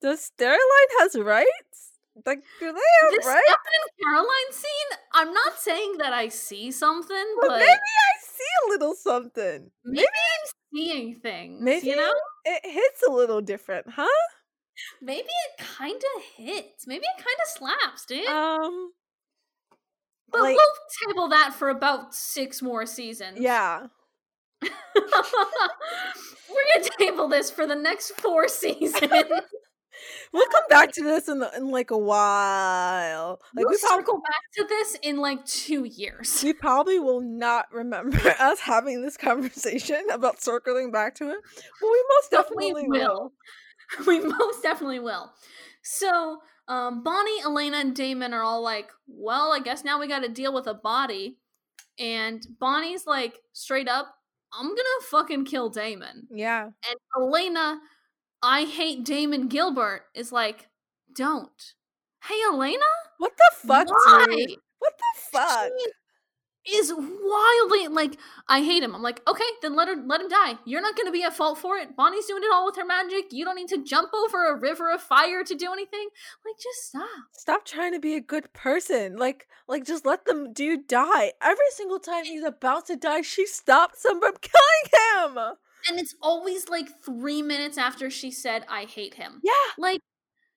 [0.00, 1.90] does Steroline has rights?
[2.24, 2.66] Like, do they
[3.02, 3.42] have this rights?
[3.48, 8.44] And Caroline scene, I'm not saying that I see something, But but maybe I see
[8.66, 9.70] a little something.
[9.84, 11.60] maybe I'm seeing things.
[11.60, 12.12] Maybe you know,
[12.44, 14.06] it hits a little different, huh?
[15.00, 16.86] maybe it kind of hits.
[16.86, 18.26] Maybe it kind of slaps, dude.
[18.26, 18.92] Um,
[20.30, 23.38] but like- we'll table that for about six more seasons.
[23.40, 23.86] yeah.
[24.94, 29.12] We're gonna table this for the next four seasons.
[30.32, 33.40] We'll come back to this in, the, in like a while.
[33.54, 36.42] Like we'll we probably, circle back to this in like two years.
[36.42, 41.38] we probably will not remember us having this conversation about circling back to it.
[41.80, 42.98] But we most definitely we will.
[42.98, 43.32] will.
[44.06, 45.30] We most definitely will.
[45.82, 46.38] So,
[46.68, 50.28] um, Bonnie, Elena, and Damon are all like, well, I guess now we got to
[50.28, 51.38] deal with a body.
[51.98, 54.14] And Bonnie's like, straight up,
[54.58, 56.28] I'm gonna fucking kill Damon.
[56.30, 56.64] Yeah.
[56.64, 57.80] And Elena,
[58.42, 60.68] I hate Damon Gilbert, is like,
[61.14, 61.74] don't.
[62.24, 62.80] Hey, Elena?
[63.18, 64.26] What the fuck, Why?
[64.28, 64.58] dude?
[64.78, 65.70] What the fuck?
[65.78, 65.92] She
[66.70, 68.18] is wildly like
[68.48, 68.94] I hate him.
[68.94, 70.54] I'm like, okay, then let her let him die.
[70.64, 71.96] You're not gonna be at fault for it.
[71.96, 73.26] Bonnie's doing it all with her magic.
[73.32, 76.08] You don't need to jump over a river of fire to do anything.
[76.44, 77.08] Like, just stop.
[77.32, 79.16] Stop trying to be a good person.
[79.16, 81.32] Like, like just let them dude die.
[81.42, 85.38] Every single time he's about to die, she stops him from killing him.
[85.88, 89.40] And it's always like three minutes after she said, I hate him.
[89.42, 90.00] Yeah, Like,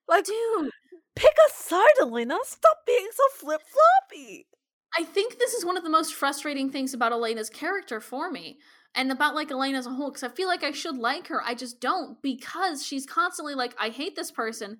[0.07, 0.71] like dude,
[1.15, 2.37] pick a side, Elena.
[2.45, 4.47] Stop being so flip floppy.
[4.95, 8.59] I think this is one of the most frustrating things about Elena's character for me.
[8.95, 11.43] And about like Elena as a whole, because I feel like I should like her.
[11.43, 14.79] I just don't because she's constantly like, I hate this person.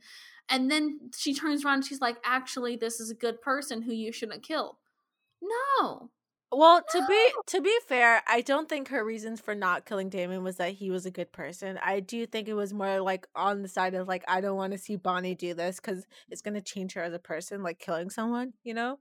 [0.49, 3.93] And then she turns around and she's like, actually, this is a good person who
[3.93, 4.79] you shouldn't kill.
[5.41, 6.09] No.
[6.51, 10.43] Well, to be to be fair, I don't think her reasons for not killing Damon
[10.43, 11.77] was that he was a good person.
[11.83, 14.71] I do think it was more like on the side of like I don't want
[14.71, 18.09] to see Bonnie do this because it's gonna change her as a person, like killing
[18.09, 18.97] someone, you know.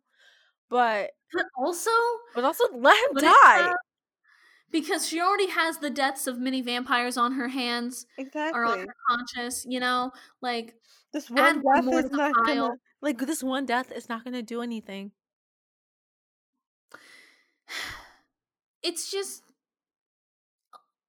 [0.68, 1.90] But But also,
[2.34, 3.76] but also let him it uh, die.
[4.70, 8.06] because she already has the deaths of many vampires on her hands
[8.52, 8.86] or on Exactly.
[8.86, 10.12] her conscious, you know?
[10.43, 10.76] Like,
[11.12, 12.47] This one death is not pile.
[12.47, 15.10] gonna like this one death is not gonna do anything.
[18.82, 19.43] it's just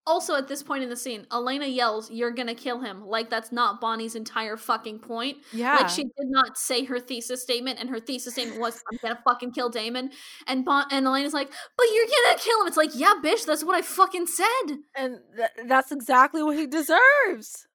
[0.08, 3.52] also at this point in the scene elena yells you're gonna kill him like that's
[3.52, 5.76] not bonnie's entire fucking point Yeah.
[5.76, 9.20] like she did not say her thesis statement and her thesis statement was i'm gonna
[9.24, 10.10] fucking kill damon
[10.48, 13.64] and bon- and elena's like but you're gonna kill him it's like yeah bitch that's
[13.64, 17.68] what i fucking said and th- that's exactly what he deserves.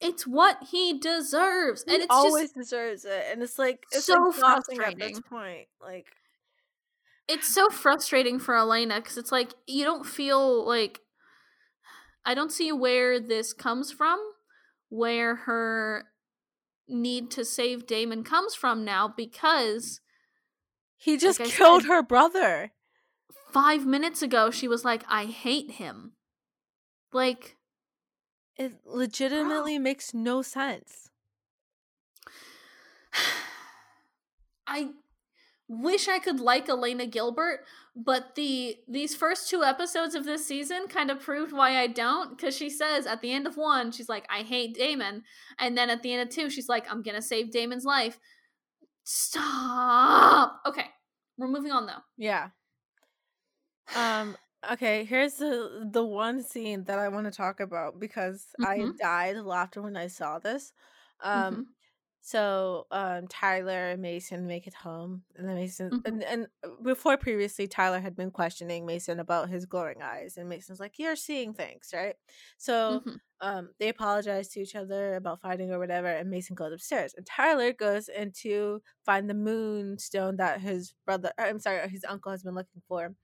[0.00, 3.24] it's what he deserves and he it's always just deserves it.
[3.32, 5.68] And it's like it's so exhausting at this point.
[5.80, 6.06] Like
[7.28, 11.00] it's so frustrating for Elena because it's like you don't feel like
[12.24, 14.18] I don't see where this comes from,
[14.88, 16.06] where her
[16.88, 20.00] need to save Damon comes from now because
[20.96, 22.72] he just I killed said- her brother.
[23.52, 26.12] five minutes ago she was like, I hate him.
[27.12, 27.56] Like,
[28.56, 31.10] It legitimately makes no sense.
[34.66, 34.90] I
[35.68, 37.64] wish I could like Elena Gilbert,
[37.94, 42.30] but the these first two episodes of this season kind of proved why I don't.
[42.36, 45.24] Because she says at the end of one, she's like, "I hate Damon,"
[45.58, 48.18] and then at the end of two, she's like, "I'm gonna save Damon's life."
[49.04, 50.62] Stop.
[50.66, 50.90] Okay,
[51.38, 52.02] we're moving on though.
[52.16, 52.50] Yeah.
[53.94, 54.36] Um
[54.72, 59.00] okay, here's the the one scene that I want to talk about because I Mhm.
[59.00, 60.72] died laughter when I saw this.
[61.20, 61.75] Um Mhm.
[62.26, 66.02] So um Tyler and Mason make it home and then Mason Mhm.
[66.04, 66.46] and, and
[66.82, 71.14] before previously Tyler had been questioning Mason about his glowing eyes and Mason's like you're
[71.16, 72.16] seeing things, right?
[72.58, 73.20] So Mhm.
[73.40, 77.26] um they apologize to each other about fighting or whatever and mason goes upstairs and
[77.26, 82.32] tyler goes in to find the moonstone that his brother uh, i'm sorry his uncle
[82.32, 83.14] has been looking for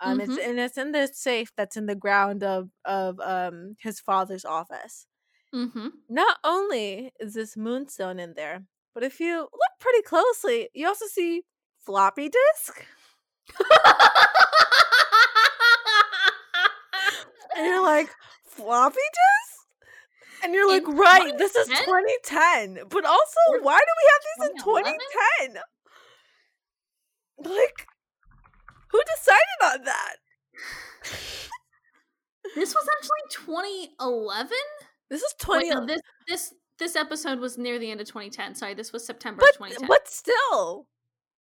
[0.00, 4.00] um it's and it's in this safe that's in the ground of of um his
[4.00, 5.06] father's office
[5.52, 5.92] Mhm.
[6.08, 8.64] not only is this moonstone in there
[8.94, 11.42] but if you look pretty closely you also see
[11.78, 12.84] floppy disk
[17.56, 18.08] and you're like
[18.44, 19.66] floppy disk
[20.44, 21.84] and you're like In right this is 2010?
[21.84, 25.62] 2010 but also Or why do we have these in 2010
[27.38, 27.86] like
[28.90, 30.16] who decided on that
[32.54, 33.44] this was actually
[33.98, 34.56] 2011.
[35.10, 38.54] This is Wait, 20 no, this this this episode was near the end of 2010.
[38.54, 39.88] Sorry, this was September but, 2010.
[39.88, 40.86] but still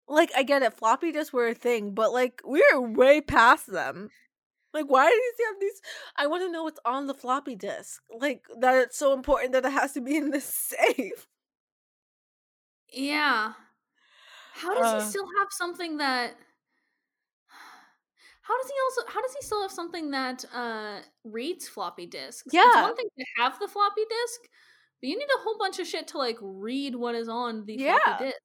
[0.08, 4.10] like i get it floppy disks were a thing but like we're way past them
[4.74, 5.80] like why do you have these
[6.16, 9.64] i want to know what's on the floppy disk like that it's so important that
[9.64, 10.44] it has to be in this
[10.76, 11.26] safe
[12.92, 13.52] Yeah.
[14.54, 15.00] How does Uh.
[15.00, 16.36] he still have something that
[18.52, 22.48] How does he also how does he still have something that uh reads floppy disks?
[22.52, 24.40] yeah It's one thing to have the floppy disk,
[25.00, 27.74] but you need a whole bunch of shit to like read what is on the
[27.78, 27.98] Yeah.
[28.04, 28.38] floppy disk.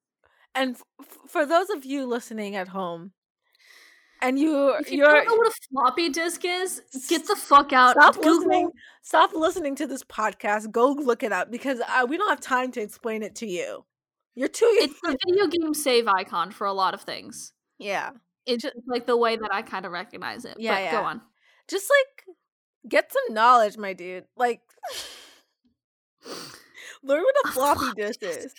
[0.55, 3.11] and f- for those of you listening at home
[4.21, 7.73] and you If you you're don't know what a floppy disk is, get the fuck
[7.73, 7.91] out.
[7.91, 8.38] stop Google.
[8.38, 8.71] listening
[9.01, 12.71] stop listening to this podcast go look it up because uh, we don't have time
[12.71, 13.84] to explain it to you
[14.35, 17.53] you're too It's the video game save icon for a lot of things.
[17.77, 18.11] yeah
[18.48, 20.56] It's just like the way that I kind of recognize it.
[20.57, 21.22] Yeah, but go on.
[21.68, 22.36] just like
[22.88, 24.61] get some knowledge my dude like
[27.03, 28.53] learn what a floppy disk is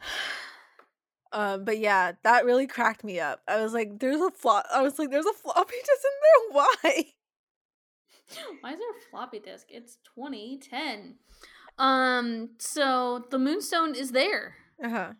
[1.32, 4.80] um but yeah that really cracked me up i was like there's a flop i
[4.82, 7.04] was like there's a floppy disk in there why
[8.60, 9.66] Why is there a floppy disk?
[9.70, 11.14] It's 2010.
[11.78, 14.56] Um, so the moonstone is there.
[14.82, 15.12] uh-huh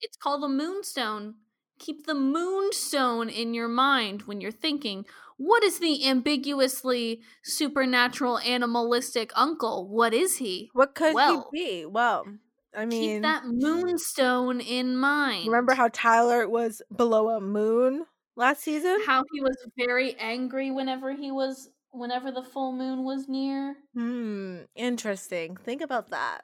[0.00, 1.34] It's called the moonstone.
[1.78, 5.06] Keep the moonstone in your mind when you're thinking,
[5.36, 9.88] what is the ambiguously supernatural animalistic uncle?
[9.88, 10.70] What is he?
[10.72, 12.26] what could Well, he be well
[12.74, 15.44] i mean Keep that moonstone in mind.
[15.44, 18.06] remember how tyler was below a moon
[18.36, 23.28] last season how he was very angry whenever he was whenever the full moon was
[23.28, 23.76] near.
[23.94, 26.42] hmm interesting think about that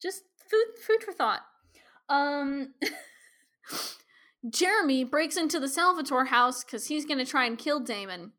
[0.00, 1.42] Just food food for thought.
[2.08, 2.74] Um
[4.48, 8.32] Jeremy breaks into the Salvatore house because he's gonna try and kill Damon,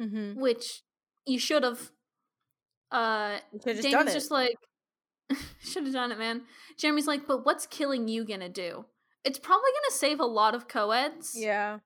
[0.00, 0.40] mm-hmm.
[0.40, 0.82] which
[1.26, 1.90] you should have.
[2.90, 4.56] Uh just Damon's just like
[5.60, 6.42] should have done it, man.
[6.78, 8.86] Jeremy's like, but what's killing you gonna do?
[9.24, 11.34] It's probably gonna save a lot of co-eds.
[11.36, 11.78] yeah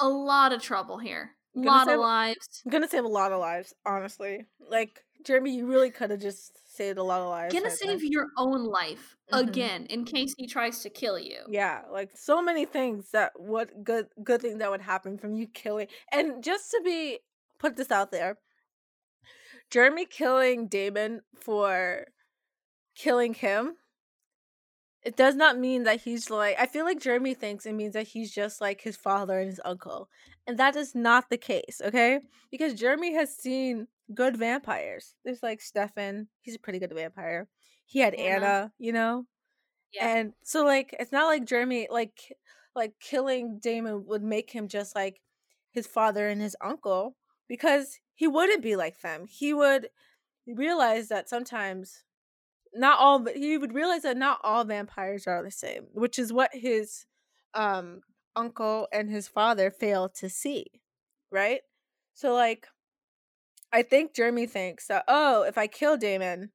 [0.00, 1.32] A lot of trouble here.
[1.56, 2.62] A lot save- of lives.
[2.64, 4.46] I'm gonna save a lot of lives, honestly.
[4.70, 7.54] Like Jeremy, you really could have just saved a lot of lives.
[7.54, 8.08] gonna save there.
[8.10, 9.48] your own life Mhm.
[9.48, 11.40] again in case he tries to kill you.
[11.48, 15.46] Yeah, like so many things that what good good thing that would happen from you
[15.46, 15.88] killing.
[16.12, 17.20] And just to be
[17.58, 18.38] put this out there,
[19.70, 22.06] Jeremy killing Damon for
[22.94, 23.76] killing him.
[25.02, 26.56] It does not mean that he's like.
[26.58, 29.60] I feel like Jeremy thinks it means that he's just like his father and his
[29.64, 30.08] uncle,
[30.46, 31.80] and that is not the case.
[31.84, 32.20] Okay,
[32.50, 35.14] because Jeremy has seen good vampires.
[35.24, 36.28] There's like Stefan.
[36.42, 37.48] He's a pretty good vampire.
[37.86, 38.46] He had Anna.
[38.46, 39.26] Anna, you know.
[39.92, 40.16] Yeah.
[40.16, 42.34] And so like it's not like Jeremy like
[42.74, 45.20] like killing Damon would make him just like
[45.70, 47.16] his father and his uncle
[47.48, 49.26] because he wouldn't be like them.
[49.28, 49.88] He would
[50.46, 52.04] realize that sometimes
[52.74, 56.50] not all he would realize that not all vampires are the same, which is what
[56.52, 57.06] his
[57.54, 58.00] um
[58.36, 60.66] uncle and his father fail to see,
[61.30, 61.60] right?
[62.14, 62.66] So like
[63.74, 66.50] I think Jeremy thinks that oh, if I kill Damon,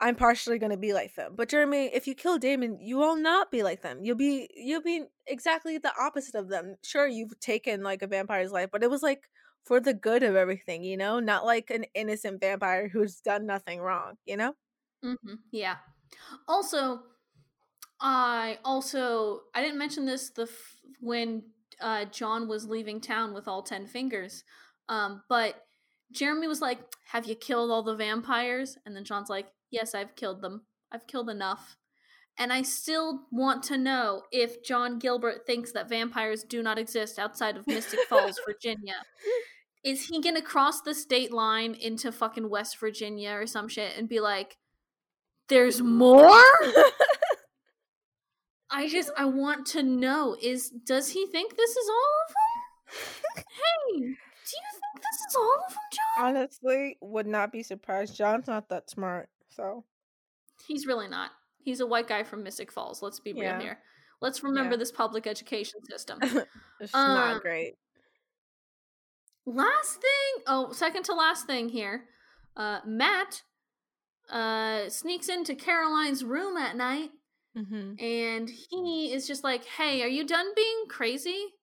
[0.00, 1.34] I'm partially going to be like them.
[1.36, 4.00] But Jeremy, if you kill Damon, you will not be like them.
[4.02, 6.74] You'll be you'll be exactly the opposite of them.
[6.82, 9.22] Sure, you've taken like a vampire's life, but it was like
[9.64, 11.20] for the good of everything, you know?
[11.20, 14.54] Not like an innocent vampire who's done nothing wrong, you know?
[15.02, 15.14] hmm
[15.52, 15.76] Yeah.
[16.48, 17.00] Also,
[18.00, 21.44] I also I didn't mention this the f- when
[21.80, 24.44] uh, John was leaving town with all ten fingers,
[24.88, 25.54] um, but
[26.14, 30.16] Jeremy was like, "Have you killed all the vampires?" And then John's like, "Yes, I've
[30.16, 30.66] killed them.
[30.92, 31.76] I've killed enough."
[32.36, 37.18] And I still want to know if John Gilbert thinks that vampires do not exist
[37.18, 38.96] outside of Mystic Falls, Virginia.
[39.84, 44.08] Is he gonna cross the state line into fucking West Virginia or some shit and
[44.08, 44.56] be like,
[45.48, 46.42] there's more?
[48.70, 52.34] I just I want to know is does he think this is all of
[53.36, 53.44] them?
[54.00, 54.14] hey,
[54.50, 56.36] do you think this is all of them, John?
[56.36, 58.16] Honestly, would not be surprised.
[58.16, 59.84] John's not that smart, so
[60.68, 61.30] He's really not.
[61.62, 63.02] He's a white guy from Mystic Falls.
[63.02, 63.78] Let's be real here.
[64.20, 64.78] Let's remember Yeah.
[64.78, 66.18] this public education system.
[66.80, 67.74] it's Um, not great.
[69.46, 72.04] last thing, oh, second to last thing here.
[72.56, 73.42] Uh Matt
[74.30, 77.10] uh sneaks into Caroline's room at night
[77.56, 78.02] Mm-hmm.
[78.04, 81.54] and he is just like, "Hey, are you done being crazy?"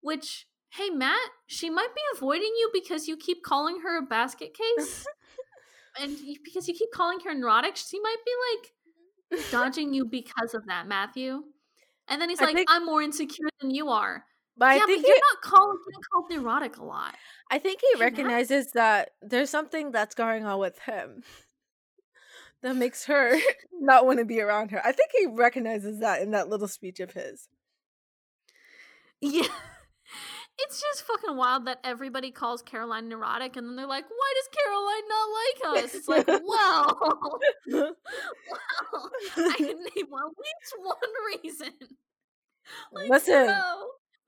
[0.00, 4.52] Which, hey Matt, she might be avoiding you because you keep calling her a basket
[4.54, 5.06] case,
[6.00, 7.76] and because you keep calling her neurotic.
[7.76, 8.32] She might be
[9.40, 11.42] like dodging you because of that, Matthew.
[12.08, 14.24] And then he's I like, think- "I'm more insecure than you are."
[14.58, 17.14] But I yeah, think but you're it- not called getting called neurotic a lot.
[17.50, 21.22] I think he recognizes that there's something that's going on with him
[22.62, 23.36] that makes her
[23.72, 24.80] not want to be around her.
[24.84, 27.48] I think he recognizes that in that little speech of his.
[29.20, 29.46] Yeah.
[30.58, 34.48] It's just fucking wild that everybody calls Caroline neurotic and then they're like, why does
[34.64, 35.28] Caroline not
[35.76, 35.94] like us?
[35.94, 36.98] It's like, well,
[37.70, 39.76] well, I can name
[40.14, 40.96] at least one
[41.42, 41.72] reason.
[42.92, 43.54] Like, Listen.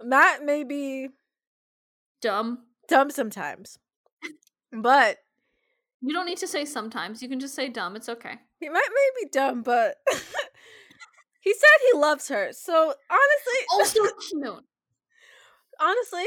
[0.01, 1.09] Matt may be
[2.21, 2.61] Dumb.
[2.87, 3.81] dumb sometimes,
[4.73, 5.17] but
[6.01, 7.21] You don't need to say sometimes.
[7.21, 7.97] You can just say dumb.
[7.97, 8.37] It's okay.
[8.61, 9.97] he might may be dumb, but
[11.41, 12.51] He said he loves her.
[12.53, 14.65] So honestly, Also cute.
[15.81, 16.25] Honestly,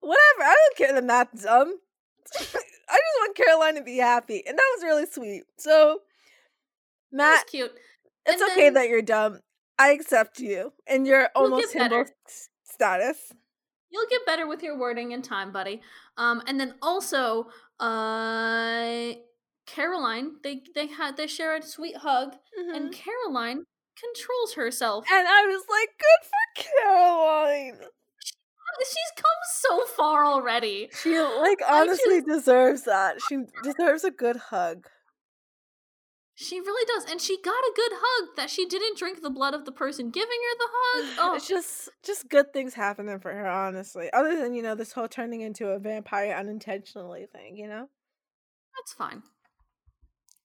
[0.00, 0.42] whatever.
[0.42, 1.78] I don't care the Matt's dumb.
[2.38, 5.44] I just want Caroline to be happy, and that was really sweet.
[5.58, 6.00] So,
[7.10, 7.72] Matt, cute.
[8.26, 9.40] it's and okay then- that you're dumb.
[9.78, 13.32] I accept you and your almost s- status.
[13.90, 15.82] You'll get better with your wording in time, buddy.
[16.16, 17.48] Um, and then also,
[17.80, 19.12] uh,
[19.66, 22.76] Caroline, they they had they share a sweet hug, Mhm.
[22.76, 23.64] and Caroline
[23.98, 25.04] controls herself.
[25.10, 27.80] And I was like, good for Caroline.
[28.80, 30.88] She's come so far already.
[31.02, 33.16] She like honestly deserves that.
[33.28, 34.86] She deserves a good hug.
[36.34, 39.52] She really does, and she got a good hug that she didn't drink the blood
[39.54, 41.16] of the person giving her the hug.
[41.20, 44.10] Oh, It's just just good things happening for her, honestly.
[44.12, 47.88] Other than, you know, this whole turning into a vampire unintentionally thing, you know?
[48.76, 49.22] That's fine.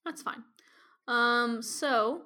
[0.04, 0.44] That's fine.
[1.08, 2.22] Um, so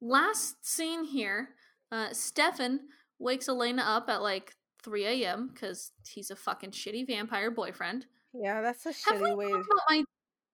[0.00, 1.50] last scene here,
[1.92, 2.80] uh Stefan
[3.20, 4.55] wakes Elena up at like
[4.86, 5.50] 3 a.m.
[5.52, 8.06] because he's a fucking shitty vampire boyfriend.
[8.32, 9.52] Yeah, that's a shitty way.
[9.90, 10.04] my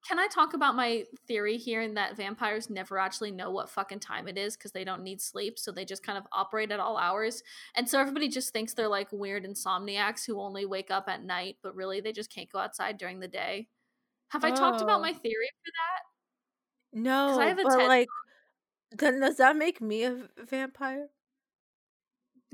[0.08, 4.00] can I talk about my theory here in that vampires never actually know what fucking
[4.00, 6.80] time it is because they don't need sleep, so they just kind of operate at
[6.80, 7.42] all hours.
[7.76, 11.58] And so everybody just thinks they're like weird insomniacs who only wake up at night,
[11.62, 13.68] but really they just can't go outside during the day.
[14.30, 15.02] Have I talked about Oh.
[15.02, 16.98] my theory for that?
[17.00, 18.08] No, I have a but TED like,
[18.90, 21.10] then does that make me a vampire?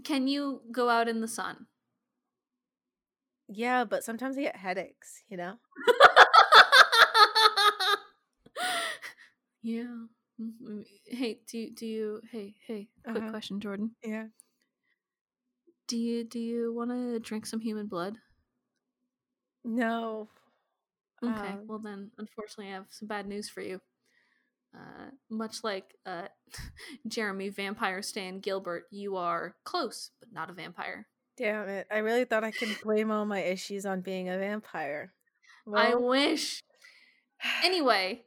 [0.05, 1.67] Can you go out in the sun?
[3.49, 5.55] Yeah, but sometimes I get headaches, you know?
[9.63, 10.05] yeah.
[10.41, 13.31] Mm, Hey, do you, do you hey hey quick Uh-huh.
[13.31, 13.91] question, Jordan.
[14.05, 14.27] Yeah.
[15.89, 18.19] Do you do you want to drink some human blood?
[19.65, 20.29] No.
[21.23, 23.81] Okay, Um, well then, unfortunately, I have some bad news for you.
[24.75, 26.29] Uh, much like uh,
[27.09, 31.07] Jeremy Vampire Stan Gilbert, you are close, but not a vampire.
[31.37, 31.87] Damn it.
[31.91, 35.13] I really thought I could blame all my issues on being a vampire.
[35.73, 36.63] I wish.
[37.63, 38.23] Anyway,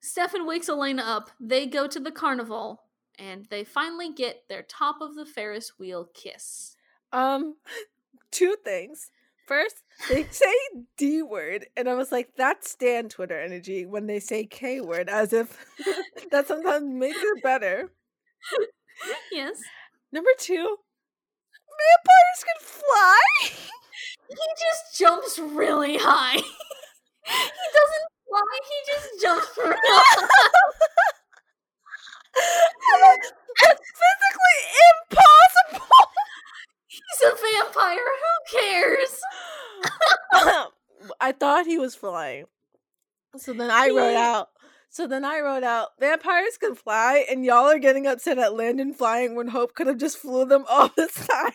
[0.00, 1.30] Stefan wakes Elena up.
[1.40, 2.82] They go to the carnival,
[3.18, 6.76] and they finally get their top of the Ferris wheel kiss.
[7.12, 7.56] um,
[8.30, 9.10] two things.
[9.50, 10.54] First, they say
[10.96, 15.08] D word, and I was like, that's Stan Twitter energy when they say K word,
[15.08, 15.66] as if
[16.30, 17.90] that sometimes makes it better.
[19.32, 19.58] yes.
[20.12, 20.76] Number two,
[21.66, 23.18] vampires can fly.
[24.28, 26.36] He just jumps really high.
[26.36, 30.28] he doesn't fly, he just jumps really high.
[33.00, 34.60] That's physically
[35.10, 36.09] impossible.
[37.10, 37.98] He's a vampire.
[37.98, 39.20] Who cares?
[41.20, 42.46] I thought he was flying.
[43.36, 44.48] So then I wrote out.
[44.92, 48.92] So then I wrote out vampires can fly, and y'all are getting upset at Landon
[48.92, 51.52] flying when Hope could have just flew them all the time.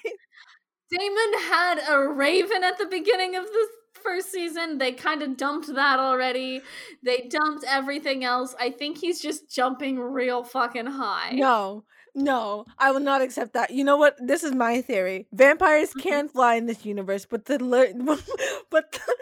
[0.89, 3.67] Damon had a raven at the beginning of the
[4.01, 4.77] first season.
[4.77, 6.61] They kind of dumped that already.
[7.03, 8.55] They dumped everything else.
[8.59, 11.31] I think he's just jumping real fucking high.
[11.31, 11.83] No,
[12.15, 13.71] no, I will not accept that.
[13.71, 14.15] You know what?
[14.19, 15.27] This is my theory.
[15.33, 16.01] Vampires Mhm.
[16.01, 17.59] can fly in this universe, but the
[18.71, 19.15] but the,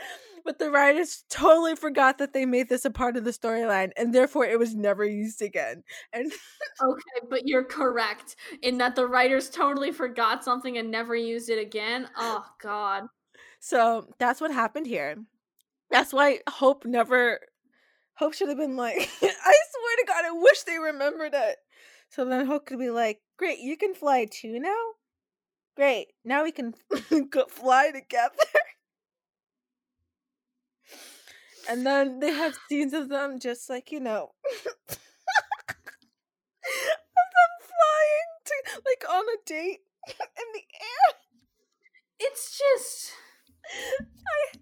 [0.46, 4.14] but the writers totally forgot that they made this a part of the storyline, and
[4.14, 5.84] therefore it was never used again.
[6.14, 6.32] And
[6.82, 11.60] Okay, but you're correct in that the writers totally forgot something and never used it
[11.60, 12.10] again.
[12.18, 13.08] Oh god.
[13.60, 15.16] so that's what happened here.
[15.92, 17.40] That's why Hope never.
[18.16, 21.58] Hope should have been like, I swear to God, I wish they remembered it.
[22.14, 24.78] So then Hope could be like, great, you can fly too now?
[25.76, 26.76] Great, now we can
[27.50, 28.30] fly together.
[31.68, 34.30] And then they have scenes of them just like, you know,
[34.86, 35.00] of them
[37.72, 38.54] flying to,
[38.86, 41.16] like on a date in the air.
[42.20, 43.12] It's just
[44.22, 44.58] I...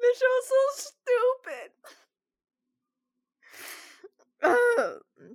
[0.00, 0.90] the show's so
[1.46, 1.70] stupid.
[4.42, 5.02] Ugh.
[5.18, 5.34] Uh,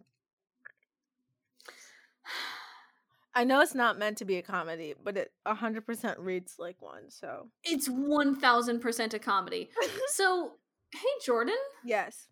[3.38, 7.11] I know it's not meant to be a comedy, but it 100% reads like one,
[7.11, 7.49] so.
[7.64, 9.69] it's 1000% a comedy.
[10.07, 10.53] So,
[10.91, 11.53] hey Jordan,
[11.85, 12.30] yes.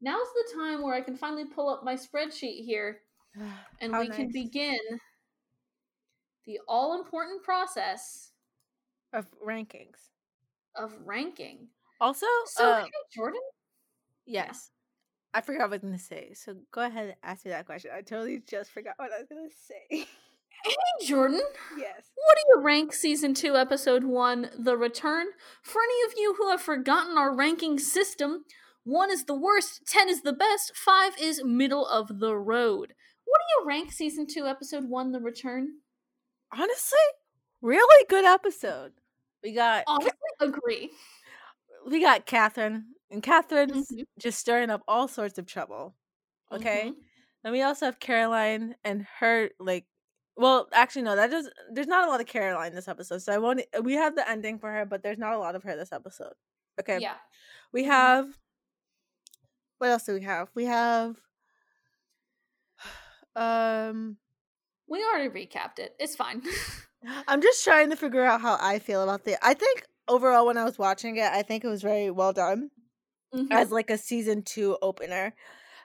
[0.00, 2.98] now's the time where I can finally pull up my spreadsheet here
[3.80, 4.78] and How we can begin
[6.46, 8.30] the all important process
[9.12, 9.98] Of rankings.
[10.76, 11.66] of ranking.
[12.00, 13.40] Also, So, uh, hey Jordan,
[14.26, 14.70] yes.
[15.34, 17.66] I forgot what I was going to say, so go ahead and ask me that
[17.66, 17.90] question.
[17.92, 20.06] I totally just forgot what I was going to say.
[20.64, 21.40] hey Jordan,
[21.76, 22.10] yes.
[22.14, 25.26] what do you rank season 2 episode 1 The Return?
[25.62, 28.44] For any of you who have forgotten our ranking system,
[28.84, 32.94] 1 is the worst, 10 is the best, 5 is middle of the road.
[33.24, 35.78] what do you rank season two, episode one, The Return?
[36.52, 36.98] Honestly,
[37.60, 38.92] really good episode.
[39.42, 40.90] We got Honestly, agree.
[41.86, 44.04] we got Katherine, and Katherine's Mhm.
[44.18, 45.96] just stirring up all sorts of trouble.
[46.52, 46.96] Okay, Mhm.
[47.42, 49.86] then we also have Caroline and her like.
[50.36, 51.16] Well, actually, no.
[51.16, 51.48] That does.
[51.72, 53.62] There's not a lot of Caroline this episode, so I won't.
[53.82, 56.34] We have the ending for her, but there's not a lot of her this episode.
[56.80, 56.98] Okay.
[57.00, 57.14] Yeah.
[57.72, 57.86] We Mhm.
[57.86, 58.38] have.
[59.78, 60.48] What else do we have?
[60.54, 61.16] We have.
[63.36, 64.16] Um,
[64.88, 65.94] We already recapped it.
[65.98, 66.42] It's fine.
[67.28, 69.36] I'm just trying to figure out how I feel about the.
[69.46, 72.70] I think overall, when I was watching it, I think it was very well done
[73.34, 73.48] Mhm.
[73.50, 75.34] as like a season two opener.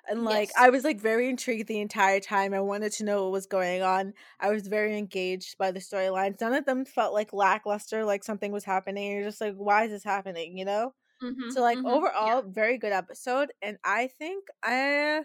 [0.10, 0.54] And like Yes.
[0.58, 2.54] I was like very intrigued the entire time.
[2.54, 4.14] I wanted to know what was going on.
[4.40, 6.42] I was very engaged by the storylines.
[6.42, 9.12] None of them felt like lackluster, like something was happening.
[9.12, 10.58] You're just like, why is this happening?
[10.58, 10.94] You know?
[11.22, 13.52] Mhm, So like mhm, overall, very good episode.
[13.62, 15.24] And I think I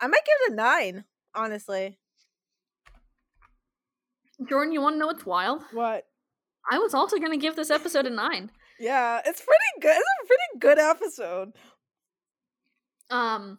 [0.00, 1.04] I might give it a nine,
[1.34, 1.98] honestly.
[4.48, 5.62] Jordan, you want to know what's wild?
[5.72, 6.06] What?
[6.70, 8.50] I was also going to give this episode a nine.
[8.78, 9.96] Yeah, it's pretty good.
[9.96, 11.52] It's a pretty good episode.
[13.10, 13.58] um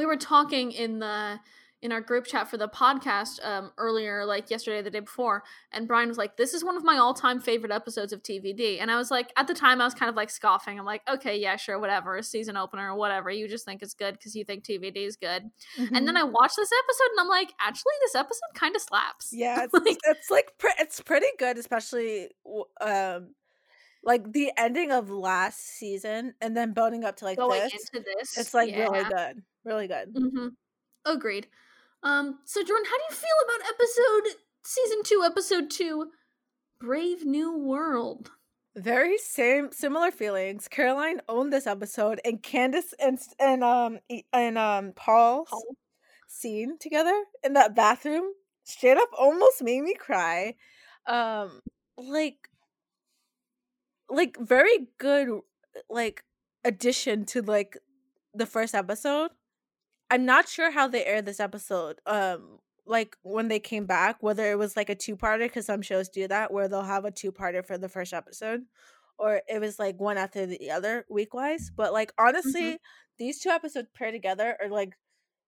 [0.00, 1.38] we were talking in the
[1.82, 5.88] in our group chat for the podcast um earlier like yesterday the day before and
[5.88, 8.96] brian was like this is one of my all-time favorite episodes of tvd and i
[8.96, 11.56] was like at the time i was kind of like scoffing i'm like okay yeah
[11.56, 14.62] sure whatever a season opener or whatever you just think it's good because you think
[14.62, 15.42] tvd is good
[15.78, 16.04] and Mm-hmm.
[16.04, 19.62] then i watched this episode and i'm like actually this episode kind of slaps Yeah,
[19.64, 22.28] it's Like- like, it's like pre- it's pretty good, especially
[22.82, 23.34] um
[24.04, 27.72] like the ending of last season and then building up to like going this.
[27.94, 28.82] into this It's like yeah.
[28.88, 30.12] really good, really good.
[30.16, 30.48] hmm
[31.04, 31.48] Agreed.
[32.02, 36.10] Um, so Jordan, how do you feel about episode season two, episode two,
[36.80, 38.30] Brave New World?
[38.76, 40.68] Very same similar feelings.
[40.68, 43.98] Caroline owned this episode, and Candice and and um
[44.32, 45.76] and um Paul's Paul.
[46.28, 48.32] scene together in that bathroom
[48.64, 50.54] straight up almost made me cry.
[51.06, 51.60] Um,
[51.98, 52.48] like
[54.08, 55.28] like very good
[55.88, 56.24] like
[56.64, 57.76] addition to like
[58.34, 59.30] the first episode.
[60.10, 62.00] I'm not sure how they aired this episode.
[62.06, 66.08] Um like when they came back, whether it was like a two-parter because some shows
[66.08, 68.62] do that where they'll have a two-parter for the first episode
[69.18, 72.78] or it was like one after the other week-wise, but like honestly,
[73.18, 74.96] these two episodes paired together are like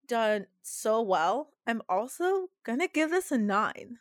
[0.09, 1.51] done so well.
[1.66, 3.99] I'm also going to give this a 9.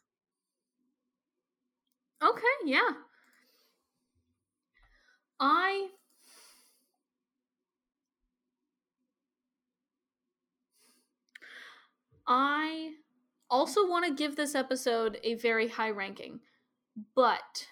[2.22, 2.90] Okay, yeah.
[5.40, 5.90] I
[12.30, 12.96] I
[13.50, 16.42] also want to give this episode a very high ranking,
[17.16, 17.68] but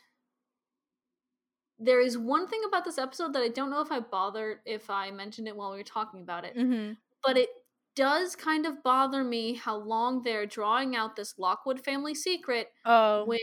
[1.80, 4.90] there is one thing about this episode that I don't know if I bothered if
[4.90, 6.98] I mentioned it while we were talking about it, Mhm.
[7.24, 7.50] but it
[7.96, 13.26] does kind of bother me how long they're drawing out this Lockwood family secret Oh.
[13.26, 13.40] when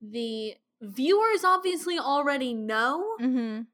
[0.00, 3.16] the viewers obviously already know.
[3.18, 3.66] Mhm.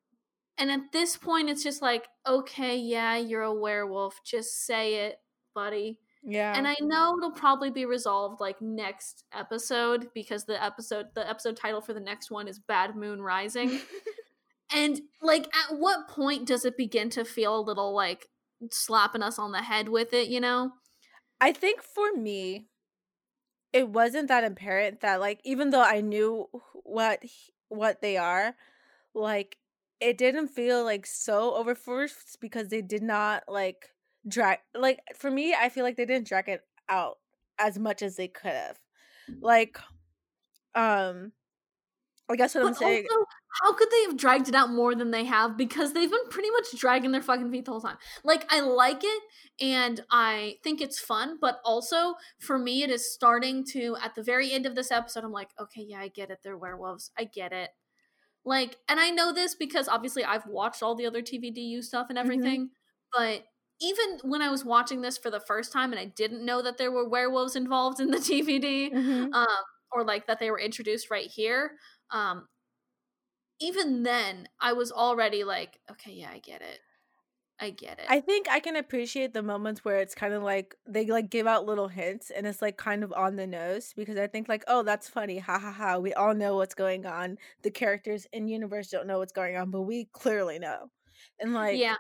[0.59, 4.23] And at this point, it's just like, okay, yeah, you're a werewolf.
[4.25, 5.21] Just say it,
[5.55, 6.01] buddy.
[6.23, 6.53] Yeah.
[6.57, 11.57] And I know it'll probably be resolved like next episode because the episode the episode
[11.57, 13.81] title for the next one is Bad Moon Rising.
[14.75, 18.29] and like at what point does it begin to feel a little like
[18.71, 20.73] slapping us on the head with it, you know?
[21.41, 22.67] I think for me,
[23.73, 26.49] it wasn't that apparent that like even though I knew
[26.85, 27.23] what
[27.69, 28.55] what they are,
[29.15, 29.57] like
[30.01, 33.91] it didn't feel like so overforced because they did not like
[34.29, 37.19] drag like for me I feel like they didn't drag it out
[37.59, 38.79] as much as they could have.
[39.41, 39.79] Like
[40.75, 41.33] um
[42.29, 43.27] I guess what I'm But saying also,
[43.63, 45.57] how could they have dragged it out more than they have?
[45.57, 47.97] Because they've been pretty much dragging their fucking feet the whole time.
[48.23, 49.23] Like, I like it
[49.61, 54.23] and I think it's fun, but also for me, it is starting to, at the
[54.23, 56.39] very end of this episode, I'm like, okay, yeah, I get it.
[56.45, 57.11] They're werewolves.
[57.19, 57.71] I get it.
[58.45, 62.19] Like, and I know this because obviously I've watched all the other TVDU stuff and
[62.19, 62.71] everything,
[63.13, 63.45] but
[63.81, 66.79] even when I was watching this for the first time and I didn't know that
[66.79, 69.31] there were werewolves involved in the TVD, Mhm.
[69.33, 69.47] um,
[69.93, 71.79] or like that they were introduced right here.
[72.11, 72.49] Um,
[73.61, 76.81] even then, I was already like, okay, yeah, I get it.
[77.61, 78.13] I get it.
[78.13, 81.47] I think I can appreciate the moments where it's kind of like they like give
[81.47, 84.65] out little hints and it's like kind of on the nose because I think like
[84.67, 88.49] oh that's funny ha ha ha we all know what's going on the characters in
[88.49, 90.91] universe don't know what's going on but we clearly know
[91.39, 91.97] and like yeah,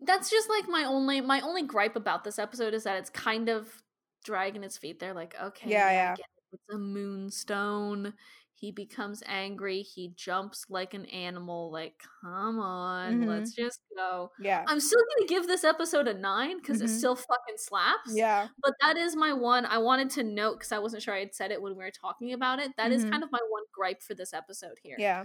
[0.00, 3.48] that's just like my only my only gripe about this episode is that it's kind
[3.48, 3.82] of
[4.24, 4.98] dragging its feet.
[5.00, 6.20] They're like, okay, Yeah, yeah, it.
[6.52, 8.14] it's a moonstone.
[8.54, 9.82] He becomes angry.
[9.82, 11.70] He jumps like an animal.
[11.70, 13.26] Like, come on, Mhm.
[13.28, 14.32] let's just go.
[14.40, 14.64] Yeah.
[14.66, 16.98] I'm still gonna give this episode a nine because it Mhm.
[16.98, 18.10] still fucking slaps.
[18.14, 18.48] Yeah.
[18.60, 19.64] But that is my one.
[19.66, 21.92] I wanted to note because I wasn't sure I had said it when we were
[21.92, 22.72] talking about it.
[22.76, 23.10] That is Mhm.
[23.12, 24.96] kind of my one gripe for this episode here.
[24.98, 25.24] Yeah.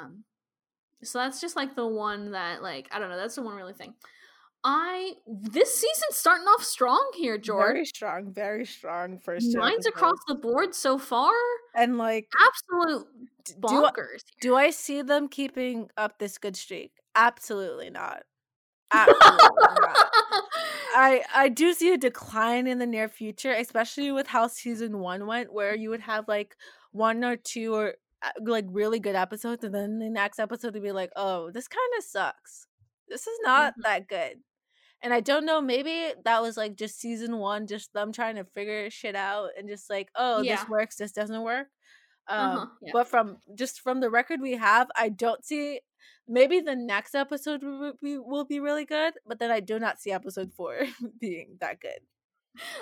[0.00, 0.24] Um,
[1.02, 3.16] so that's just like the one that, like, I don't know.
[3.16, 3.94] That's the one really thing.
[4.64, 7.74] I this season's starting off strong here, George.
[7.74, 8.32] Very strong.
[8.32, 9.86] Very strong first episodes.
[9.86, 11.32] across the board so far.
[11.76, 13.06] And like Absolute
[13.44, 14.24] d- do I, bonkers.
[14.40, 16.90] do I see them keeping up this good streak?
[17.14, 18.24] Absolutely not.
[18.92, 19.28] Absolutely
[19.80, 20.10] not.
[20.96, 25.26] I I do see a decline in the near future, especially with how season one
[25.26, 26.56] went, where you would have like
[26.90, 27.94] one or two or
[28.40, 31.92] like really good episodes, and then the next episode would be like, oh, this kind
[31.98, 32.66] of sucks.
[33.08, 33.82] This is not Mhm.
[33.84, 34.42] that good.
[35.00, 38.44] And I don't know, maybe that was like just season one, just them trying to
[38.44, 40.56] figure shit out and just like, oh, Yeah.
[40.56, 41.68] this works, this doesn't work.
[42.28, 42.90] Um, Uh-huh, yeah.
[42.92, 45.80] But from just from the record we have, I don't see.
[46.26, 50.00] Maybe the next episode will be, will be really good, but then I do not
[50.00, 50.80] see episode four
[51.20, 52.00] being that good.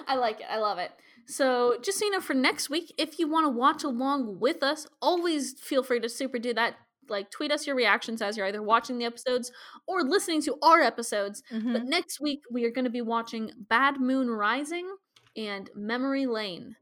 [0.07, 0.47] I like it.
[0.51, 0.91] I love it.
[1.27, 4.63] So, just so you know, for next week, if you want to watch along with
[4.63, 6.75] us, always feel free to super do that.
[7.09, 9.51] Like, tweet us your reactions as you're either watching the episodes
[9.87, 11.43] or listening to our episodes.
[11.53, 11.73] Mm-hmm.
[11.73, 14.89] But next week, we are going to be watching Bad Moon Rising
[15.37, 16.77] and Memory Lane.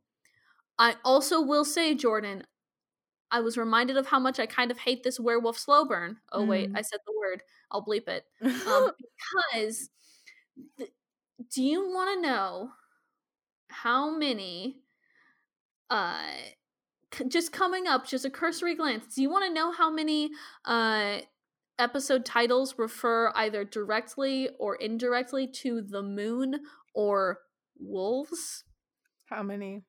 [0.79, 2.45] I also will say, Jordan,
[3.31, 6.19] I was reminded of how much I kind of hate this werewolf slow burn.
[6.33, 6.79] Oh, wait, Mm.
[6.79, 7.43] I said the word.
[7.71, 8.25] I'll bleep it.
[8.43, 8.91] Um,
[9.53, 9.89] because
[10.79, 10.91] th-
[11.53, 12.71] do you want to know
[13.69, 14.77] how many
[15.91, 16.23] uh
[17.15, 20.31] c- just coming up just a cursory glance do you want to know how many
[20.65, 21.19] uh
[21.79, 26.61] episode titles refer either directly or indirectly to the moon
[26.95, 27.39] or
[27.81, 28.65] wolves
[29.29, 29.83] How many?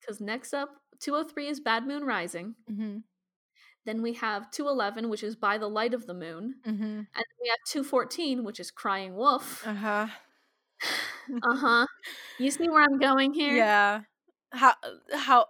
[0.00, 0.68] because next up
[1.00, 2.98] 203 is bad moon rising Mm-hmm.
[3.84, 6.82] then we have 211 which is by the light of the moon Mm-hmm.
[6.84, 10.06] and then we have 214 which is crying wolf Uh huh.
[11.42, 11.86] Uh huh.
[12.38, 13.54] You see where I'm going here?
[13.56, 14.00] Yeah.
[14.52, 14.74] How?
[15.12, 15.46] How?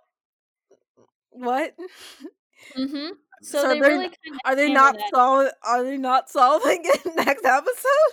[1.30, 1.74] What?
[2.78, 3.08] Mm-hmm.
[3.42, 5.10] So, So they they're- really kind of Are they not that.
[5.12, 8.12] sol- Are they not solving it next episode?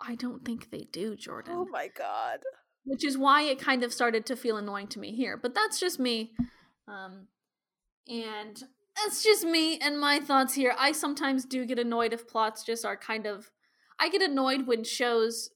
[0.00, 1.54] I don't think they do, Jordan.
[1.56, 2.40] Oh my god.
[2.84, 5.36] Which is why it kind of started to feel annoying to me here.
[5.36, 6.32] But that's just me.
[6.88, 7.28] Um,
[8.08, 8.62] and
[8.96, 10.74] that's just me and my thoughts here.
[10.78, 13.50] I sometimes do get annoyed if plots just are kind of.
[14.02, 15.50] I get annoyed when shows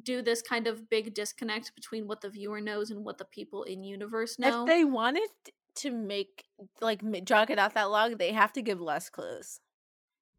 [0.00, 3.62] do this kind of big disconnect between what the viewer knows and what the people
[3.64, 4.62] in universe know.
[4.62, 5.28] If they wanted
[5.76, 6.44] to make
[6.80, 9.60] like drag it out that long, they have to give less clues.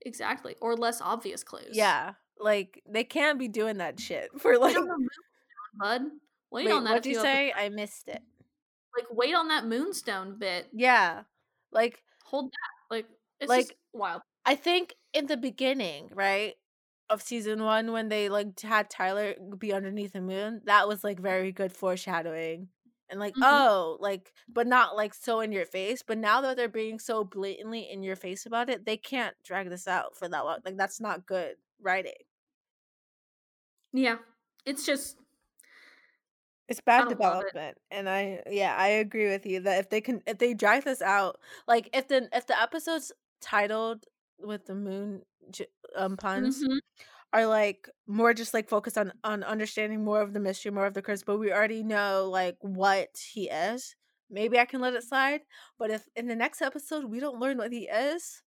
[0.05, 0.55] exactly.
[0.61, 1.71] Or less obvious clues.
[1.73, 4.75] Yeah, like they can't be doing that shit for like.
[4.75, 6.01] Wait on the moonstone, bud.
[6.51, 6.89] Wait, Wait, on that.
[6.91, 7.49] what'd a you say?
[7.49, 7.65] episodes.
[7.65, 8.21] I missed it.
[8.97, 10.67] Like, wait on that moonstone bit.
[10.73, 11.23] Yeah,
[11.71, 12.95] like Hold that.
[12.95, 13.07] Like,
[13.39, 14.21] it's Like- wild.
[14.45, 16.55] I think in the beginning, right,
[17.09, 21.19] of season one, when they like had Tyler be underneath the moon, that was like
[21.19, 22.69] very good foreshadowing.
[23.09, 23.39] And like, Mhm.
[23.41, 26.03] oh, like, but not like so in your face.
[26.03, 29.69] But now that they're being so blatantly in your face about it, they can't drag
[29.69, 30.59] this out for that long.
[30.63, 32.13] Like, that's not good writing.
[33.93, 34.19] Yeah.
[34.65, 35.17] It's just
[36.67, 37.17] It's bad don't
[37.47, 37.55] it.
[37.57, 40.83] development, and I yeah I agree with you that if they can if they drag
[40.83, 43.11] this out like if the if the episodes
[43.41, 44.05] titled
[44.41, 45.21] with the moon
[45.51, 46.79] j- um puns mhm.
[47.33, 50.93] are like more just like focused on on understanding more of the mystery, more of
[50.93, 53.95] the curse, but we already know like what he is.
[54.29, 55.41] Maybe I can let it slide,
[55.79, 58.43] but if in the next episode we don't learn what he is,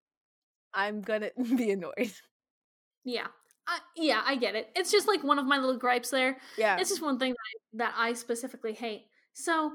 [0.74, 2.12] I'm gonna be annoyed.
[3.04, 3.26] Yeah.
[3.66, 4.70] I, yeah, I get it.
[4.74, 6.38] It's just like one of my little gripes there.
[6.58, 9.06] Yeah, It's just one thing that I, that I specifically hate.
[9.34, 9.72] So,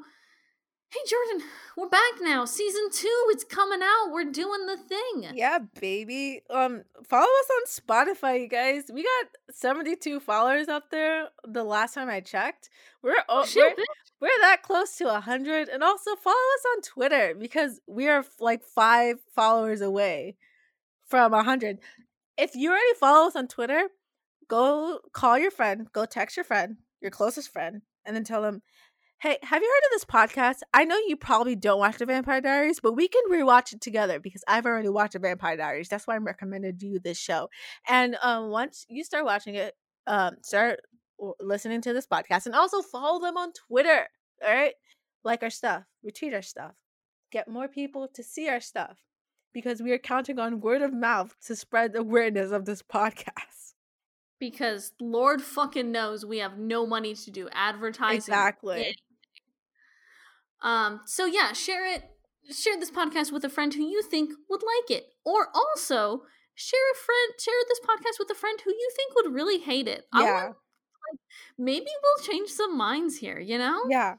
[0.90, 2.46] hey, Jordan, we're back now.
[2.46, 4.12] Season two, it's coming out.
[4.12, 5.32] We're doing the thing.
[5.36, 6.42] yeah, baby.
[6.50, 8.86] Um, follow us on Spotify, you guys.
[8.94, 11.30] We got 72 followers up there.
[11.46, 12.70] The last time I checked,
[13.04, 13.76] we're oh, we're,
[14.22, 18.64] we're that close to 100 and also follow us on twitter because we are like
[18.64, 20.36] five followers away
[21.06, 21.80] from 100
[22.38, 23.84] if you already follow us on twitter
[24.48, 28.62] go call your friend go text your friend your closest friend and then tell them
[29.20, 32.40] hey have you heard of this podcast i know you probably don't watch the vampire
[32.40, 36.06] diaries but we can rewatch it together because i've already watched the vampire diaries that's
[36.06, 37.50] why i'm recommended you this show
[37.88, 39.74] and um once you start watching it
[40.06, 40.82] um start
[41.40, 44.08] listening to this podcast and also follow them on twitter
[44.46, 44.76] all right
[45.24, 46.74] like our stuff retweet our stuff
[47.32, 49.00] get more people to see our stuff
[49.52, 53.74] because we are counting on word of mouth to spread awareness of this podcast
[54.40, 58.18] Because Lord fucking knows we have no money to do advertising.
[58.18, 58.96] Exactly.
[60.62, 62.04] Um, so yeah, share it.
[62.52, 66.24] Share this podcast with a friend who you think would like it, or also
[66.56, 67.34] share a friend.
[67.40, 70.06] Share this podcast with a friend who you think would really hate it.
[70.14, 70.34] I Yeah.
[70.34, 70.46] want,
[71.12, 71.20] like,
[71.58, 73.38] maybe we'll change some minds here.
[73.40, 73.82] You know?
[73.90, 74.16] Yeah.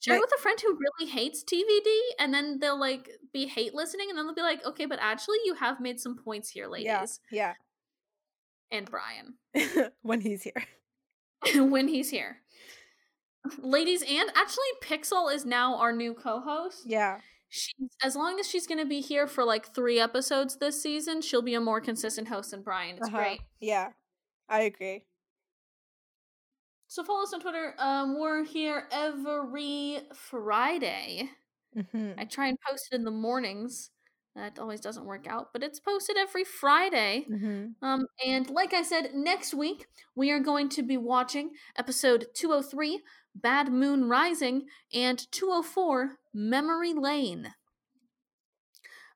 [0.00, 1.86] Share it with a friend who really hates TVD,
[2.18, 5.38] and then they'll like be hate listening, and then they'll be like, okay, but actually,
[5.44, 7.54] you have made some points here, ladies Yeah.
[8.72, 9.34] and Brian
[10.02, 10.64] when he's here.
[11.70, 12.38] when he's here.
[13.58, 16.86] Ladies, and actually, Pixel is now our new co-host.
[16.86, 17.18] Yeah.
[17.48, 21.42] She's as long as she's gonna be here for like three episodes this season, she'll
[21.42, 22.96] be a more consistent host than Brian.
[22.96, 23.18] It's Uh-huh.
[23.18, 23.40] great.
[23.60, 23.92] Yeah.
[24.48, 25.04] I agree.
[26.88, 27.74] So follow us on Twitter.
[27.78, 31.30] Um, we're here every Friday.
[31.90, 33.91] hmm I try and post it in the mornings.
[34.34, 37.26] That always doesn't work out, but it's posted every Friday.
[37.28, 42.26] hmm Um, and like I said, next week we are going to be watching episode
[42.34, 43.02] 203,
[43.34, 47.52] Bad Moon Rising, and 204, Memory Lane.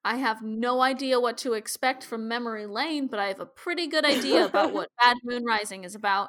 [0.04, 3.86] I have no idea what to expect from Memory Lane, but I have a pretty
[3.88, 6.28] good idea about what Bad Moon Rising is about.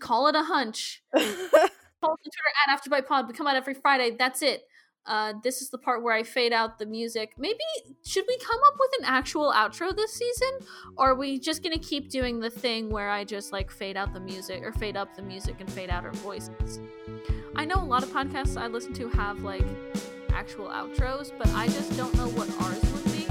[0.00, 1.02] Call it a hunch.
[2.00, 3.28] Follow us on Twitter at AfterBitePod.
[3.28, 4.16] We come out every Friday.
[4.18, 4.62] That's it.
[5.06, 7.34] Uh, this is the part where I fade out the music.
[7.36, 7.58] Maybe
[8.04, 10.66] should we come up with an actual outro this season,
[10.96, 14.14] or are we just gonna keep doing the thing where I just like fade out
[14.14, 16.80] the music or fade up the music and fade out our voices?
[17.54, 19.64] I know a lot of podcasts I listen to have like
[20.30, 23.26] actual outros, but I just don't know what ours would be.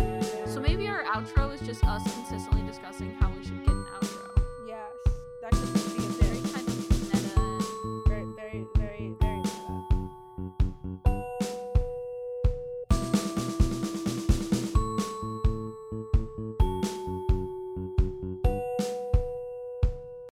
[0.52, 3.18] So maybe our outro is just us consistently discussing